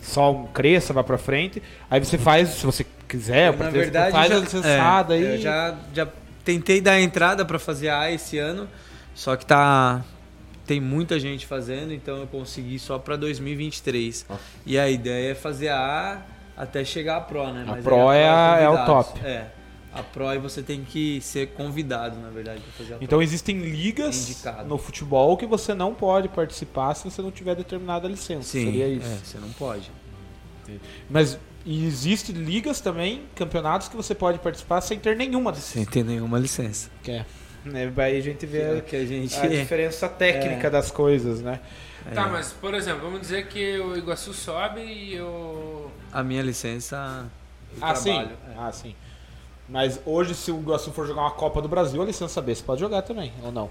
[0.00, 4.12] só cresça, vá pra frente, aí você faz, se você quiser, Eu, na ter- verdade,
[4.12, 5.24] faz já, a licenciada é, aí.
[5.34, 6.08] Eu já, já
[6.44, 8.68] tentei dar a entrada pra fazer A esse ano,
[9.14, 10.04] só que tá
[10.66, 14.26] tem muita gente fazendo, então eu consegui só pra 2023.
[14.28, 14.36] Ó.
[14.66, 16.22] E a ideia é fazer a
[16.56, 17.64] A até chegar a Pro, né?
[17.66, 19.06] A Mas Pro aí é a- é o convidados.
[19.12, 19.20] top.
[19.26, 19.46] É.
[19.94, 23.04] A Pro aí você tem que ser convidado, na verdade, pra fazer a Pro.
[23.04, 24.68] Então existem ligas Indicado.
[24.68, 28.42] no futebol que você não pode participar se você não tiver determinada licença.
[28.42, 29.06] Sim, Seria isso.
[29.06, 29.90] é, você não pode.
[31.08, 31.38] Mas
[31.86, 35.72] existe ligas também, campeonatos que você pode participar sem ter nenhuma licença.
[35.74, 36.90] Sem ter nenhuma licença.
[37.02, 37.26] Que é.
[37.64, 39.36] Né, Aí a gente vê é que a gente...
[39.36, 40.70] a diferença técnica É.
[40.70, 41.60] das coisas, né?
[42.14, 42.30] Tá, É.
[42.30, 45.90] mas por exemplo, vamos dizer que o Iguaçu sobe e o.
[46.12, 47.26] A minha licença...
[47.76, 48.14] eu Ah, sim.
[48.14, 48.54] trabalho, é.
[48.56, 48.94] Ah, sim.
[49.68, 52.62] Mas hoje, se o Iguaçu for jogar uma Copa do Brasil, a licença B você
[52.62, 53.68] pode jogar também, ou não?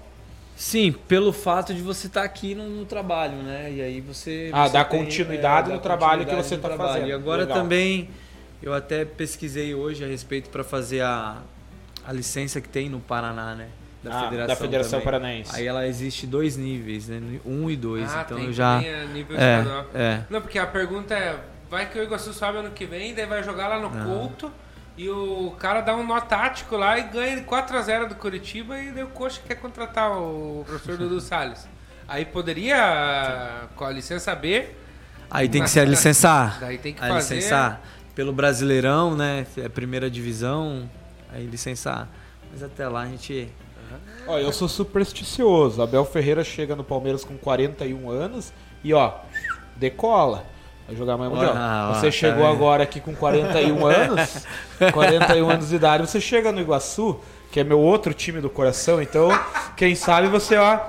[0.58, 3.70] Sim, pelo fato de você estar aqui no, no trabalho, né?
[3.72, 4.50] E aí você.
[4.52, 6.92] Ah, você dá continuidade dá no trabalho que continuidade você no tá trabalho.
[6.94, 7.08] fazendo.
[7.08, 7.58] E agora Legal.
[7.58, 8.10] também,
[8.60, 11.36] eu até pesquisei hoje a respeito para fazer a,
[12.04, 13.68] a licença que tem no Paraná, né?
[14.04, 15.04] Ah, da Federação também.
[15.04, 15.54] Paranaense.
[15.54, 17.20] Aí ela existe dois níveis, né?
[17.46, 18.12] Um e dois.
[18.12, 18.78] ah, então tem eu já.
[18.78, 19.86] também a nível estadual.
[19.94, 20.24] É, é.
[20.28, 21.38] Não, porque a pergunta é:
[21.70, 24.04] vai que o Iguaçu sobe ano que vem, daí vai jogar lá no Ah.
[24.04, 24.50] Couto
[24.98, 29.04] e o cara dá um nó tático lá e ganha 4x0 do Curitiba e daí
[29.04, 31.66] o Coxa quer contratar o professor Dudu Salles.
[32.06, 34.68] Aí poderia, com a licença B,
[35.30, 36.58] Aí tem que ser a licenciar.
[36.58, 37.34] daí tem que a fazer.
[37.36, 37.80] licenciar
[38.14, 39.46] pelo Brasileirão, né?
[39.58, 40.90] É primeira divisão.
[41.30, 42.08] Aí licenciar.
[42.50, 43.48] Mas até lá a gente.
[44.26, 45.82] Ó, eu sou supersticioso.
[45.82, 48.52] Abel Ferreira chega no Palmeiras com 41 anos
[48.82, 49.18] e, ó,
[49.76, 50.46] decola.
[50.88, 51.52] Vai jogar amanhã mundial.
[51.54, 52.52] Ah, você tá chegou vendo?
[52.56, 54.46] agora aqui com 41 anos,
[54.90, 57.20] 41 anos de idade, você chega no Iguaçu,
[57.52, 59.28] que é meu outro time do coração, então,
[59.76, 60.80] quem sabe você, ó,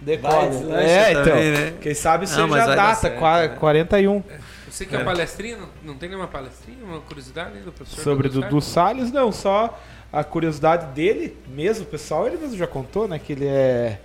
[0.00, 0.46] decola.
[0.80, 1.72] É, então, também, né?
[1.82, 3.48] quem sabe você já data, certo, qua- né?
[3.48, 4.22] 41.
[4.70, 8.26] Você que é, um palestrinho, não, não tem nenhuma palestrinha, uma curiosidade do professor Sobre
[8.28, 9.78] Dudu Dudu Salles, não, só
[10.10, 14.00] a curiosidade dele mesmo, pessoal, ele mesmo já contou, né, que ele é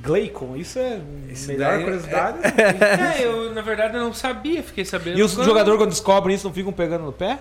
[0.00, 2.38] Gleicon, isso é Isso melhor daí é- curiosidade.
[3.20, 5.18] É, eu na verdade eu não sabia, fiquei sabendo.
[5.18, 7.38] E os quando- jogadores quando descobrem isso não ficam pegando no pé?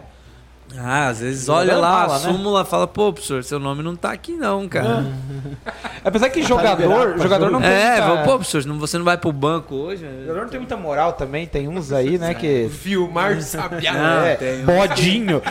[0.78, 2.20] Ah, às vezes olha lá, a né?
[2.20, 5.06] súmula fala, pô, professor, seu nome não tá aqui não, cara.
[6.04, 7.52] Apesar que liberado jogador, pra jogador jogo.
[7.60, 10.06] não tem É, muita, pô, professor, não- você não vai pro banco hoje?
[10.22, 13.92] jogador não tem muita moral também, tem uns aí, né, que Vilmar Sabiá.
[13.94, 15.42] Não, é, tem bodinho.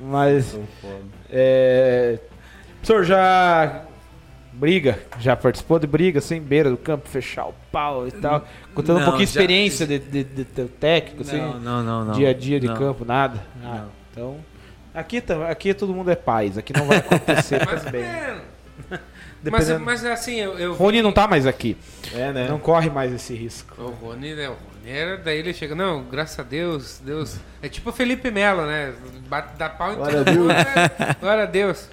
[0.00, 0.56] Mas
[1.30, 2.18] é,
[2.82, 3.82] o senhor já
[4.62, 8.98] briga, já participou de briga sem beira do campo, fechar o pau e tal, contando
[8.98, 11.36] um Não, pouquinho de já- experiência de, de, de técnico, assim.
[11.38, 12.12] Não, não, não, não.
[12.14, 12.76] dia a dia de Não.
[12.76, 13.42] campo, nada.
[13.64, 13.88] Ah, Não.
[14.12, 14.36] então,
[14.94, 15.20] aqui,
[15.50, 18.02] aqui todo mundo é paz, aqui não vai acontecer Mas, também.
[18.02, 18.36] é,
[19.50, 21.76] mas, mas assim, eu, eu Rony não tá mais aqui,
[22.14, 22.46] É, né?
[22.48, 23.74] não corre mais esse risco.
[23.82, 24.48] O Rony, né?
[24.48, 27.36] O Rony era, daí ele chega, não, graças a Deus, Deus.
[27.60, 28.94] É tipo o Felipe Melo, né?
[29.28, 30.64] Bate, dá pau em Glória a todo mundo, Deus.
[30.64, 31.16] né?
[31.20, 31.88] Glória a Deus.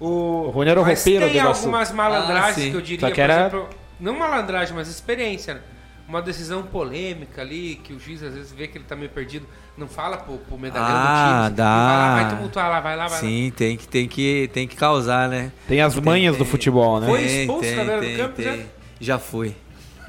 [0.00, 1.60] O Rony era o mas roupeiro do tem Iguaçu.
[1.60, 3.68] algumas malandragens Ah, que eu diria, Só que por era- exemplo,
[4.00, 5.60] não malandragem, mas experiência, né?
[6.08, 9.46] Uma decisão polêmica ali, que o juiz às vezes vê que ele tá meio perdido,
[9.78, 11.44] não fala pro, pro medalhão Ah, do time.
[11.46, 11.64] assim, dá.
[11.86, 13.28] Vai lá, vai tumultuar lá, vai lá, vai lá.
[13.28, 15.52] Sim, tem que, tem, que, tem que causar, né?
[15.68, 16.50] Tem as manhas do tem.
[16.50, 17.06] futebol, né?
[17.06, 18.44] Foi Tem, expulso tem, na beira do tem, campo, tem.
[18.44, 18.58] já?
[19.00, 19.54] Já fui.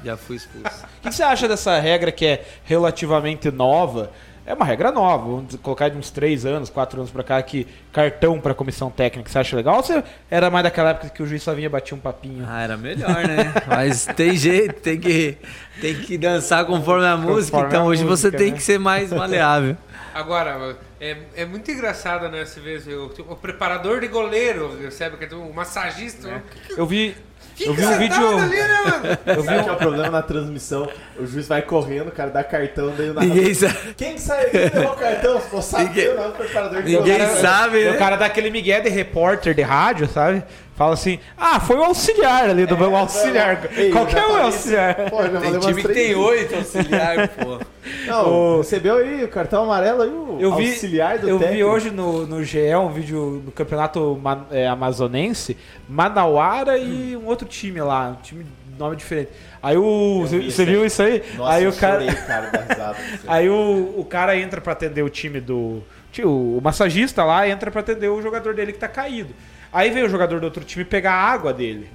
[0.04, 0.84] Já fui expulso.
[1.04, 4.10] O que você acha dessa regra que é relativamente nova,
[4.44, 7.66] É uma regra nova, vamos colocar de uns 3 anos, 4 anos pra cá, que
[7.92, 9.76] cartão pra comissão técnica, você acha legal?
[9.76, 12.44] Ou você era mais daquela época que o juiz só vinha batia um papinho?
[12.48, 13.54] Ah, era melhor, né?
[13.68, 15.38] Mas tem jeito, tem que,
[15.80, 18.56] tem que dançar conforme a música, Conforme então a hoje você música, tem né?
[18.56, 19.76] que ser mais maleável.
[20.12, 22.44] Agora, é, é muito engraçado, né?
[22.44, 26.28] Você vê o, tipo, o preparador de goleiro, recebe o massagista.
[26.28, 26.42] É.
[26.76, 27.16] Eu vi,
[27.54, 28.38] Fica eu vi um vídeo.
[28.38, 29.18] ali, né, mano?
[29.26, 30.88] Eu vi é um, o problema na transmissão?
[31.18, 33.94] O juiz vai correndo, o cara dá cartão, daí o Ninguém sabe.
[33.96, 35.42] Quem que sai aqui levou o cartão?
[35.78, 37.40] Ninguém- não, o preparador de Ninguém goleiro.
[37.40, 37.96] sabe, o né?
[37.98, 40.42] cara dá aquele migué de repórter de rádio, sabe?
[40.82, 43.60] Fala assim: ah, foi o auxiliar ali do meu auxiliar.
[43.76, 44.94] Ei, Qualquer já um é auxiliar.
[45.10, 47.58] Pô, Tem time que tem oito auxiliar, pô.
[48.06, 51.44] Não, O- recebeu aí o cartão amarelo aí, o Eu vi, auxiliar do eu vi
[51.44, 51.68] técnico.
[51.68, 54.20] hoje no, no GE um vídeo do campeonato
[54.52, 55.56] é, amazonense,
[55.88, 59.30] Manauara e um outro time lá, um time de nome diferente.
[59.62, 60.24] Aí o.
[60.26, 61.22] Vi você viu isso aí?
[61.36, 62.00] Nossa, aí eu o cara.
[62.00, 62.96] chorei, cara, da risada.
[63.28, 65.82] Aí o, o cara entra pra atender o time do.
[66.10, 69.32] Tio, o massagista lá entra pra atender o jogador dele que tá caído.
[69.72, 71.88] Aí vem o jogador do outro time pegar a água dele.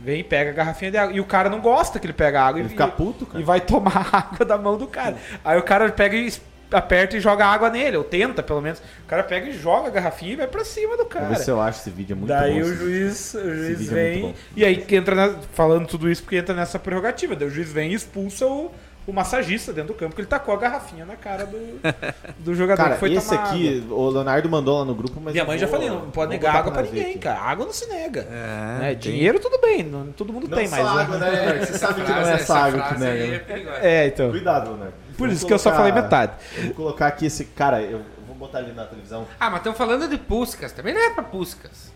[0.00, 1.14] Vem e pega a garrafinha de água.
[1.14, 2.58] E o cara não gosta que ele pega a água.
[2.60, 3.40] Ele e, fica puto, cara.
[3.40, 5.16] e vai tomar a água da mão do cara.
[5.44, 6.32] Aí o cara pega e
[6.72, 8.78] aperta e joga água nele, ou tenta pelo menos.
[9.04, 11.26] O cara pega e joga a garrafinha e vai pra cima do Vou cara.
[11.26, 12.58] ver se eu acho esse vídeo, é muito Daí bom.
[12.60, 14.22] o esse juiz, o juiz é vem.
[14.22, 14.34] bom.
[14.56, 17.36] e aí que entra na- falando tudo isso porque entra nessa prerrogativa.
[17.36, 18.72] Daí o juiz vem e expulsa o,
[19.06, 21.80] o massagista dentro do campo, porque ele tacou a garrafinha na cara do,
[22.38, 25.32] do jogador Cara, que foi esse tomar aqui, o Leonardo mandou lá no grupo, mas.
[25.32, 27.18] Minha mãe já falei, não pode negar água pra ninguém, aqui.
[27.18, 27.40] cara.
[27.40, 28.20] Água não se nega.
[28.30, 28.94] É, né?
[28.94, 30.86] Dinheiro tudo bem, não- todo mundo Não tem, só mas.
[30.86, 31.58] água, né?
[31.66, 33.24] Você sabe que não é essa água que nega.
[33.48, 33.78] é né?
[33.82, 34.30] É, então.
[34.30, 34.94] Cuidado, Leonardo.
[35.16, 36.32] Por Vou isso que eu só falei metade.
[36.64, 37.44] Vou colocar aqui esse.
[37.44, 39.26] Cara, eu vou botar ali na televisão.
[39.38, 40.72] Ah, mas estamos falando de Puscas.
[40.72, 41.92] Também não é pra Puscas.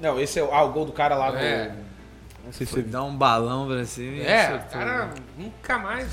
[0.00, 1.68] Não, esse é o, ah, o gol do cara lá É.
[1.70, 1.86] do.
[2.46, 4.68] Não sei se dar um balão pra cima e É, acertou.
[4.80, 6.06] cara, nunca mais.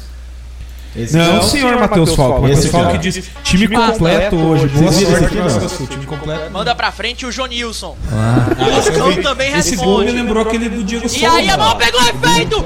[0.96, 1.42] Esse Não, aqui, ó.
[1.50, 2.48] senhor Matheus Falco.
[2.48, 2.98] Esse Matheus Falco ó.
[2.98, 4.68] diz time completo hoje.
[4.68, 5.88] Boa Vocês viram sorte esse não?
[5.88, 6.52] Time completo.
[6.52, 7.98] Manda pra frente o Jonilson.
[8.12, 10.12] Ah, o Lucão também Esse gol me responde.
[10.24, 11.32] lembrou aquele do Diego E Souza.
[11.36, 12.62] aí a mão pegou efeito!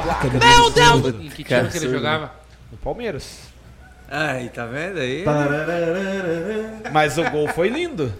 [0.45, 1.07] Meu Deus!
[1.23, 2.31] Em que time que ele jogava?
[2.71, 3.39] No Palmeiras.
[4.09, 5.23] Aí, tá vendo aí?
[6.91, 8.13] Mas o gol foi lindo.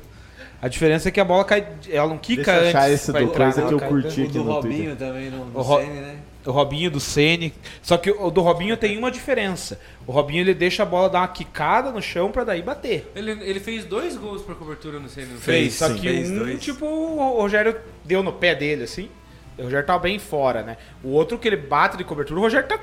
[0.61, 1.67] A diferença é que a bola cai.
[1.89, 2.75] Ela não quica Deixa eu antes.
[2.75, 4.75] achar esse vai do entrar, coisa ela que eu curti O aqui do no Robinho
[4.95, 4.95] Twitter.
[5.07, 6.15] também no, no O Ro- Sene, né?
[6.45, 7.53] O Robinho do Sene.
[7.81, 9.79] Só que o do Robinho tem uma diferença.
[10.07, 13.11] O Robinho ele deixa a bola dar uma quicada no chão pra daí bater.
[13.15, 15.27] Ele, ele fez dois gols por cobertura no CN.
[15.37, 15.73] Fez.
[15.75, 16.61] Só que Fez um, dois.
[16.63, 17.75] tipo, o Rogério
[18.05, 19.09] deu no pé dele, assim.
[19.59, 20.77] O Rogério tava bem fora, né?
[21.03, 22.77] O outro que ele bate de cobertura, o Rogério tá,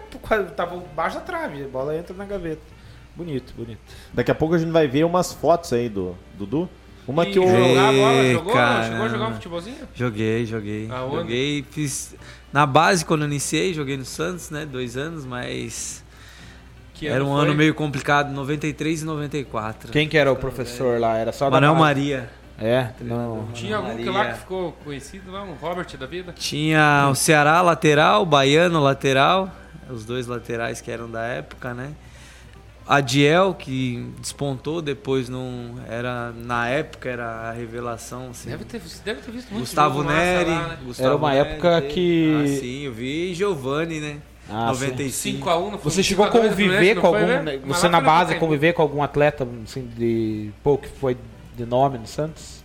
[0.57, 1.65] tava embaixo da trave.
[1.65, 2.63] A bola entra na gaveta.
[3.17, 3.79] Bonito, bonito.
[4.13, 6.69] Daqui a pouco a gente vai ver umas fotos aí do Dudu.
[7.07, 7.47] Uma que E o.
[7.47, 8.53] jogar a bola, jogou?
[8.53, 8.85] caramba.
[8.89, 9.77] Chegou a jogar um futebolzinho?
[9.95, 10.89] Joguei, joguei.
[10.91, 11.17] Aonde?
[11.17, 12.15] Joguei, fiz.
[12.53, 14.65] Na base, quando eu iniciei, joguei no Santos, né?
[14.65, 16.03] Dois anos, mas.
[16.95, 17.43] Que Era um foi?
[17.43, 19.91] ano meio complicado, 93 e 94.
[19.93, 21.17] Quem que era o professor lá?
[21.19, 21.75] Era só Manuel?
[21.75, 22.31] Maria.
[22.57, 23.49] É, não.
[23.53, 26.33] Tinha algum que lá que ficou conhecido lá, um Robert da vida?
[26.39, 29.51] Tinha o Ceará lateral, o Baiano lateral,
[29.91, 31.91] os dois laterais que eram da época, né?
[32.87, 38.51] Adiel, que despontou, depois não era na época era a revelação, assim.
[38.51, 40.79] Deve ter, deve ter visto muito Gustavo Neri, lá, né?
[40.85, 41.95] Gustavo Era uma Neri época teve.
[41.95, 44.17] que- Ah, sim, eu vi Giovanni, né?
[44.51, 45.39] Ah, 95.
[45.49, 47.43] 5x1 no Você chegou a 5 a 2 no conviver com não foi, algum.
[47.45, 47.61] né?
[47.67, 50.51] Você na foi base conviver com algum atleta assim, de.
[50.63, 51.17] Pô, que foi
[51.57, 52.63] de nome no Santos?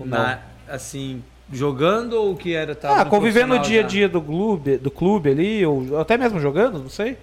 [0.00, 0.18] Ou não?
[0.18, 1.22] Na- assim,
[1.52, 4.90] jogando ou que era tava ah, no conviver no dia a dia do clube, do
[4.90, 7.16] clube ali, ou até mesmo jogando, não sei.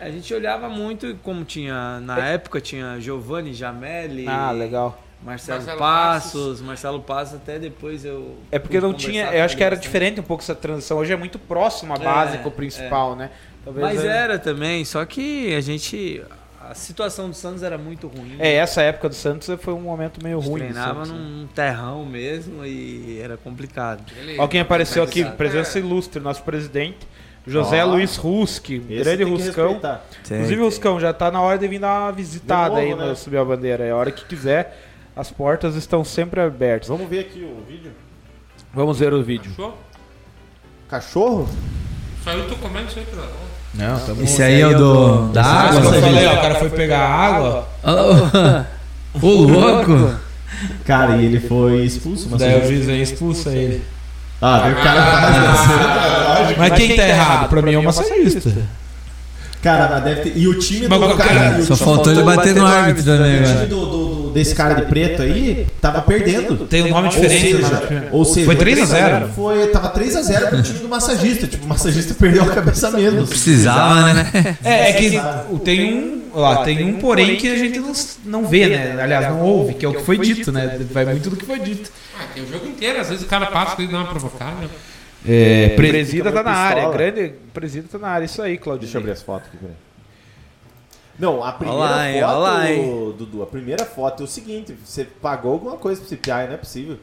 [0.00, 5.02] A gente olhava muito como tinha na época tinha Giovanni Jamelli, Ah, legal.
[5.22, 9.32] Marcelo, Marcelo Passos, Marcelo Passos até depois eu É porque não tinha.
[9.32, 9.86] Eu acho que era bastante.
[9.88, 10.98] diferente um pouco essa transição.
[10.98, 13.30] Hoje é muito próximo a É, base com o principal, né?
[13.64, 16.22] Talvez Mas é- era também, só que a gente
[16.60, 18.36] a situação do Santos era muito ruim.
[18.40, 20.60] É, essa época do Santos foi um momento meio ruim.
[20.62, 21.18] treinava Santos, né?
[21.18, 24.02] num terrão mesmo e era complicado.
[24.18, 26.98] Ele- Ó quem apareceu aqui, Mas, presença é, ilustre, nosso presidente,
[27.46, 27.88] José Ó.
[27.88, 29.64] Luiz Ruski, grande tem Ruscão.
[29.72, 30.04] respeitar.
[30.30, 33.04] Inclusive, Ruscão, já tá na hora de vir dar uma visitada novo, aí né?
[33.06, 33.84] no Subir a Bandeira.
[33.84, 34.76] É a hora que quiser,
[35.14, 36.88] as portas estão sempre abertas.
[36.88, 37.92] Vamos ver aqui o vídeo.
[38.74, 39.52] Vamos ver o vídeo.
[40.88, 41.48] Cachorro?
[42.24, 43.24] Só eu tô comendo isso aí, Pedro.
[43.74, 44.22] Não, tá bom.
[44.22, 45.80] Esse aí é o do da água.
[45.94, 47.68] eu falei, ó, o cara foi pegar água.
[49.22, 50.16] Ô louco!
[50.84, 52.28] Cara, e ele foi expulso.
[52.30, 53.82] mas- Daí o juiz expulsa ele.
[54.40, 55.36] Ah, daí o cara faz
[56.46, 56.54] assim.
[56.58, 57.48] Mas quem tá errado?
[57.48, 58.52] Pra mim é o massagista.
[59.62, 60.38] Cara, mas deve ter.
[60.38, 61.62] E o time Mas, do cara, cara.
[61.64, 64.82] Só faltou ele bater no árbitro também, o time do, do- do- desse cara de
[64.82, 66.66] preto aí tava perdendo.
[66.66, 67.54] Tem um nome diferente.
[67.54, 67.68] Ou né?
[67.68, 69.28] seja, ou seja, Foi 3 a 0.
[69.34, 71.46] Foi, tava 3x0 pro time do massagista.
[71.48, 73.26] Tipo, o massagista perdeu a cabeça mesmo.
[73.26, 74.56] Precisava, né?
[74.62, 75.18] É, é que
[75.50, 77.92] o- tem um, ó, tem um porém que a gente não,
[78.26, 78.96] não vê, né?
[79.02, 80.78] Aliás, não ouve, que é o que foi dito, né?
[80.92, 81.90] Vai muito do que foi dito.
[82.36, 84.68] Tem o jogo inteiro, às vezes o cara passa e dá uma provocada.
[85.26, 86.96] É, Fica presida tá na área, pistola.
[86.98, 88.82] grande presida tá na área, isso aí, Claudio.
[88.82, 89.74] Deixa eu abrir as fotos aqui, peraí.
[91.18, 93.14] Não, a primeira Olha lá, hein, foto, olha lá, hein.
[93.16, 96.56] Dudu, a primeira foto é o seguinte, você pagou alguma coisa pro CPI, não é
[96.58, 96.98] possível.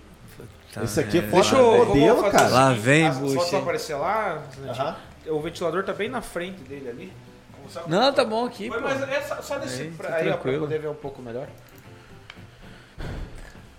[0.72, 2.48] Tá, Esse aqui é foto Deixa eu modelo, cara.
[2.50, 4.96] Lá vem, as bucha, fotos aparecer lá, Aham.
[5.30, 7.14] o ventilador tá bem na frente dele ali.
[7.88, 8.84] Não, tá bom aqui, Foi, pô.
[8.88, 11.20] mas é só, só desse Aí, pra, tá aí, ó, pra poder ver um pouco
[11.20, 11.48] melhor.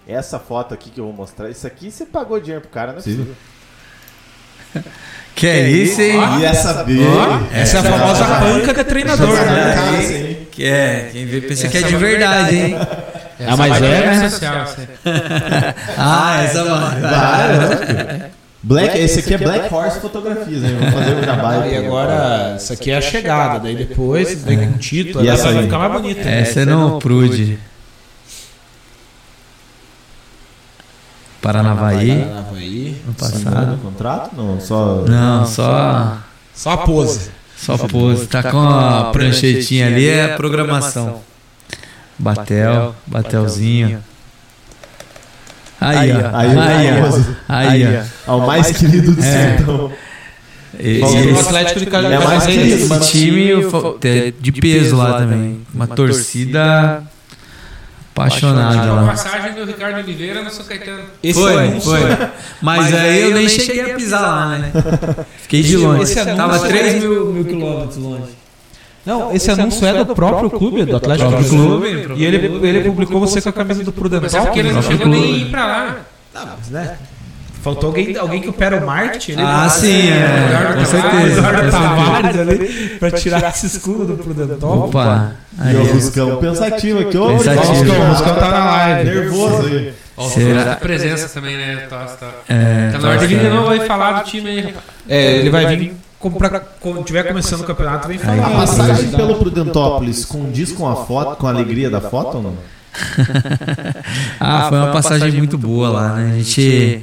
[0.06, 2.98] Essa foto aqui que eu vou mostrar, isso aqui você pagou dinheiro pro cara, não
[2.98, 3.34] é possível.
[5.34, 6.20] Que é isso, hein?
[6.40, 7.00] Ia saber.
[7.52, 10.36] Essa é a famosa panca de treinador, né?
[10.50, 12.76] Que é, quem vê pensa que é de verdade, hein?
[13.46, 14.30] Ah, mas é, né?
[14.30, 14.86] social, assim.
[15.98, 17.00] Ah, essa vai.
[17.00, 18.30] Vai.
[18.62, 20.76] Black, esse aqui é Black Horse Fotografias, hein?
[20.78, 21.66] Vamos fazer o jabá.
[21.66, 23.58] E agora, isso aqui é a chegada.
[23.58, 25.64] Daí depois vem com o título, E aí essa vai aí?
[25.64, 26.26] ficar mais bonito.
[26.26, 27.58] Essa é no Prude.
[31.44, 32.96] Paranavaí, Havaí.
[33.06, 33.44] no Passado.
[33.44, 33.78] passado.
[33.82, 34.30] contrato?
[34.36, 35.04] Não, só.
[35.06, 36.16] Não, só,
[36.54, 37.30] Só a pose.
[37.56, 38.26] só pose.
[38.26, 41.20] Tá com a pranchetinha ali, é a programação.
[42.18, 44.02] Batel, Batelzinho.
[45.80, 46.36] Aí, ó.
[46.36, 47.22] Aí, Aí, ó.
[47.48, 47.84] Aí,
[48.26, 48.32] ó.
[48.32, 49.56] Ao mais querido do É.
[49.56, 49.92] sertão.
[50.80, 53.52] E- e o esse- Atlético de É mais Esse time
[54.02, 55.60] é de peso lá também.
[55.74, 57.02] Uma torcida
[58.14, 59.06] apaixonada A lá.
[59.08, 61.02] passagem do Ricardo Oliveira no São Caetano.
[61.22, 62.28] Esse Foi, anúncio- foi.
[62.62, 64.72] Mas aí eu nem cheguei a pisar lá, né?
[65.42, 66.02] Fiquei de longe.
[66.04, 68.32] esse anúncio Tava é 3 mil, mil quilômetros longe.
[69.04, 72.02] Não, esse anúncio é do próprio clube, do Atlético Próprio Clube.
[72.04, 72.20] clube.
[72.22, 73.92] E ele, ele publicou você com a camisa do
[74.22, 75.96] Mas é porque ele não chegou nem a ir pra lá.
[76.34, 76.96] Mas, né?
[77.64, 79.32] Faltou alguém, alguém que opera o marketing.
[79.32, 80.74] ele- Ah, sim, é.
[80.76, 81.38] Com certeza.
[81.38, 84.88] Eduardo Tavares ali, pra tirar esse escudo do Prudentópolis.
[84.94, 85.32] Opa.
[85.72, 87.28] E o Ruscão pensativo aqui, ô.
[87.32, 89.10] Ruscão, O Ruscão tá na live.
[89.10, 89.94] Nervoso aí.
[90.16, 90.72] Ó, Será?
[90.72, 91.86] a presença também, né?
[91.88, 92.28] Tá, tá.
[92.48, 94.74] é, Tá na hora de vir de novo aí falar do time aí.
[95.08, 98.46] É, ele vai vir comprar, quando tiver começando o campeonato, vem falar.
[98.46, 102.54] A passagem pelo Prudentópolis condiz com a foto, com a alegria da foto ou não?
[104.38, 106.32] Ah, foi uma passagem muito boa lá, né?
[106.34, 107.02] A gente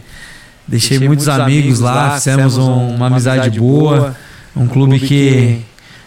[0.71, 4.15] deixei muitos amigos lá, fizemos um- uma amizade boa,
[4.55, 5.61] um clube que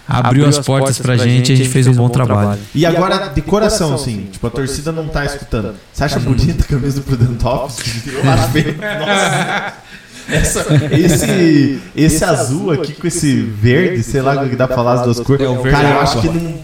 [0.09, 2.59] abriu as portas pra gente, a gente fez um bom trabalho.
[2.75, 5.75] E agora, de coração, assim, tipo, a torcida não tá escutando.
[5.93, 8.07] Você acha bonita a camisa do Prudentópolis?
[8.07, 8.65] Eu acho bem.
[8.75, 9.85] Nossa.
[10.27, 14.95] Essa, esse, esse azul aqui com esse verde, sei lá o que dá pra falar
[14.95, 15.45] as duas cores.
[15.45, 16.33] É, o verde Cara, eu é acho água.
[16.33, 16.55] que não.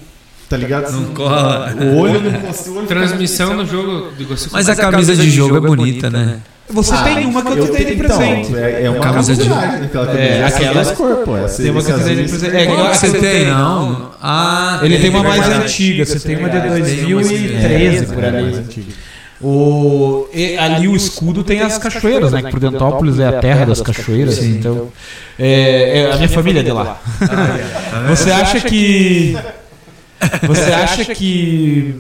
[0.48, 0.90] Tá ligado?
[0.93, 1.72] Não cola.
[1.78, 2.86] O olho não consegue.
[2.86, 4.09] Transmissão do jogo.
[4.51, 6.39] Mas a camisa de jogo é bonita, né?
[6.72, 8.56] Você tem uma que eu, te dei de então, presente.
[8.56, 10.18] É, é uma Camisa camisa de-.
[10.18, 10.84] É, aquela-
[11.56, 12.56] Tem uma que eu te dei de presente.
[12.56, 14.10] É, igual que você tem, tem, não?
[14.22, 18.12] Ah, Ele tem uma mais antiga, você tem uma de É, tem uma 2013 mais-
[18.12, 18.66] por é, ali.
[19.42, 22.42] O, e ali o escudo tem as cachoeiras, né?
[22.42, 24.59] Que Prudentópolis é a terra das cachoeiras, Sim.
[24.59, 24.88] então.
[25.38, 27.01] É, é a minha família é de lá.
[28.09, 29.36] Você acha que.
[30.47, 31.94] Você acha que.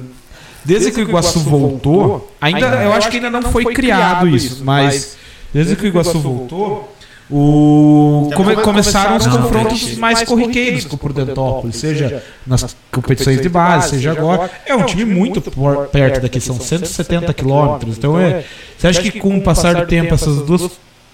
[0.64, 5.16] Desde que o Iguaçu voltou, ainda, eu acho que ainda não foi criado isso, mas
[5.54, 6.94] desde que o Iguaçu voltou,
[7.32, 13.90] o, come- começaram os confrontos mais corriqueiros com o Prudentópolis, seja nas competições de base,
[13.90, 14.50] seja agora.
[14.66, 17.96] É um time muito por- perto daqui, são 170 quilômetros.
[17.96, 18.44] Então, é,
[18.76, 20.70] você acha que com o passar do tempo essas duas,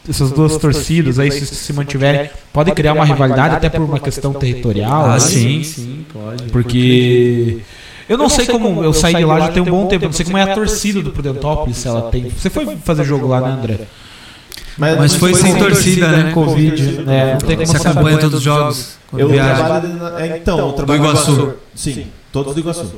[0.09, 4.32] essas duas torcidas aí, se, se mantiverem, pode criar uma rivalidade até por uma questão
[4.32, 5.05] territorial?
[5.05, 5.20] Ah, né?
[5.20, 6.44] sim, sim, pode.
[6.44, 7.59] Porque.
[8.08, 8.82] Eu não sei como.
[8.84, 10.04] Eu saí de lá já tem um bom tempo.
[10.04, 12.28] Eu não sei como é a torcida do Prudentópolis, se ela tem.
[12.30, 13.80] Você foi fazer jogo lá, né, André?
[14.78, 16.32] Mas foi sem torcida, né?
[16.32, 17.32] Covid, né?
[17.32, 17.88] Não tem como Você saber.
[17.90, 19.88] acompanha todos os jogos Eu trabalho.
[19.94, 21.54] na- é, então, eu trabalho Do Iguaçu.
[21.74, 22.92] Sim, todos do Iguaçu.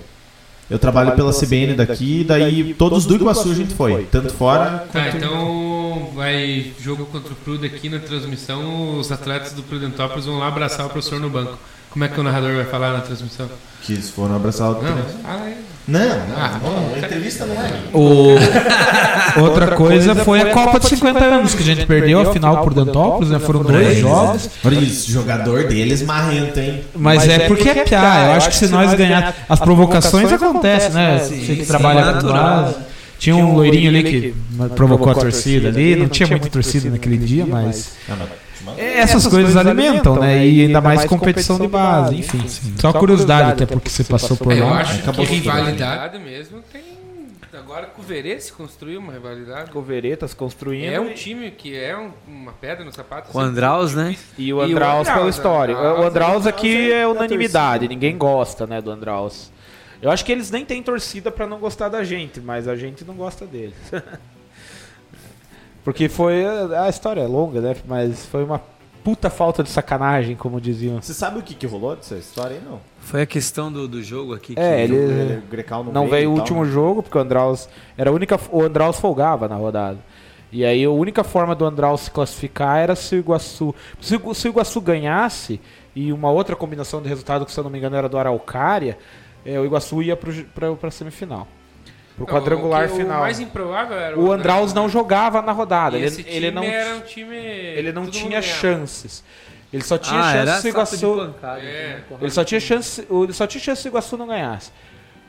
[0.71, 4.05] Eu trabalho pela CBN daqui, daí todos do Iguaçu a gente foi.
[4.11, 8.99] Tanto fora Tá, então vai jogo contra o Prude aqui na transmissão.
[8.99, 11.57] Os atletas do Prudentópolis vão lá abraçar o professor no banco.
[11.99, 13.49] Como é que o narrador vai falar na transmissão?
[13.83, 14.75] Que eles foram abraçar o.
[14.75, 15.57] Não, fala aí.
[15.89, 17.73] Não, não, Ah, não, a entrevista não é.
[17.93, 19.41] O...
[19.43, 22.73] Outra coisa foi a Copa de 50 anos que a gente perdeu a final por
[22.73, 23.41] Dentópolis, né?
[23.41, 24.49] Foram dois jogos.
[24.65, 26.85] Olha isso, jogador deles marrento, hein?
[26.95, 28.27] Mas é porque é piá.
[28.27, 29.35] Eu acho que se nós ganhar.
[29.49, 31.19] As provocações acontecem, né?
[31.19, 32.77] Você que trabalha com base.
[33.19, 34.35] Tinha um loirinho ali que
[34.77, 35.97] provocou a torcida ali.
[35.97, 37.95] Não tinha muita torcida naquele dia, mas.
[38.77, 40.47] É, Essas, coisas alimentam, né?
[40.47, 42.43] E ainda mais competição de base, enfim.
[42.79, 44.81] Só curiosidade, até porque você passou por Eu lá.
[44.81, 46.99] acho acabou que rivalidade mesmo tem.
[47.55, 49.71] Agora com o Verê se construiu uma rivalidade.
[49.71, 50.91] Coveretas construindo.
[50.93, 53.31] É um time que é um- uma pedra no sapato.
[53.31, 54.17] Com o Andraus, né?
[54.39, 55.77] E o o Andraus pela Andraus, história.
[55.77, 59.51] O Andraus aqui é é da unanimidade, ninguém gosta, né, do Andraus.
[60.01, 63.05] Eu acho que eles nem têm torcida pra não gostar da gente, mas a gente
[63.05, 63.75] não gosta deles.
[65.89, 66.45] Porque foi.
[66.77, 67.77] A história é longa, né?
[67.87, 68.61] Mas foi uma
[69.03, 71.01] puta falta de sacanagem, como diziam.
[71.01, 72.79] Você sabe o que, que rolou dessa história aí, não?
[73.01, 74.55] Foi a questão do, do jogo aqui.
[74.55, 76.71] que- É, ele- Ele- o Grecal não, Não veio o último né?
[76.71, 77.69] jogo, porque o Andraus.
[77.97, 78.39] Era a única.
[78.53, 79.99] O Andraus folgava na rodada.
[80.53, 83.75] E aí a única forma do Andraus se classificar era se o Iguaçu.
[84.01, 85.59] Se o, se o Iguaçu ganhasse,
[85.97, 88.99] e uma outra combinação de resultado que, se eu não me engano, era do Araucária,
[89.45, 91.49] é, o Iguaçu ia pra, pra semifinal.
[92.19, 93.19] Pro Não, quadrangular o que- final.
[93.19, 95.97] O mais improvável era O Andraus não jogava na rodada.
[95.97, 97.37] E Ele, esse ele não, era um time.
[97.37, 99.23] ele não tinha chances.
[99.73, 101.17] Ele só tinha Ah, chance se o Iguaçu.
[101.17, 101.63] pancada, É.
[102.11, 102.17] né?
[102.21, 104.73] Ele só tinha chance, o- ele só tinha chance se o Iguaçu não ganhasse.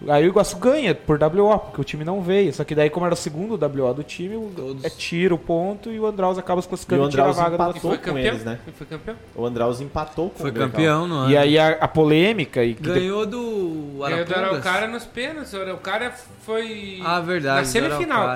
[0.07, 2.53] Aí o Iguaçu ganha por WO, porque o time não veio.
[2.53, 4.85] Só que daí, como era o segundo WO do time, o- Todos.
[4.85, 7.37] é tira o ponto e o Andraus acaba se classificando o e tira a Andraus
[7.37, 8.25] vaga do empatou foi com campeão.
[8.25, 8.59] eles, né?
[8.77, 9.15] Foi campeão.
[9.35, 11.29] O Andraus empatou com Foi o campeão ano.
[11.29, 14.37] E aí a, a polêmica e Ganhou do Ganhou do Arapongas.
[14.37, 15.53] Araucária nos pênaltis.
[15.53, 16.11] O Araucária
[16.43, 17.01] foi.
[17.03, 18.27] Ah, verdade, Na semifinal.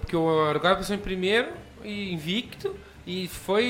[0.00, 1.48] Porque o Araucária passou em primeiro,
[1.84, 2.74] e invicto,
[3.06, 3.64] e foi foi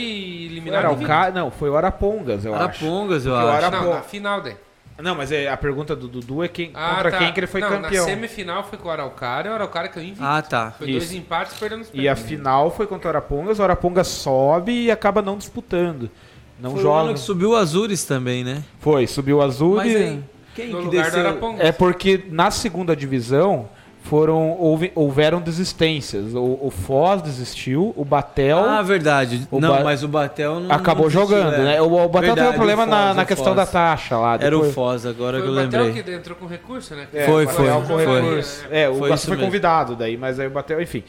[0.47, 0.85] eliminado.
[0.85, 1.13] o invicto.
[1.13, 2.63] Araucária, não, foi o Arapongas, eu acho.
[2.63, 3.71] Arapongas, eu o acho.
[3.71, 4.57] Não, na final daí.
[4.99, 7.19] Não, mas é, a pergunta do Dudu é quem, Ah, contra tá.
[7.19, 8.05] quem que ele foi Não, campeão.
[8.07, 10.25] Na semifinal foi com o Araucária, o Araucária caiu invicto.
[10.25, 10.71] Ah, tá.
[10.79, 10.99] Foi Isso.
[11.01, 14.91] dois empates perdendo os E a final foi contra o Arapongas, o Arapongas sobe e
[14.91, 16.11] acaba não disputando.
[16.59, 17.01] Não Foi o joga.
[17.03, 18.65] ano que subiu o Azures também, né?
[18.81, 19.97] Foi, subiu o Azul Mas e...
[19.97, 20.25] aí,
[20.55, 21.21] quem No que lugar do desceu?
[21.29, 21.61] Arapongas.
[21.61, 23.69] É porque na segunda divisão
[24.09, 26.35] foram houve- houveram desistências.
[26.35, 29.47] O, o Foz desistiu, o Batel Ah, verdade.
[29.51, 31.65] O não, Ba- mas o Batel não acabou não desistiu, jogando, é.
[31.65, 31.83] né?
[31.83, 33.57] O, o Batel teve um problema na, Foz, na o questão Foz.
[33.57, 34.35] da taxa lá.
[34.41, 36.03] Era o depois- Foz, agora Foi que eu o Batel lembrei.
[36.03, 37.07] que entrou com recurso, né?
[37.13, 38.21] É, Foi, o foi, com foi.
[38.23, 38.65] recurso.
[38.71, 41.03] É, o Foi Batel foi convidado daí, mas aí o Batel, enfim.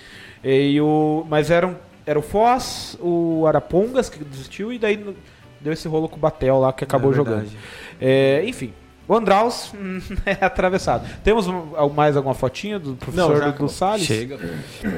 [0.43, 1.75] E o, mas eram,
[2.05, 5.03] era o Foz, o Arapongas que desistiu e daí
[5.59, 7.47] deu esse rolo com o Batel lá que acabou É jogando.
[7.99, 8.71] É, enfim,
[9.07, 11.07] o Andraus hum, é atravessado.
[11.23, 11.47] Temos
[11.95, 14.05] mais alguma fotinha do professor já- do Salles?
[14.05, 14.37] Chega.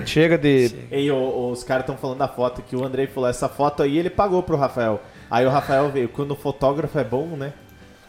[0.06, 0.74] Chega de.
[0.92, 3.98] Ei, o- os caras estão falando da foto que o Andrei falou, essa foto aí
[3.98, 5.02] ele pagou pro Rafael.
[5.30, 7.54] Aí o Rafael veio, quando o fotógrafo é bom, né?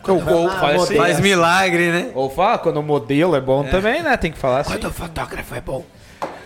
[0.09, 1.01] Ou, ou Ah, faz, modelo.
[1.03, 2.11] Faz milagre, né?
[2.15, 4.17] ou fala quando o modelo é bom também, né?
[4.17, 4.75] Tem que falar assim.
[4.87, 5.85] o fotógrafo é bom.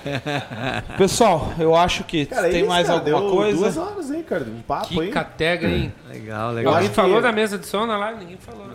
[0.98, 3.58] Pessoal, eu acho que Cara, tem isso, mais cara, alguma deu coisa.
[3.58, 5.10] Duas horas aí, cara, um papo Que aí.
[5.10, 5.92] catega, hein?
[6.08, 6.72] Legal, Eu legal.
[6.72, 8.20] acho Alguém que- falou da mesa de som na live?
[8.20, 8.66] Ninguém falou.
[8.68, 8.74] né?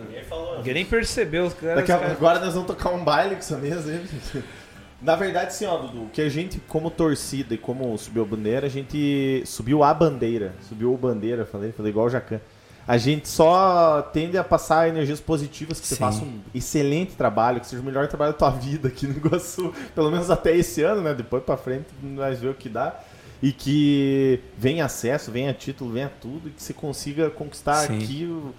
[0.57, 1.75] Ninguém nem percebeu os caras.
[1.77, 4.43] Daqui a- agora nós vamos tocar um baile com essa mesa aí.
[5.01, 8.67] Na verdade, sim, ó, Dudu, que a gente, como torcida e como subiu a bandeira,
[8.67, 10.53] a gente subiu a bandeira.
[10.67, 12.41] Subiu a bandeira, falei, falei igual o Jacan.
[12.89, 15.99] A gente só tende a passar energias positivas, que você Sim.
[15.99, 19.71] faça um excelente trabalho, que seja o melhor trabalho da tua vida aqui no Iguaçu,
[19.93, 21.13] pelo menos até esse ano, né?
[21.13, 22.99] Depois pra frente nós ver o que dá.
[23.43, 27.97] E que venha acesso, venha título, venha tudo, e que você consiga conquistar Sim.
[27.99, 28.55] aqui o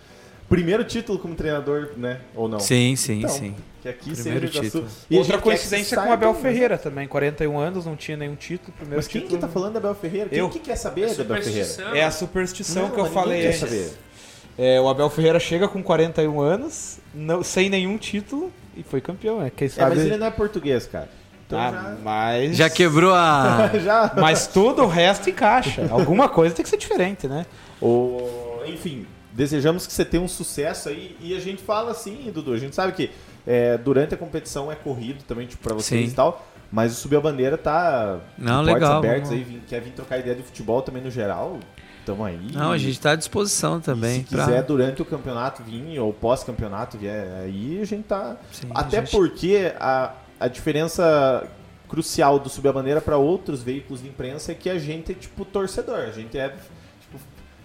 [0.49, 2.21] primeiro título como treinador, né?
[2.33, 2.61] Ou não?
[2.61, 3.57] Sim, sim, Então, sim.
[3.83, 4.87] Que aqui Primeiro seja título.
[5.11, 6.41] E Outra que coincidência com o Abel né?
[6.41, 9.41] Ferreira também, 41 anos, não tinha nenhum título, primeiro Mas quem que título.
[9.41, 10.29] tá falando da Abel Ferreira?
[10.29, 10.49] Quem Eu.
[10.49, 11.65] que quer saber da Abel Ferreira?
[11.65, 11.95] Superstição.
[11.95, 13.99] É a superstição Não, que eu falei quer antes.
[14.59, 19.41] É, o Abel Ferreira chega com 41 anos, não- sem nenhum título e foi campeão,
[19.41, 19.51] né?
[19.55, 19.97] Quem É, sabe.
[19.97, 21.09] mas ele não é português, cara.
[21.47, 23.71] Então Ah, mas Já quebrou a.
[23.75, 23.79] já...
[23.81, 24.13] já...
[24.17, 25.87] Mas tudo o resto encaixa.
[25.91, 27.47] Alguma coisa tem que ser diferente, né?
[27.81, 31.17] O- Enfim, desejamos que você tenha um sucesso aí.
[31.21, 33.11] E a gente fala assim, Dudu, a gente sabe que
[33.47, 36.13] é, durante a competição é corrido também, tipo, pra vocês Sim.
[36.13, 36.47] e tal.
[36.71, 40.43] Mas o Subir a Bandeira tá Não, legal, vamos- aí, quer vir trocar ideia de
[40.45, 41.59] futebol também no geral.
[42.07, 42.39] Tamo aí.
[42.53, 44.25] Não, a gente tá à disposição E também.
[44.25, 48.37] se pra- quiser durante o campeonato vir ou pós-campeonato vier aí, a gente tá.
[48.53, 51.47] Sim, Até gente- porque a, a diferença
[51.89, 55.15] crucial do Subir a Bandeira para outros veículos de imprensa é que a gente é
[55.15, 55.99] tipo torcedor.
[56.01, 56.49] A gente é.
[57.01, 57.19] Tipo,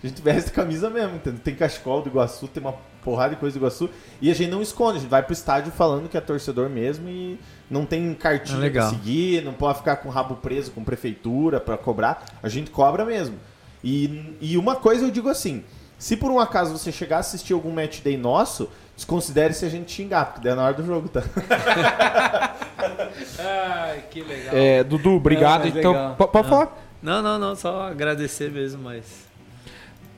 [0.03, 1.39] a gente veste camisa mesmo, entendeu?
[1.43, 3.89] Tem cachecol do Iguaçu, tem uma porrada de coisa do Iguaçu.
[4.21, 7.07] E a gente não esconde, a gente vai pro estádio falando que é torcedor mesmo
[7.07, 7.39] e
[7.69, 8.89] não tem cartinha É pra legal.
[8.89, 12.25] seguir, não pode ficar com o rabo preso com prefeitura pra cobrar.
[12.43, 13.35] A gente cobra mesmo.
[13.85, 15.63] E, e uma coisa eu digo assim:
[15.97, 19.69] se por um acaso você chegar a assistir algum match day nosso, desconsidere se a
[19.69, 21.21] gente xingar, porque daí é na hora do jogo, tá?
[23.39, 24.55] Ai, que legal.
[24.55, 25.69] É, Dudu, obrigado.
[25.69, 26.43] Não, então, pode Não.
[26.43, 26.77] falar?
[27.01, 29.25] Não, não, não, só agradecer mesmo, mas.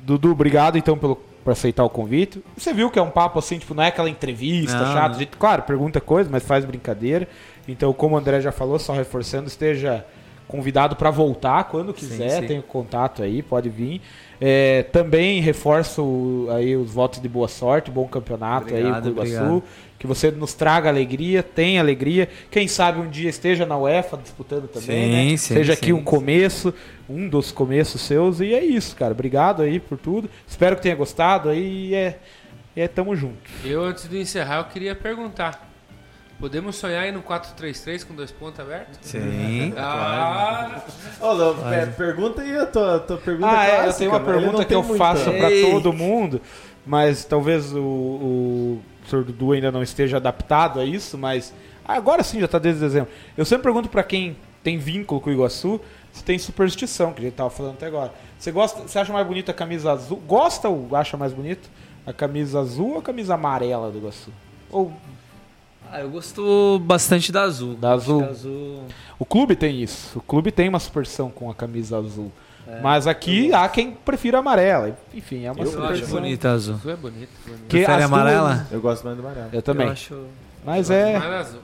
[0.02, 1.18] Dudu, obrigado então pelo
[1.48, 2.44] por aceitar o convite.
[2.58, 5.10] Você viu que é um papo assim, tipo, não é aquela entrevista Não, chata.
[5.14, 5.20] não.
[5.20, 7.26] Gente, claro, pergunta coisa, mas faz brincadeira.
[7.66, 10.06] Então, como o André já falou, só reforçando, esteja
[10.48, 12.48] convidado para voltar quando quiser, sim.
[12.48, 14.02] tem o contato aí, pode vir.
[14.40, 19.36] É, também reforço aí os votos de boa sorte, bom campeonato aí, Obrigado, o Iguaçu.
[19.36, 19.64] obrigado.
[20.00, 22.30] Que você nos traga alegria, tenha alegria.
[22.52, 25.38] Quem sabe um dia esteja na UEFA disputando também, Sim, né?
[25.38, 25.94] sim, Seja aqui sim.
[25.94, 26.72] um começo,
[27.10, 28.40] um dos começos seus.
[28.40, 29.12] E é isso, cara.
[29.12, 30.30] Obrigado aí por tudo.
[30.48, 32.20] Espero que tenha gostado aí e é,
[32.76, 33.38] e é tamo junto.
[33.66, 35.67] Eu, antes de encerrar, eu queria perguntar.
[36.40, 39.00] Podemos sonhar aí no 4-3-3 com dois pontos abertos?
[39.02, 39.74] Sim.
[39.76, 40.82] Ah,
[41.20, 44.20] Ô, Léo, per- pergunta aí a tua, tua pergunta Ah, é, eu clássica, tenho uma
[44.20, 44.98] pergunta que eu muita.
[45.04, 45.62] faço pra Ei.
[45.72, 46.40] todo mundo,
[46.86, 49.24] mas talvez o, o Sr.
[49.24, 51.52] Dudu ainda não esteja adaptado a isso, mas
[51.84, 53.10] agora sim já tá desde dezembro.
[53.36, 55.82] Eu sempre pergunto pra quem tem vínculo com o Iguaçu
[56.14, 58.14] se tem superstição, que a gente tava falando até agora.
[58.38, 60.22] Você gosta, você acha mais bonita a camisa azul?
[60.28, 61.68] Gosta ou acha mais bonito
[62.06, 64.32] a camisa azul ou a camisa amarela do Iguaçu?
[64.70, 64.94] Ou
[65.92, 67.76] Ah, eu gosto bastante da azul.
[67.76, 68.22] Da azul.
[68.22, 68.84] Acho azul.
[69.18, 70.18] o clube tem isso.
[70.20, 72.32] O clube tem uma superstição com a camisa azul.
[72.68, 74.98] É, mas aqui há quem prefira a amarela.
[75.14, 76.20] Enfim, é uma Eu acho superstição.
[76.20, 76.76] bonita a azul.
[76.76, 77.30] azul é bonito.
[77.46, 77.62] bonito.
[77.70, 78.68] Que Prefere as duas- amarela?
[78.70, 79.50] Eu gosto mais do amarelo.
[79.54, 79.88] Eu também.
[79.88, 80.24] Eu acho...
[80.66, 81.60] Mas é Mais azul.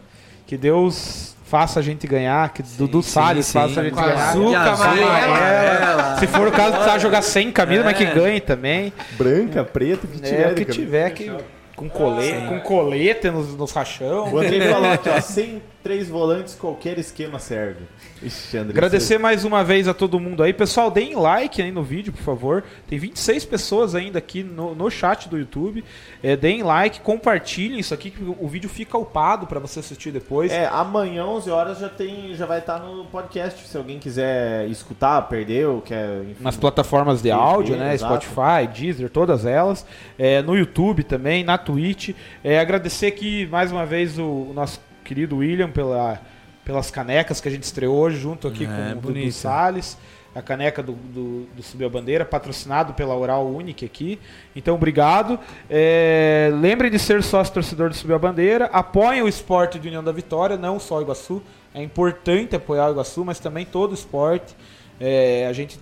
[0.48, 3.52] que Deus faça a gente ganhar, que Dudu sim, Salles sim.
[3.54, 4.30] faça a gente Com ganhar.
[4.30, 5.26] azul, amarela.
[5.26, 6.18] amarela.
[6.20, 8.94] Se for o caso, precisar jogar sem camisa, mas que ganhe também.
[9.18, 10.42] Branca, preta, que tiver.
[10.48, 11.30] É, o de que tiver que.
[11.76, 14.32] Com colete, com colete nos, nos rachão.
[14.34, 17.82] O Andrei falou aqui, ó, sem três volantes, qualquer esquema serve.
[18.22, 18.72] Ixi, Andrei.
[18.72, 20.54] Agradecer mais uma vez a todo mundo aí.
[20.54, 22.64] Pessoal, deem like aí no vídeo, por favor.
[22.88, 25.84] Tem 26 pessoas ainda aqui no, no chat do YouTube.
[26.24, 30.54] É, deem like, compartilhem isso aqui, que o vídeo fica upado pra você assistir depois.
[30.54, 33.68] É, amanhã, 11 horas, já, tem, já vai estar no podcast.
[33.68, 36.24] Se alguém quiser escutar, perdeu, quer.
[36.24, 37.94] Enfim, nas plataformas de áudio, né?
[37.94, 38.24] exato.
[38.24, 39.86] Spotify, Deezer, todas elas.
[40.18, 42.12] É, no YouTube também, na Twitch.
[42.42, 46.20] É, agradecer aqui mais uma vez o, o nosso querido William pela,
[46.66, 49.32] pelas canecas que a gente estreou hoje junto aqui É, com o Dudu.
[49.32, 49.98] Salles.
[50.36, 54.20] A caneca do, do, do Subir a Bandeira, patrocinado pela Oral Unique aqui.
[54.56, 55.40] Então, obrigado.
[55.70, 58.66] É, lembrem de ser sócio torcedor do Subir a Bandeira.
[58.74, 61.40] Apoiem o esporte de União da Vitória, não só o Iguaçu.
[61.72, 64.56] É importante apoiar o Iguaçu, mas também todo o esporte.
[65.00, 65.80] É, a gente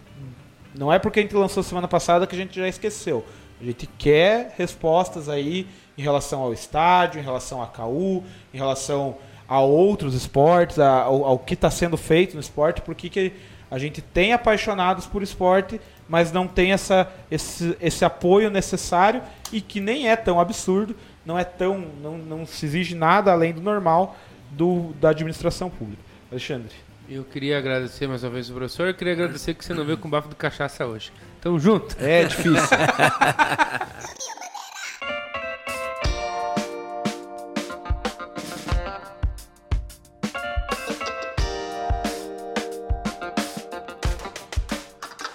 [0.77, 3.26] não é porque a gente lançou semana passada que a gente já esqueceu.
[3.61, 5.65] A gente quer respostas aí
[5.97, 8.23] em relação ao estádio, em relação à KU,
[8.53, 9.15] em relação
[9.47, 13.34] a outros esportes, a- ao, ao que está sendo feito no esporte, porque que
[13.69, 19.61] a gente tem apaixonados por esporte, mas não tem essa, esse, esse apoio necessário e
[19.61, 20.95] que nem é tão absurdo,
[21.26, 24.15] não é tão, não, não se exige nada além do normal
[24.49, 26.01] do, da administração pública.
[26.30, 26.72] Alexandre.
[27.09, 28.88] Eu queria agradecer mais uma vez o professor.
[28.88, 31.11] Eu queria agradecer que você não veio com bafo de cachaça hoje.
[31.41, 31.95] Tamo junto.
[31.99, 32.55] É difícil.